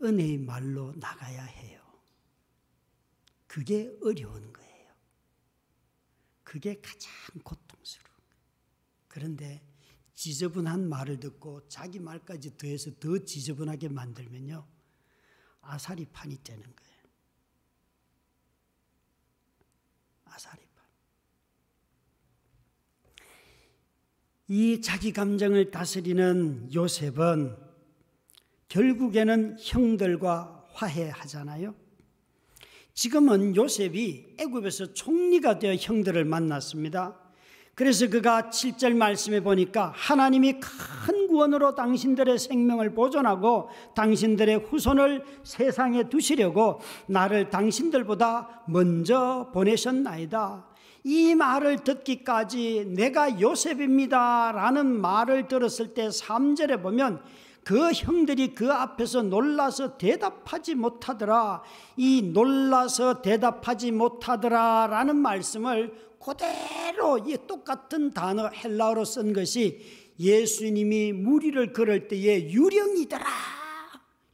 은혜의 0.02 0.38
말로 0.38 0.94
나가야 0.96 1.42
해요. 1.42 1.81
그게 3.52 3.94
어려운 4.02 4.50
거예요. 4.50 4.94
그게 6.42 6.80
가장 6.80 7.12
고통스러운 7.44 8.16
거예요. 8.30 8.46
그런데 9.08 9.62
지저분한 10.14 10.88
말을 10.88 11.20
듣고 11.20 11.68
자기 11.68 11.98
말까지 11.98 12.56
더해서 12.56 12.92
더 12.98 13.18
지저분하게 13.18 13.90
만들면요. 13.90 14.66
아사리 15.60 16.06
판이 16.06 16.42
되는 16.42 16.62
거예요. 16.62 16.96
아사리파. 20.24 20.82
이 24.48 24.80
자기 24.80 25.12
감정을 25.12 25.70
다스리는 25.70 26.72
요셉은 26.72 27.54
결국에는 28.68 29.58
형들과 29.60 30.66
화해하잖아요. 30.72 31.81
지금은 32.94 33.56
요셉이 33.56 34.34
애굽에서 34.38 34.92
총리가 34.92 35.58
되어 35.58 35.74
형들을 35.74 36.24
만났습니다. 36.24 37.16
그래서 37.74 38.06
그가 38.08 38.50
7절 38.50 38.94
말씀에 38.94 39.40
보니까 39.40 39.92
하나님이 39.96 40.60
큰 40.60 41.26
구원으로 41.26 41.74
당신들의 41.74 42.38
생명을 42.38 42.92
보존하고 42.94 43.70
당신들의 43.96 44.56
후손을 44.68 45.24
세상에 45.42 46.10
두시려고 46.10 46.80
나를 47.06 47.48
당신들보다 47.48 48.64
먼저 48.68 49.50
보내셨나이다. 49.54 50.66
이 51.04 51.34
말을 51.34 51.78
듣기까지 51.78 52.92
내가 52.94 53.40
요셉입니다. 53.40 54.52
라는 54.52 55.00
말을 55.00 55.48
들었을 55.48 55.94
때 55.94 56.08
3절에 56.08 56.82
보면 56.82 57.22
그 57.64 57.92
형들이 57.92 58.54
그 58.54 58.72
앞에서 58.72 59.22
놀라서 59.22 59.96
대답하지 59.96 60.74
못하더라. 60.74 61.62
이 61.96 62.22
놀라서 62.22 63.22
대답하지 63.22 63.92
못하더라 63.92 64.88
라는 64.88 65.16
말씀을 65.16 65.94
그대로 66.18 67.18
이 67.18 67.36
똑같은 67.46 68.12
단어 68.12 68.48
헬라어로 68.48 69.04
쓴 69.04 69.32
것이 69.32 69.80
예수님이 70.18 71.12
무리를 71.12 71.72
걸을 71.72 72.08
때에 72.08 72.50
유령이더라. 72.50 73.26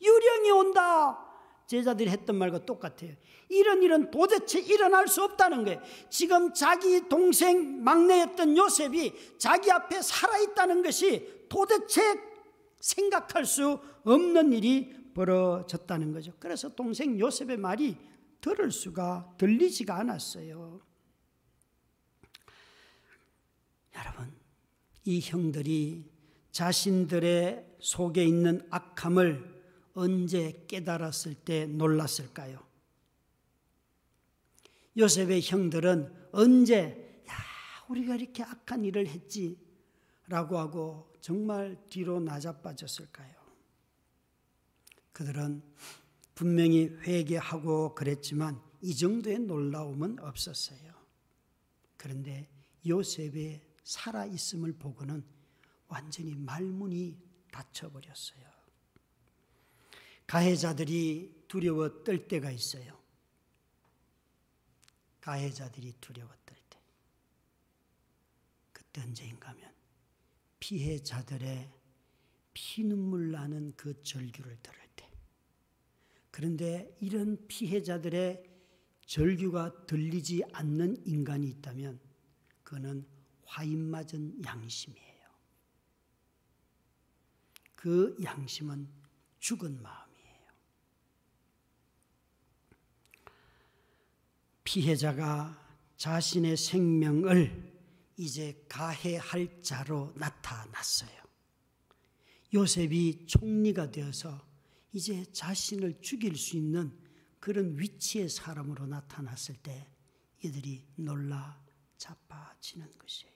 유령이 0.00 0.50
온다. 0.50 1.24
제자들이 1.66 2.08
했던 2.08 2.36
말과 2.36 2.64
똑같아요. 2.64 3.12
이런 3.50 3.82
일은 3.82 4.10
도대체 4.10 4.58
일어날 4.58 5.06
수 5.06 5.22
없다는 5.22 5.64
거예요. 5.64 5.80
지금 6.08 6.52
자기 6.54 7.08
동생 7.08 7.82
막내였던 7.84 8.56
요셉이 8.56 9.12
자기 9.38 9.70
앞에 9.70 10.00
살아있다는 10.00 10.82
것이 10.82 11.46
도대체 11.48 12.27
생각할 12.80 13.44
수 13.44 13.80
없는 14.04 14.52
일이 14.52 15.12
벌어졌다는 15.14 16.12
거죠. 16.12 16.32
그래서 16.38 16.74
동생 16.74 17.18
요셉의 17.18 17.56
말이 17.56 17.96
들을 18.40 18.70
수가 18.70 19.34
들리지가 19.36 19.96
않았어요. 19.96 20.80
여러분, 23.96 24.32
이 25.04 25.20
형들이 25.20 26.10
자신들의 26.52 27.76
속에 27.80 28.24
있는 28.24 28.66
악함을 28.70 29.58
언제 29.94 30.64
깨달았을 30.68 31.34
때 31.34 31.66
놀랐을까요? 31.66 32.64
요셉의 34.96 35.42
형들은 35.42 36.28
언제 36.32 37.22
야 37.28 37.34
우리가 37.88 38.16
이렇게 38.16 38.42
악한 38.42 38.84
일을 38.84 39.08
했지 39.08 39.58
라고 40.26 40.58
하고 40.58 41.07
정말 41.20 41.76
뒤로 41.88 42.20
나자빠졌을까요? 42.20 43.34
그들은 45.12 45.62
분명히 46.34 46.86
회개하고 46.86 47.94
그랬지만 47.94 48.60
이 48.80 48.94
정도의 48.94 49.40
놀라움은 49.40 50.20
없었어요. 50.20 50.94
그런데 51.96 52.48
요셉의 52.86 53.60
살아있음을 53.82 54.74
보고는 54.74 55.24
완전히 55.88 56.34
말문이 56.34 57.18
닫혀버렸어요. 57.50 58.48
가해자들이 60.26 61.44
두려워 61.48 62.04
떨 62.04 62.28
때가 62.28 62.50
있어요. 62.50 62.96
가해자들이 65.20 65.94
두려워 66.00 66.30
떨 66.46 66.56
때. 66.70 66.78
그때 68.72 69.00
언제인가 69.02 69.48
하면 69.48 69.67
피해자들의 70.60 71.72
피눈물 72.52 73.30
나는 73.30 73.72
그 73.76 74.02
절규를 74.02 74.58
들을 74.62 74.78
때. 74.96 75.10
그런데 76.30 76.96
이런 77.00 77.46
피해자들의 77.46 78.44
절규가 79.06 79.86
들리지 79.86 80.42
않는 80.52 81.06
인간이 81.06 81.48
있다면 81.48 82.00
그는 82.62 83.06
화인 83.44 83.88
맞은 83.88 84.44
양심이에요. 84.44 85.08
그 87.74 88.16
양심은 88.22 88.88
죽은 89.38 89.80
마음이에요. 89.80 90.48
피해자가 94.64 95.66
자신의 95.96 96.56
생명을 96.56 97.67
이제 98.18 98.64
가해할 98.68 99.62
자로 99.62 100.12
나타났어요. 100.16 101.10
요셉이 102.52 103.26
총리가 103.26 103.92
되어서 103.92 104.44
이제 104.92 105.24
자신을 105.32 106.00
죽일 106.00 106.36
수 106.36 106.56
있는 106.56 106.92
그런 107.38 107.78
위치의 107.78 108.28
사람으로 108.28 108.86
나타났을 108.86 109.54
때 109.62 109.88
이들이 110.42 110.84
놀라 110.96 111.62
자빠지는 111.96 112.86
것이에요. 112.98 113.32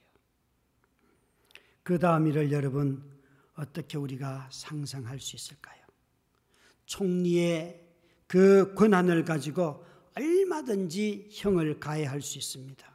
그 1.85 1.99
다음 2.01 2.26
일을 2.26 2.51
여러분 2.51 3.09
어떻게 3.55 3.99
우리가 3.99 4.49
상상할 4.51 5.20
수 5.20 5.37
있을까요? 5.37 5.80
총리의 6.87 7.89
그 8.26 8.74
권한을 8.74 9.24
가지고 9.24 9.85
얼마든지 10.16 11.28
형을 11.30 11.78
가해할 11.78 12.20
수 12.20 12.39
있습니다. 12.39 12.91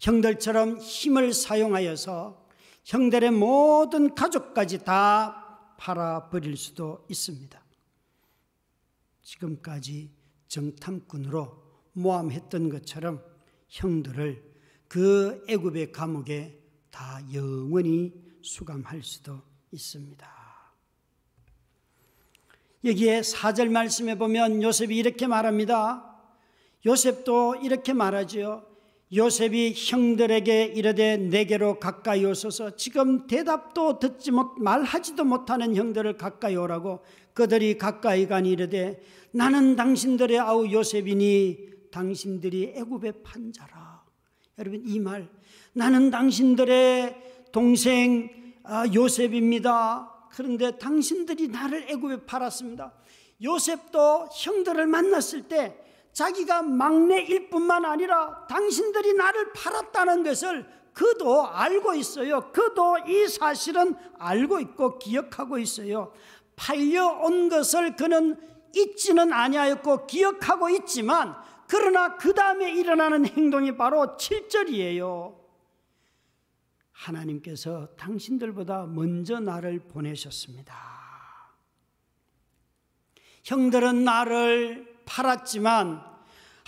형들처럼 0.00 0.78
힘을 0.78 1.32
사용하여서 1.32 2.46
형들의 2.84 3.30
모든 3.32 4.14
가족까지 4.14 4.84
다 4.84 5.74
팔아버릴 5.78 6.56
수도 6.56 7.04
있습니다. 7.08 7.62
지금까지 9.22 10.10
정탐꾼으로 10.48 11.62
모함했던 11.92 12.70
것처럼 12.70 13.22
형들을 13.68 14.42
그 14.88 15.44
애굽의 15.48 15.92
감옥에 15.92 16.58
다 16.90 17.20
영원히 17.34 18.14
수감할 18.42 19.02
수도 19.02 19.42
있습니다. 19.70 20.38
여기에 22.84 23.22
사절 23.22 23.68
말씀에 23.68 24.16
보면 24.16 24.62
요셉이 24.62 24.96
이렇게 24.96 25.26
말합니다. 25.26 26.04
요셉도 26.86 27.56
이렇게 27.56 27.92
말하지요. 27.92 28.67
요셉이 29.14 29.72
형들에게 29.74 30.64
이르되 30.64 31.16
내게로 31.16 31.78
가까이 31.80 32.24
오소서. 32.26 32.76
지금 32.76 33.26
대답도 33.26 33.98
듣지 33.98 34.30
못 34.30 34.58
말하지도 34.58 35.24
못하는 35.24 35.74
형들을 35.74 36.18
가까이 36.18 36.56
오라고 36.56 37.00
그들이 37.32 37.78
가까이 37.78 38.26
가니 38.26 38.50
이르되 38.50 39.00
나는 39.30 39.76
당신들의 39.76 40.38
아우 40.38 40.70
요셉이니 40.70 41.68
당신들이 41.90 42.74
애굽의 42.76 43.22
판자라. 43.22 44.02
여러분 44.58 44.82
이 44.84 44.98
말 44.98 45.28
나는 45.72 46.10
당신들의 46.10 47.16
동생 47.52 48.28
아, 48.64 48.84
요셉입니다. 48.92 50.28
그런데 50.32 50.76
당신들이 50.76 51.48
나를 51.48 51.86
애굽에 51.88 52.26
팔았습니다. 52.26 52.92
요셉도 53.42 54.28
형들을 54.34 54.86
만났을 54.86 55.42
때 55.48 55.78
자기가 56.18 56.62
막내일 56.62 57.48
뿐만 57.48 57.84
아니라 57.84 58.44
당신들이 58.48 59.14
나를 59.14 59.52
팔았다는 59.52 60.24
것을 60.24 60.68
그도 60.92 61.46
알고 61.46 61.94
있어요. 61.94 62.50
그도 62.50 62.98
이 63.06 63.28
사실은 63.28 63.94
알고 64.18 64.58
있고 64.58 64.98
기억하고 64.98 65.58
있어요. 65.58 66.12
팔려온 66.56 67.48
것을 67.48 67.94
그는 67.94 68.36
잊지는 68.74 69.32
아니하였고 69.32 70.08
기억하고 70.08 70.70
있지만 70.70 71.36
그러나 71.68 72.16
그 72.16 72.34
다음에 72.34 72.72
일어나는 72.72 73.24
행동이 73.24 73.76
바로 73.76 74.16
7절이에요. 74.16 75.38
하나님께서 76.90 77.90
당신들보다 77.96 78.86
먼저 78.86 79.38
나를 79.38 79.78
보내셨습니다. 79.86 80.74
형들은 83.44 84.02
나를 84.02 84.98
팔았지만 85.06 86.07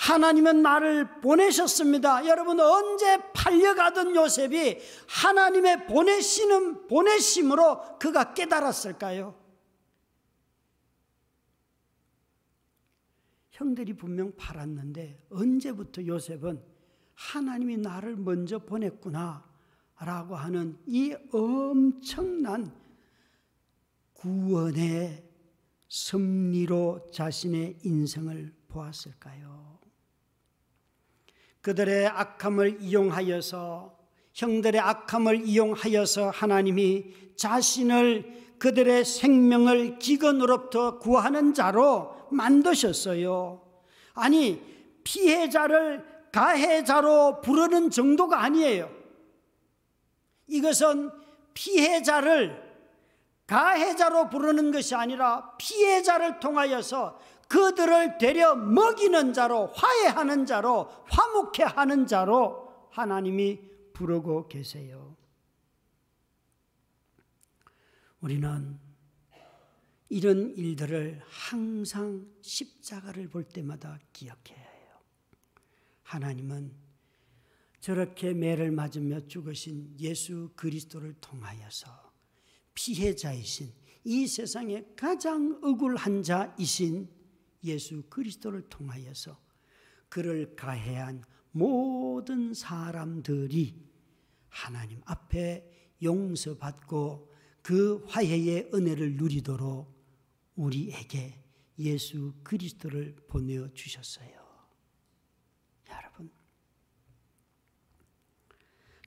하나님은 0.00 0.62
나를 0.62 1.20
보내셨습니다. 1.20 2.26
여러분 2.26 2.58
언제 2.58 3.18
팔려가던 3.34 4.16
요셉이 4.16 4.78
하나님의 5.06 5.86
보내시는 5.86 6.86
보내심으로 6.86 7.98
그가 7.98 8.32
깨달았을까요? 8.32 9.38
형들이 13.50 13.92
분명 13.92 14.34
팔았는데 14.36 15.26
언제부터 15.28 16.06
요셉은 16.06 16.64
하나님이 17.14 17.76
나를 17.76 18.16
먼저 18.16 18.58
보냈구나 18.58 19.44
라고 19.98 20.34
하는 20.34 20.78
이 20.86 21.14
엄청난 21.30 22.74
구원의 24.14 25.28
섭리로 25.88 27.10
자신의 27.12 27.80
인생을 27.84 28.54
보았을까요? 28.68 29.79
그들의 31.62 32.06
악함을 32.06 32.78
이용하여서 32.80 33.98
형들의 34.32 34.80
악함을 34.80 35.46
이용하여서 35.46 36.30
하나님이 36.30 37.34
자신을 37.36 38.56
그들의 38.58 39.04
생명을 39.04 39.98
기근으로부터 39.98 40.98
구하는 40.98 41.54
자로 41.54 42.14
만드셨어요. 42.30 43.62
아니, 44.14 44.62
피해자를 45.02 46.04
가해자로 46.30 47.40
부르는 47.40 47.90
정도가 47.90 48.42
아니에요. 48.42 48.90
이것은 50.46 51.10
피해자를 51.54 52.70
가해자로 53.46 54.28
부르는 54.30 54.70
것이 54.70 54.94
아니라 54.94 55.56
피해자를 55.58 56.38
통하여서 56.38 57.18
그들을 57.50 58.18
데려 58.18 58.54
먹이는 58.54 59.32
자로 59.32 59.66
화해하는 59.66 60.46
자로 60.46 60.88
화목해 61.08 61.64
하는 61.64 62.06
자로 62.06 62.88
하나님이 62.92 63.58
부르고 63.92 64.46
계세요. 64.46 65.16
우리는 68.20 68.78
이런 70.08 70.54
일들을 70.56 71.20
항상 71.26 72.24
십자가를 72.40 73.28
볼 73.28 73.42
때마다 73.42 73.98
기억해야 74.12 74.56
해요. 74.56 75.00
하나님은 76.04 76.72
저렇게 77.80 78.32
매를 78.32 78.70
맞으며 78.70 79.26
죽으신 79.26 79.96
예수 79.98 80.52
그리스도를 80.54 81.14
통하여서 81.20 82.12
피해자이신 82.74 83.72
이 84.04 84.28
세상에 84.28 84.84
가장 84.94 85.58
억울한 85.62 86.22
자이신 86.22 87.19
예수 87.64 88.02
그리스도를 88.08 88.68
통하여서 88.68 89.38
그를 90.08 90.56
가해한 90.56 91.24
모든 91.52 92.54
사람들이 92.54 93.90
하나님 94.48 95.00
앞에 95.04 95.96
용서받고 96.02 97.30
그 97.62 98.04
화해의 98.08 98.70
은혜를 98.72 99.16
누리도록 99.16 99.92
우리에게 100.56 101.42
예수 101.78 102.34
그리스도를 102.42 103.16
보내어 103.28 103.72
주셨어요. 103.72 104.28
여러분, 105.88 106.30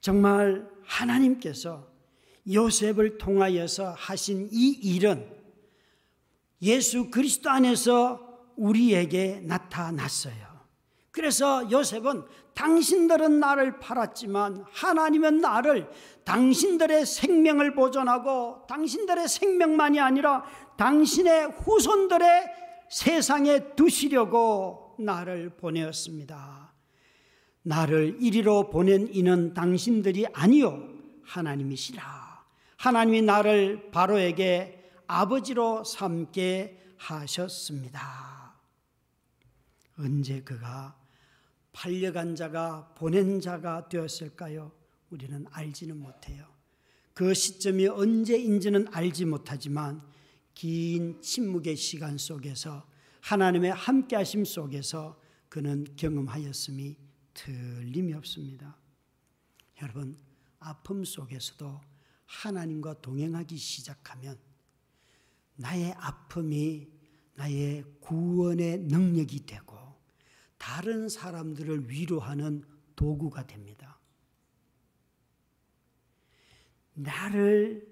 정말 0.01 0.69
하나님께서 0.83 1.91
요셉을 2.51 3.17
통하여서 3.17 3.93
하신 3.93 4.49
이 4.51 4.71
일은 4.71 5.31
예수 6.61 7.09
그리스도 7.09 7.49
안에서 7.49 8.32
우리에게 8.57 9.41
나타났어요. 9.43 10.53
그래서 11.11 11.69
요셉은 11.69 12.23
당신들은 12.55 13.39
나를 13.39 13.79
팔았지만 13.79 14.65
하나님은 14.71 15.41
나를 15.41 15.89
당신들의 16.23 17.05
생명을 17.05 17.75
보존하고 17.75 18.65
당신들의 18.67 19.27
생명만이 19.27 19.99
아니라 19.99 20.43
당신의 20.77 21.51
후손들의 21.51 22.27
세상에 22.89 23.75
두시려고 23.75 24.95
나를 24.99 25.51
보내었습니다. 25.51 26.73
나를 27.63 28.17
이리로 28.19 28.69
보낸 28.69 29.07
이는 29.11 29.53
당신들이 29.53 30.25
아니요 30.33 30.89
하나님이시라. 31.25 32.03
하나님이 32.77 33.21
나를 33.21 33.91
바로에게 33.91 34.83
아버지로 35.07 35.83
삼게 35.83 36.95
하셨습니다. 36.97 38.32
언제 39.97 40.41
그가 40.41 40.99
팔려간 41.71 42.35
자가 42.35 42.93
보낸 42.95 43.39
자가 43.39 43.89
되었을까요? 43.89 44.71
우리는 45.09 45.45
알지는 45.51 45.97
못해요. 45.97 46.47
그 47.13 47.33
시점이 47.33 47.87
언제인지는 47.87 48.87
알지 48.91 49.25
못하지만 49.25 50.01
긴 50.53 51.21
침묵의 51.21 51.75
시간 51.75 52.17
속에서 52.17 52.87
하나님의 53.21 53.71
함께 53.71 54.15
하심 54.15 54.45
속에서 54.45 55.19
그는 55.49 55.85
경험하였음이 55.95 56.97
틀림이 57.33 58.13
없습니다. 58.13 58.77
여러분, 59.81 60.17
아픔 60.59 61.03
속에서도 61.03 61.81
하나님과 62.25 63.01
동행하기 63.01 63.57
시작하면 63.57 64.37
나의 65.55 65.93
아픔이 65.93 66.87
나의 67.35 67.83
구원의 67.99 68.79
능력이 68.79 69.45
되고 69.45 69.72
다른 70.63 71.09
사람들을 71.09 71.89
위로하는 71.89 72.63
도구가 72.95 73.45
됩니다. 73.47 73.99
나를 76.93 77.85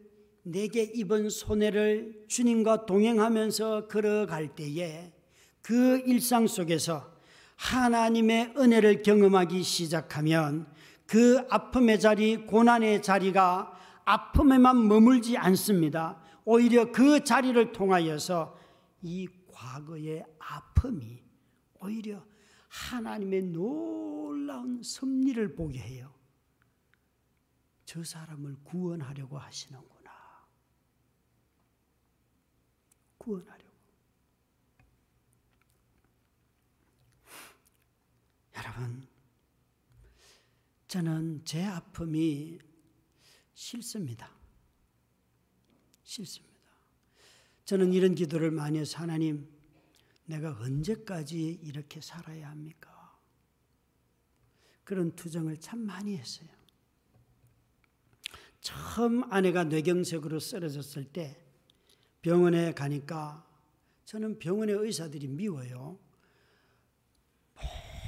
내게 0.43 0.83
입은 0.83 1.29
손해를 1.29 2.23
주님과 2.29 2.85
동행하면서 2.85 3.89
걸어갈 3.89 4.55
때에 4.55 5.11
그 5.61 5.99
일상 6.05 6.47
속에서 6.47 7.13
하나님의 7.57 8.53
은혜를 8.57 9.03
경험하기 9.03 9.63
시작하면 9.63 10.65
그 11.05 11.45
아픔의 11.49 11.99
자리, 11.99 12.37
고난의 12.45 13.01
자리가 13.01 13.77
아픔에만 14.05 14.87
머물지 14.87 15.37
않습니다. 15.37 16.21
오히려 16.45 16.89
그 16.93 17.21
자리를 17.21 17.73
통하여서 17.73 18.57
이 19.01 19.27
과거의 19.51 20.23
아픔이 20.39 21.21
오히려 21.81 22.30
하나님의 22.71 23.43
놀라운 23.43 24.81
섭리를 24.81 25.55
보게 25.55 25.79
해요. 25.79 26.13
저 27.83 28.01
사람을 28.01 28.55
구원하려고 28.63 29.37
하시는구나. 29.37 30.09
구원하려고. 33.17 33.71
여러분, 38.55 39.07
저는 40.87 41.43
제 41.43 41.65
아픔이 41.65 42.57
싫습니다. 43.53 44.31
싫습니다. 46.03 46.55
저는 47.65 47.91
이런 47.91 48.15
기도를 48.15 48.51
많이 48.51 48.79
해서 48.79 48.99
하나님, 48.99 49.60
내가 50.31 50.57
언제까지 50.61 51.59
이렇게 51.61 51.99
살아야 51.99 52.49
합니까? 52.49 52.89
그런 54.85 55.13
투정을 55.13 55.59
참 55.59 55.79
많이 55.79 56.17
했어요. 56.17 56.47
처음 58.61 59.23
아내가 59.31 59.65
뇌경색으로 59.65 60.39
쓰러졌을 60.39 61.03
때 61.03 61.45
병원에 62.21 62.73
가니까 62.73 63.45
저는 64.05 64.39
병원의 64.39 64.75
의사들이 64.75 65.27
미워요. 65.27 65.99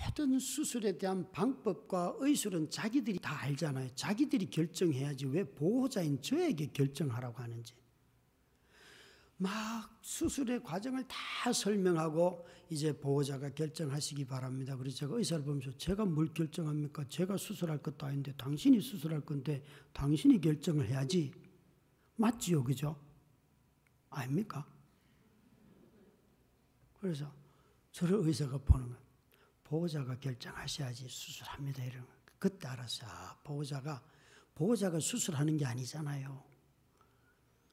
모든 0.05 0.39
수술에 0.39 0.97
대한 0.97 1.29
방법과 1.31 2.15
의술은 2.19 2.69
자기들이 2.69 3.19
다 3.19 3.41
알잖아요. 3.41 3.95
자기들이 3.95 4.49
결정해야지 4.49 5.25
왜 5.25 5.43
보호자인 5.43 6.21
저에게 6.21 6.67
결정하라고 6.67 7.41
하는지. 7.41 7.73
막 9.37 9.99
수술의 10.01 10.63
과정을 10.63 11.05
다 11.07 11.51
설명하고 11.51 12.45
이제 12.69 12.97
보호자가 12.97 13.49
결정하시기 13.49 14.25
바랍니다. 14.25 14.75
그래서 14.77 14.97
제가 14.97 15.15
의사를 15.15 15.43
보면서 15.43 15.71
제가 15.77 16.05
뭘 16.05 16.33
결정합니까? 16.33 17.07
제가 17.09 17.37
수술할 17.37 17.79
것도 17.81 18.05
아닌데 18.05 18.33
당신이 18.37 18.79
수술할 18.81 19.21
건데 19.21 19.63
당신이 19.91 20.39
결정을 20.39 20.87
해야지. 20.87 21.33
맞지요, 22.15 22.63
그죠? 22.63 22.95
아닙니까? 24.09 24.65
그래서 26.99 27.29
저를 27.91 28.25
의사가 28.25 28.57
보는 28.59 28.89
거 28.89 28.95
보호자가 29.63 30.17
결정하셔야지 30.19 31.07
수술합니다. 31.07 31.83
거. 31.83 32.07
그때 32.39 32.67
알았어요. 32.67 33.09
아, 33.09 33.37
보호자가 33.43 34.01
보호자가 34.55 34.99
수술하는 34.99 35.57
게 35.57 35.65
아니잖아요. 35.65 36.43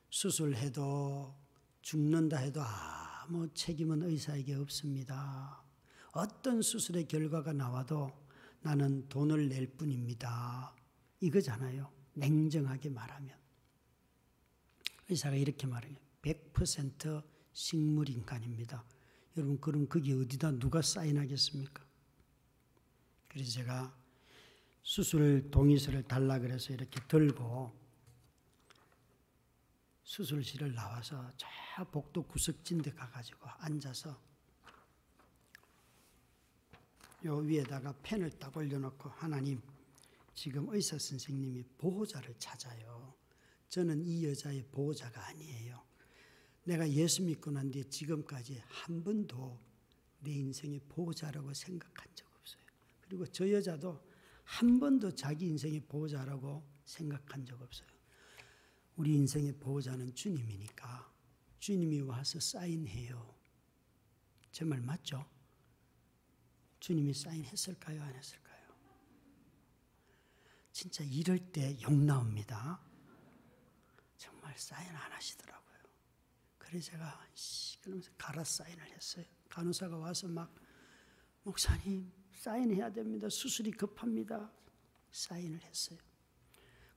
수술해도 0.09 1.35
죽는다 1.83 2.39
해도 2.39 2.63
아무 2.63 3.53
책임은 3.55 4.03
의사에게 4.03 4.55
없습니다. 4.55 5.63
어떤 6.13 6.63
수술의 6.63 7.07
결과가 7.07 7.53
나와도 7.53 8.13
나는 8.63 9.09
돈을 9.09 9.49
낼 9.49 9.67
뿐입니다. 9.67 10.75
이거잖아요. 11.21 11.91
냉정하게 12.15 12.91
말하면. 12.91 13.39
의사가 15.09 15.37
이렇게 15.37 15.67
말해요. 15.67 15.97
100% 16.23 17.23
식물인간입니다. 17.53 18.85
여러분, 19.37 19.61
그럼 19.61 19.89
거기 19.89 20.13
어디다 20.13 20.53
누가 20.53 20.83
사인하겠습니까? 20.83 21.85
그래서 23.29 23.51
제가 23.53 23.97
수술 24.83 25.51
동의서를 25.51 26.03
달라 26.03 26.39
그래서 26.39 26.73
이렇게 26.73 27.01
들고 27.07 27.80
수술실을 30.11 30.75
나와서 30.75 31.31
저 31.37 31.47
복도 31.85 32.25
구석진 32.25 32.83
데 32.83 32.91
가가지고 32.91 33.49
앉아서 33.59 34.21
요 37.27 37.37
위에다가 37.37 37.95
펜을 38.03 38.31
딱 38.31 38.57
올려놓고 38.57 39.09
하나님 39.09 39.63
지금 40.35 40.67
의사 40.71 40.99
선생님이 40.99 41.63
보호자를 41.79 42.35
찾아요. 42.41 43.15
저는 43.69 44.03
이 44.05 44.27
여자의 44.27 44.65
보호자가 44.73 45.29
아니에요. 45.29 45.81
내가 46.65 46.91
예수 46.91 47.23
믿고 47.23 47.53
난 47.53 47.71
뒤에 47.71 47.85
지금까지 47.85 48.61
한 48.67 49.05
번도 49.05 49.61
내 50.19 50.33
인생의 50.33 50.81
보호자라고 50.89 51.55
생각한 51.55 52.09
적 52.17 52.27
없어요. 52.35 52.63
그리고 53.03 53.27
저 53.27 53.49
여자도 53.49 54.05
한 54.43 54.81
번도 54.81 55.15
자기 55.15 55.47
인생의 55.47 55.81
보호자라고 55.87 56.69
생각한 56.85 57.45
적 57.45 57.63
없어요. 57.63 58.00
우리 59.01 59.15
인생의 59.15 59.55
보호자는 59.55 60.15
주님이니까 60.15 61.11
주님이 61.59 62.03
와서 62.03 62.39
사인해요. 62.39 63.35
제 64.53 64.63
말 64.67 64.79
맞죠? 64.83 65.25
주님이 66.81 67.15
사인했을까요? 67.15 68.03
안 68.03 68.15
했을까요? 68.15 68.61
진짜 70.71 71.03
이럴 71.03 71.39
때욕 71.39 71.95
나옵니다. 71.95 72.79
정말 74.19 74.55
사인 74.59 74.91
안 74.91 75.13
하시더라고요. 75.13 75.79
그래서 76.59 76.91
제가 76.91 77.27
씨 77.35 77.81
그러면서 77.81 78.11
가라 78.19 78.45
사인을 78.45 78.87
했어요. 78.91 79.25
간호사가 79.49 79.97
와서 79.97 80.29
막 80.29 80.55
목사님 81.45 82.13
사인해야 82.35 82.93
됩니다. 82.93 83.31
수술이 83.31 83.71
급합니다. 83.71 84.53
사인을 85.11 85.63
했어요. 85.63 85.99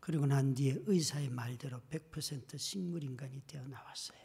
그리고 0.04 0.26
난 0.26 0.54
뒤에 0.54 0.84
의사의 0.86 1.30
말대로 1.30 1.80
100% 1.90 2.58
식물인간이 2.58 3.42
되어 3.48 3.66
나왔어요. 3.66 4.20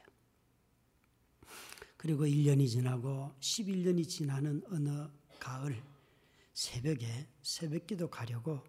그리고 1.97 2.27
1년이 2.27 2.69
지나고 2.69 3.33
11년이 3.39 4.09
지나는 4.09 4.61
어느 4.73 5.09
가을 5.39 5.81
새벽에 6.53 7.29
새벽기도 7.43 8.11
가려고 8.11 8.61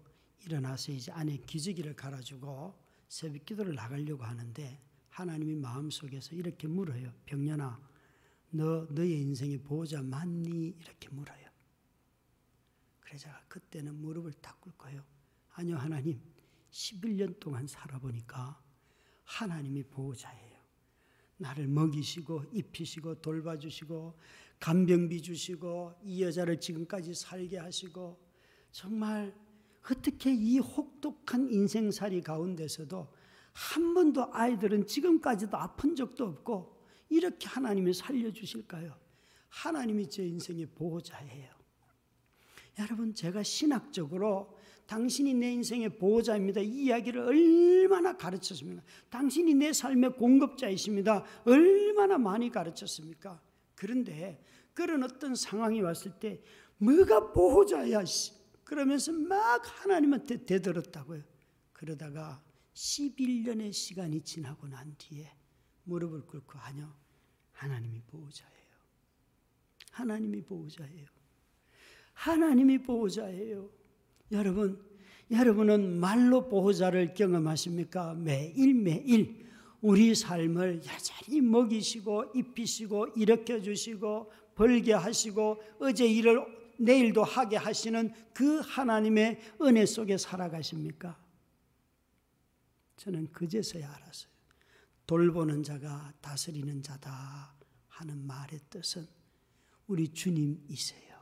일어나서 0.46 0.92
이제 0.92 1.12
안에 1.12 1.38
기저귀를 1.38 1.96
갈아주고 1.96 2.80
새벽기도를 3.08 3.74
나가려고 3.74 4.24
하는데 4.24 4.80
하나님이 5.10 5.56
마음속에서 5.56 6.36
이렇게 6.36 6.68
물어요. 6.68 7.12
병년아, 7.26 7.82
너 8.52 8.86
너의 8.92 9.20
인생의 9.22 9.64
보호자 9.64 10.04
맞니? 10.04 10.76
이렇게 10.80 11.10
물어요. 11.10 11.50
그래서 13.00 13.30
그때는 13.48 13.96
무릎을 13.96 14.34
딱 14.34 14.62
꿇고요. 14.62 15.04
아니요, 15.56 15.76
하나님. 15.76 16.29
11년 16.72 17.40
동안 17.40 17.68
살아보니까 17.68 18.62
하나님이 19.24 19.84
보호자예요. 19.84 20.60
나를 21.38 21.68
먹이시고 21.68 22.46
입히시고 22.52 23.22
돌봐주시고 23.22 24.20
간병비 24.60 25.22
주시고 25.22 26.00
이 26.04 26.24
여자를 26.24 26.60
지금까지 26.60 27.14
살게 27.14 27.58
하시고 27.58 28.20
정말 28.72 29.34
어떻게 29.90 30.34
이 30.34 30.60
혹독한 30.60 31.50
인생살이 31.50 32.22
가운데서도 32.22 33.08
한 33.54 33.94
번도 33.94 34.34
아이들은 34.34 34.86
지금까지도 34.86 35.58
아픈 35.58 35.96
적도 35.96 36.26
없고 36.26 36.78
이렇게 37.10 37.48
하나님이 37.48 37.94
살려주실까요? 37.94 38.96
하나님이 39.50 40.10
제 40.10 40.26
인생의 40.26 40.68
보호자예요. 40.68 41.50
여러분, 42.78 43.14
제가 43.14 43.44
신학적으로 43.44 44.58
당신이 44.90 45.36
내 45.36 45.52
인생의 45.52 46.00
보호자입니다. 46.00 46.62
이 46.62 46.86
이야기를 46.86 47.22
얼마나 47.22 48.18
가르쳤습니까? 48.18 48.82
당신이 49.12 49.54
내 49.54 49.72
삶의 49.72 50.16
공급자이십니다. 50.16 51.24
얼마나 51.46 52.18
많이 52.18 52.50
가르쳤습니까? 52.50 53.40
그런데 53.76 54.44
그런 54.74 55.04
어떤 55.04 55.36
상황이 55.36 55.80
왔을 55.80 56.14
때 56.20 56.42
뭐가 56.80 57.32
보호자야? 57.34 58.04
그러면서 58.64 59.12
막 59.12 59.62
하나님한테 59.64 60.44
대들었다고요. 60.48 61.22
그러다가 61.72 62.44
11년의 62.74 63.72
시간이 63.72 64.22
지나고 64.22 64.68
난 64.68 64.96
뒤에 64.98 65.32
무릎을 65.84 66.26
꿇고 66.26 66.58
아니요. 66.58 66.92
하나님이 67.52 68.02
보호자예요. 68.08 68.58
하나님이 69.92 70.42
보호자예요. 70.42 71.06
하나님이 72.14 72.80
보호자예요. 72.80 73.79
여러분, 74.32 74.84
여러분은 75.32 76.00
말로 76.00 76.48
보호자를 76.48 77.14
경험하십니까? 77.14 78.14
매일매일 78.16 79.48
우리 79.82 80.14
삶을 80.14 80.82
여전히 80.86 81.42
먹이시고 81.42 82.32
입히시고 82.36 83.14
일으켜 83.16 83.62
주시고 83.62 84.32
벌게 84.56 84.94
하시고 84.94 85.62
어제 85.80 86.06
일을 86.06 86.46
내일도 86.80 87.24
하게 87.24 87.58
하시는 87.58 88.12
그 88.34 88.60
하나님의 88.60 89.40
은혜 89.62 89.86
속에 89.86 90.18
살아가십니까? 90.18 91.18
저는 92.98 93.32
그제서야 93.32 93.90
알았어요. 93.90 94.30
돌보는 95.06 95.64
자가 95.64 96.14
다스리는 96.22 96.82
자다 96.84 97.56
하는 97.88 98.26
말의 98.28 98.60
뜻은 98.70 99.08
우리 99.88 100.08
주님이세요. 100.10 101.18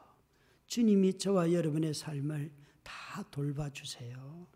주님이 0.65 1.17
저와 1.17 1.53
여러분의 1.53 1.93
삶을 1.93 2.51
다 2.87 3.23
돌봐주세요. 3.29 4.47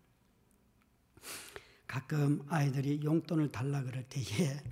가끔 1.86 2.42
아이들이 2.48 3.02
용돈을 3.04 3.52
달라 3.52 3.82
그럴 3.82 4.02
때에 4.08 4.62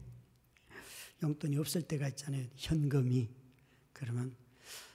용돈이 1.23 1.59
없을 1.59 1.83
때가 1.83 2.09
있잖아요. 2.09 2.47
현금이. 2.57 3.29
그러면 3.93 4.35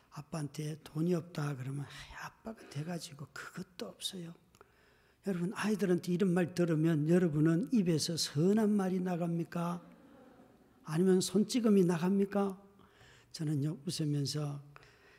아빠한테 0.09 0.79
돈이 0.83 1.13
없다 1.13 1.55
그러면 1.57 1.85
아빠가 2.23 2.67
돼가지고 2.69 3.27
그것도 3.31 3.87
없어요. 3.87 4.33
여러분 5.27 5.53
아이들한테 5.53 6.13
이런 6.13 6.33
말 6.33 6.55
들으면 6.55 7.07
여러분은 7.07 7.69
입에서 7.71 8.17
선한 8.17 8.71
말이 8.71 8.99
나갑니까? 8.99 9.85
아니면 10.85 11.21
손찌검이 11.21 11.83
나갑니까? 11.83 12.59
저는요 13.31 13.77
웃으면서 13.85 14.63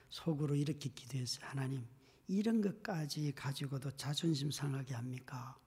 속으로 0.08 0.56
이렇게 0.56 0.88
기도했어요. 0.88 1.46
하나님 1.46 1.84
이런 2.28 2.60
것까지 2.60 3.32
가지고도 3.32 3.92
자존심 3.92 4.50
상하게 4.50 4.94
합니까? 4.94 5.58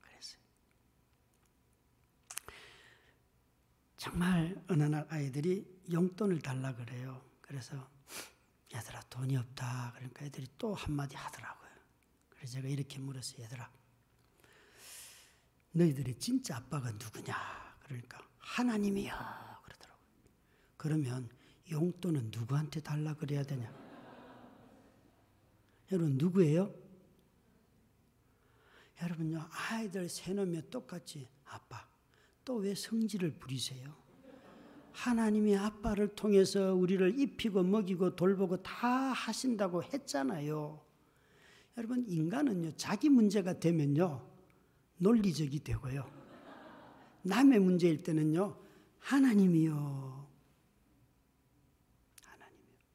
그랬어요. 0.00 0.42
정말 3.96 4.62
어느 4.68 4.84
날 4.84 5.06
아이들이 5.10 5.66
용돈을 5.90 6.40
달라 6.40 6.74
그래요. 6.74 7.22
그래서 7.40 7.90
얘들아 8.74 9.00
돈이 9.10 9.36
없다. 9.36 9.92
그러니까 9.94 10.24
애들이 10.24 10.46
또 10.56 10.74
한마디 10.74 11.16
하더라고요. 11.16 11.70
그래서 12.30 12.54
제가 12.54 12.68
이렇게 12.68 12.98
물었어요. 12.98 13.42
얘들아 13.44 13.70
너희들의 15.72 16.18
진짜 16.18 16.56
아빠가 16.56 16.90
누구냐? 16.92 17.78
그러니까 17.84 18.26
하나님이요. 18.38 19.12
그러더라고요. 19.64 20.06
그러면 20.76 21.30
용돈은 21.70 22.30
누구한테 22.30 22.80
달라 22.80 23.14
그래야 23.14 23.42
되냐? 23.42 23.81
여러분 25.92 26.16
누구예요? 26.16 26.74
여러분요 29.02 29.46
아이들 29.50 30.08
세놈에 30.08 30.70
똑같이 30.70 31.28
아빠 31.44 31.86
또 32.44 32.56
왜 32.56 32.74
성질을 32.74 33.32
부리세요? 33.38 33.94
하나님이 34.92 35.56
아빠를 35.56 36.14
통해서 36.14 36.74
우리를 36.74 37.18
입히고 37.18 37.62
먹이고 37.62 38.14
돌보고 38.16 38.62
다 38.62 38.88
하신다고 39.12 39.82
했잖아요. 39.84 40.82
여러분 41.76 42.04
인간은요 42.06 42.76
자기 42.76 43.08
문제가 43.08 43.58
되면요 43.58 44.28
논리적이 44.98 45.60
되고요 45.60 46.06
남의 47.22 47.60
문제일 47.60 48.02
때는요 48.02 48.58
하나님이요 48.98 50.28
하나님이요 52.22 52.86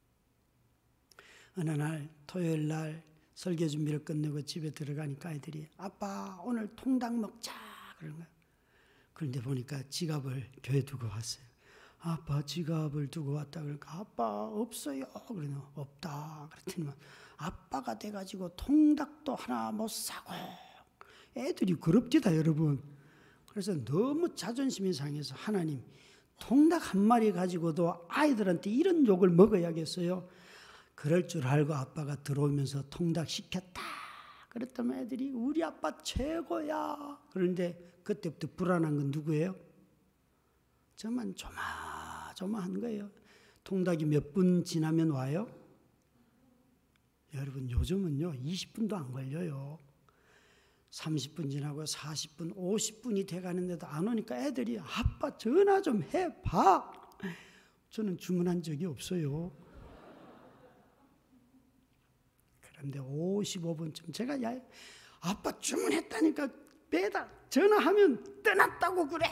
어느 1.56 1.70
날 1.70 2.08
토요일 2.28 2.68
날 2.68 3.02
설교 3.34 3.66
준비를 3.68 4.04
끝내고 4.04 4.42
집에 4.42 4.70
들어가니까 4.70 5.30
아이들이 5.30 5.66
아빠 5.78 6.38
오늘 6.44 6.68
통닭 6.76 7.18
먹자 7.18 7.52
그런 7.98 8.12
거예요. 8.12 8.26
그런데 9.14 9.40
보니까 9.40 9.82
지갑을 9.88 10.50
교회 10.62 10.84
두고 10.84 11.06
왔어요. 11.08 11.44
아빠 12.00 12.44
지갑을 12.44 13.08
두고 13.08 13.32
왔다 13.32 13.62
그러니까 13.62 13.98
아빠 13.98 14.44
없어요. 14.44 15.06
그러나 15.26 15.70
없다. 15.74 16.50
그랬더니 16.52 16.90
아빠가 17.38 17.98
돼가지고 17.98 18.54
통닭도 18.56 19.34
하나 19.34 19.72
못 19.72 19.88
사고 19.88 20.30
애들이 21.34 21.74
그럽디다 21.74 22.36
여러분. 22.36 22.82
그래서 23.46 23.72
너무 23.84 24.34
자존심이 24.34 24.92
상해서 24.92 25.34
하나님 25.34 25.82
통닭 26.38 26.92
한 26.92 27.00
마리 27.00 27.32
가지고도 27.32 28.06
아이들한테 28.08 28.68
이런 28.70 29.06
욕을 29.06 29.30
먹어야겠어요. 29.30 30.28
그럴 31.00 31.28
줄 31.28 31.46
알고 31.46 31.74
아빠가 31.74 32.16
들어오면서 32.16 32.88
통닭 32.90 33.28
시켰다. 33.28 33.80
그랬더니 34.48 34.94
애들이 34.94 35.30
우리 35.30 35.62
아빠 35.62 35.96
최고야. 35.96 37.20
그런데 37.30 38.00
그때부터 38.02 38.48
불안한 38.56 38.96
건 38.96 39.10
누구예요? 39.12 39.54
저만 40.96 41.36
조마조마한 41.36 42.80
거예요. 42.80 43.10
통닭이 43.62 44.06
몇 44.06 44.32
분 44.32 44.64
지나면 44.64 45.10
와요? 45.10 45.48
여러분 47.34 47.70
요즘은요 47.70 48.32
20분도 48.32 48.94
안 48.94 49.12
걸려요. 49.12 49.78
30분 50.90 51.48
지나고 51.48 51.84
40분, 51.84 52.56
50분이 52.56 53.28
돼가는데도 53.28 53.86
안 53.86 54.08
오니까 54.08 54.36
애들이 54.44 54.80
아빠 54.80 55.36
전화 55.38 55.80
좀 55.80 56.02
해봐. 56.02 56.90
저는 57.90 58.18
주문한 58.18 58.62
적이 58.62 58.86
없어요. 58.86 59.67
그런데 62.78 63.00
55분쯤 63.00 64.14
제가 64.14 64.40
야 64.42 64.56
아빠 65.20 65.58
주문했다니까 65.58 66.48
배달 66.88 67.28
전화하면 67.50 68.42
떠났다고 68.42 69.08
그래. 69.08 69.26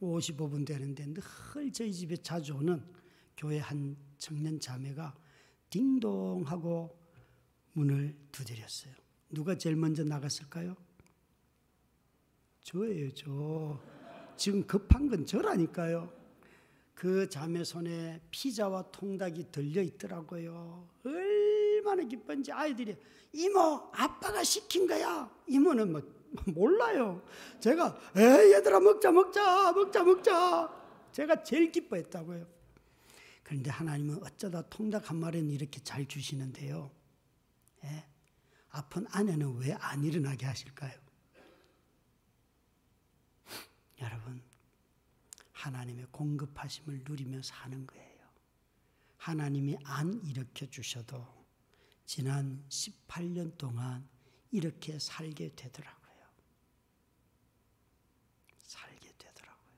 55분 0.00 0.64
되는데 0.64 1.04
늘 1.06 1.22
저희 1.72 1.92
집에 1.92 2.16
자주 2.16 2.54
오는 2.54 2.82
교회 3.36 3.58
한 3.58 3.96
청년 4.18 4.60
자매가 4.60 5.14
딩동하고 5.68 6.96
문을 7.72 8.16
두드렸어요. 8.30 8.94
누가 9.30 9.56
제일 9.56 9.74
먼저 9.74 10.04
나갔을까요? 10.04 10.76
저예요, 12.62 13.12
저. 13.14 13.80
지금 14.36 14.66
급한 14.66 15.08
건 15.08 15.26
저라니까요. 15.26 16.12
그 16.94 17.28
자매 17.28 17.64
손에 17.64 18.20
피자와 18.30 18.90
통닭이 18.90 19.50
들려 19.50 19.82
있더라고요. 19.82 20.88
얼마나 21.86 22.02
기쁜지 22.02 22.50
아이들이 22.52 22.96
이모 23.32 23.60
아빠가 23.94 24.42
시킨 24.42 24.86
거야. 24.88 25.30
이모는 25.46 25.92
뭐 25.92 26.02
몰라요. 26.52 27.24
제가 27.60 27.96
에 28.16 28.52
얘들아 28.54 28.80
먹자 28.80 29.12
먹자 29.12 29.72
먹자 29.72 30.02
먹자. 30.02 30.82
제가 31.12 31.42
제일 31.44 31.70
기뻐했다고요. 31.70 32.46
그런데 33.44 33.70
하나님은 33.70 34.22
어쩌다 34.24 34.62
통닭 34.62 35.08
한 35.08 35.18
마리는 35.18 35.48
이렇게 35.50 35.80
잘 35.80 36.04
주시는데요. 36.06 36.90
예? 37.84 38.04
아픈 38.70 39.06
아내는 39.10 39.56
왜 39.58 39.72
안 39.80 40.02
일어나게 40.04 40.44
하실까요? 40.44 40.92
여러분, 44.02 44.42
하나님의 45.52 46.06
공급하심을 46.10 47.02
누리며 47.06 47.40
사는 47.42 47.86
거예요. 47.86 48.16
하나님이 49.18 49.78
안 49.84 50.20
일으켜 50.24 50.66
주셔도 50.66 51.35
지난 52.06 52.64
18년 52.68 53.58
동안 53.58 54.08
이렇게 54.52 54.98
살게 54.98 55.54
되더라고요. 55.56 56.16
살게 58.62 59.12
되더라고요. 59.18 59.72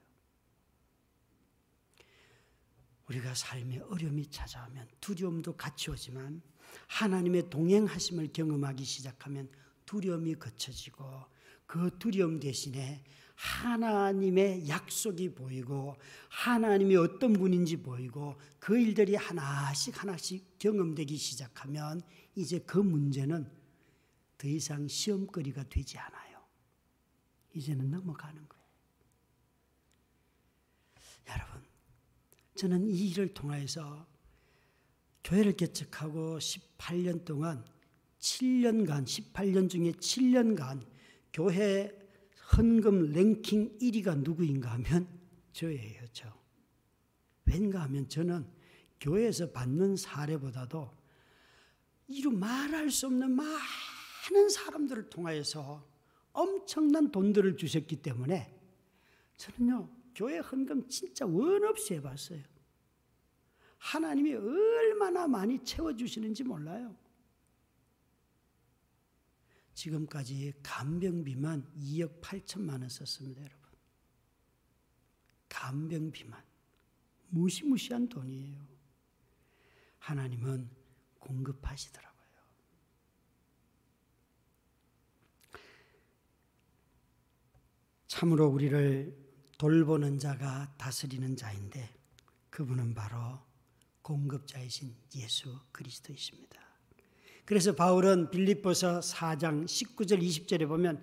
우리가 3.08 3.34
삶에 3.34 3.78
어려움이 3.80 4.30
찾아오면 4.30 4.88
두려움도 5.00 5.56
같이 5.56 5.90
오지만 5.90 6.42
하나님의 6.88 7.48
동행하심을 7.48 8.32
경험하기 8.34 8.84
시작하면 8.84 9.50
두려움이 9.86 10.34
거쳐지고 10.34 11.24
그 11.66 11.98
두려움 11.98 12.38
대신에 12.38 13.02
하나님의 13.38 14.68
약속이 14.68 15.34
보이고 15.34 15.96
하나님이 16.28 16.96
어떤 16.96 17.34
분인지 17.34 17.82
보이고 17.82 18.36
그 18.58 18.76
일들이 18.76 19.14
하나씩 19.14 20.02
하나씩 20.02 20.58
경험되기 20.58 21.16
시작하면 21.16 22.02
이제 22.34 22.58
그 22.58 22.78
문제는 22.78 23.48
더 24.36 24.48
이상 24.48 24.88
시험거리가 24.88 25.68
되지 25.68 25.98
않아요. 25.98 26.38
이제는 27.54 27.90
넘어가는 27.92 28.48
거예요. 28.48 28.64
여러분, 31.28 31.62
저는 32.56 32.88
이 32.88 33.10
일을 33.10 33.34
통해서 33.34 34.04
교회를 35.22 35.56
개척하고 35.56 36.38
18년 36.38 37.24
동안 37.24 37.64
7년간, 38.18 39.04
18년 39.04 39.70
중에 39.70 39.92
7년간 39.92 40.84
교회 41.32 41.97
헌금 42.56 43.12
랭킹 43.12 43.78
1위가 43.78 44.18
누구인가 44.22 44.72
하면 44.72 45.06
저예요, 45.52 46.02
저. 46.12 46.32
왠가 47.44 47.82
하면 47.82 48.08
저는 48.08 48.46
교회에서 49.00 49.50
받는 49.50 49.96
사례보다도 49.96 50.90
이루 52.08 52.30
말할 52.30 52.90
수 52.90 53.06
없는 53.06 53.30
많은 53.30 54.48
사람들을 54.50 55.10
통하여서 55.10 55.86
엄청난 56.32 57.10
돈들을 57.10 57.56
주셨기 57.56 57.96
때문에 57.96 58.54
저는요, 59.36 59.88
교회 60.14 60.38
헌금 60.38 60.88
진짜 60.88 61.26
원 61.26 61.64
없이 61.64 61.94
해봤어요. 61.94 62.42
하나님이 63.78 64.34
얼마나 64.34 65.28
많이 65.28 65.62
채워주시는지 65.62 66.44
몰라요. 66.44 66.96
지금까지 69.78 70.54
간병비만 70.62 71.72
2억 71.76 72.20
8천만 72.20 72.80
원 72.80 72.88
썼습니다, 72.88 73.42
여러분. 73.42 73.68
간병비만. 75.48 76.44
무시무시한 77.28 78.08
돈이에요. 78.08 78.66
하나님은 80.00 80.68
공급하시더라고요. 81.20 82.18
참으로 88.08 88.48
우리를 88.48 89.16
돌보는 89.58 90.18
자가 90.18 90.74
다스리는 90.76 91.36
자인데 91.36 91.94
그분은 92.50 92.94
바로 92.94 93.38
공급자이신 94.02 94.96
예수 95.16 95.60
그리스도이십니다. 95.70 96.67
그래서 97.48 97.72
바울은 97.74 98.28
빌립보서 98.30 99.00
4장 99.00 99.64
19절 99.64 100.20
20절에 100.20 100.68
보면 100.68 101.02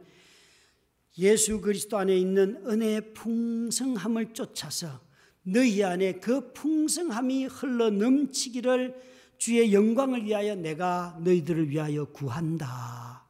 예수 1.17 1.59
그리스도 1.59 1.97
안에 1.97 2.15
있는 2.15 2.61
은혜의 2.67 3.15
풍성함을 3.15 4.31
쫓아서 4.35 5.01
너희 5.41 5.83
안에 5.83 6.19
그 6.19 6.53
풍성함이 6.53 7.45
흘러 7.45 7.89
넘치기를 7.89 8.95
주의 9.39 9.73
영광을 9.73 10.23
위하여 10.23 10.53
내가 10.53 11.17
너희들을 11.23 11.71
위하여 11.71 12.05
구한다. 12.05 13.27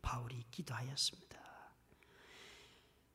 바울이 0.00 0.44
기도하였습니다. 0.52 1.40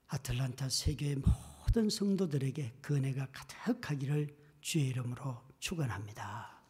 아틀란타 0.08 0.68
세계의 0.68 1.22
모든 1.64 1.90
성도들에게 1.90 2.74
그 2.82 2.98
은혜가 2.98 3.28
가득하기를 3.32 4.28
주의 4.60 4.88
이름으로 4.88 5.42
축원합니다. 5.62 6.64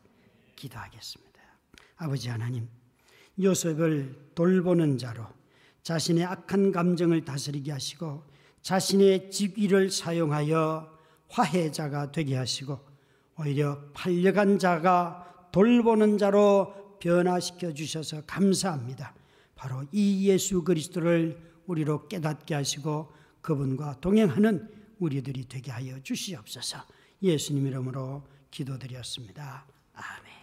기도하겠습니다. 0.56 1.27
아버지 1.98 2.30
하나님, 2.30 2.68
요셉을 3.42 4.32
돌보는 4.36 4.98
자로 4.98 5.26
자신의 5.84 6.26
악한 6.26 6.72
감정을 6.72 7.26
다스리게 7.26 7.72
하시고 7.72 8.24
자신의 8.62 9.32
직위를 9.32 9.90
사용하여 9.90 10.98
화해자가 11.30 12.12
되게 12.12 12.36
하시고 12.36 12.80
오히려 13.40 13.80
팔려간 13.94 14.60
자가 14.60 15.50
돌보는 15.52 16.18
자로 16.18 16.98
변화시켜 17.00 17.74
주셔서 17.74 18.22
감사합니다. 18.26 19.14
바로 19.56 19.84
이 19.92 20.28
예수 20.28 20.64
그리스도를 20.64 21.40
우리로 21.68 22.08
깨닫게 22.08 22.54
하시고 22.54 23.12
그분과 23.42 24.00
동행하는 24.02 24.70
우리들이 25.00 25.46
되게 25.48 25.72
하여 25.72 26.02
주시옵소서. 26.02 26.80
예수님 27.22 27.68
이름으로 27.68 28.24
기도드렸습니다. 28.52 29.66
아멘. 29.94 30.37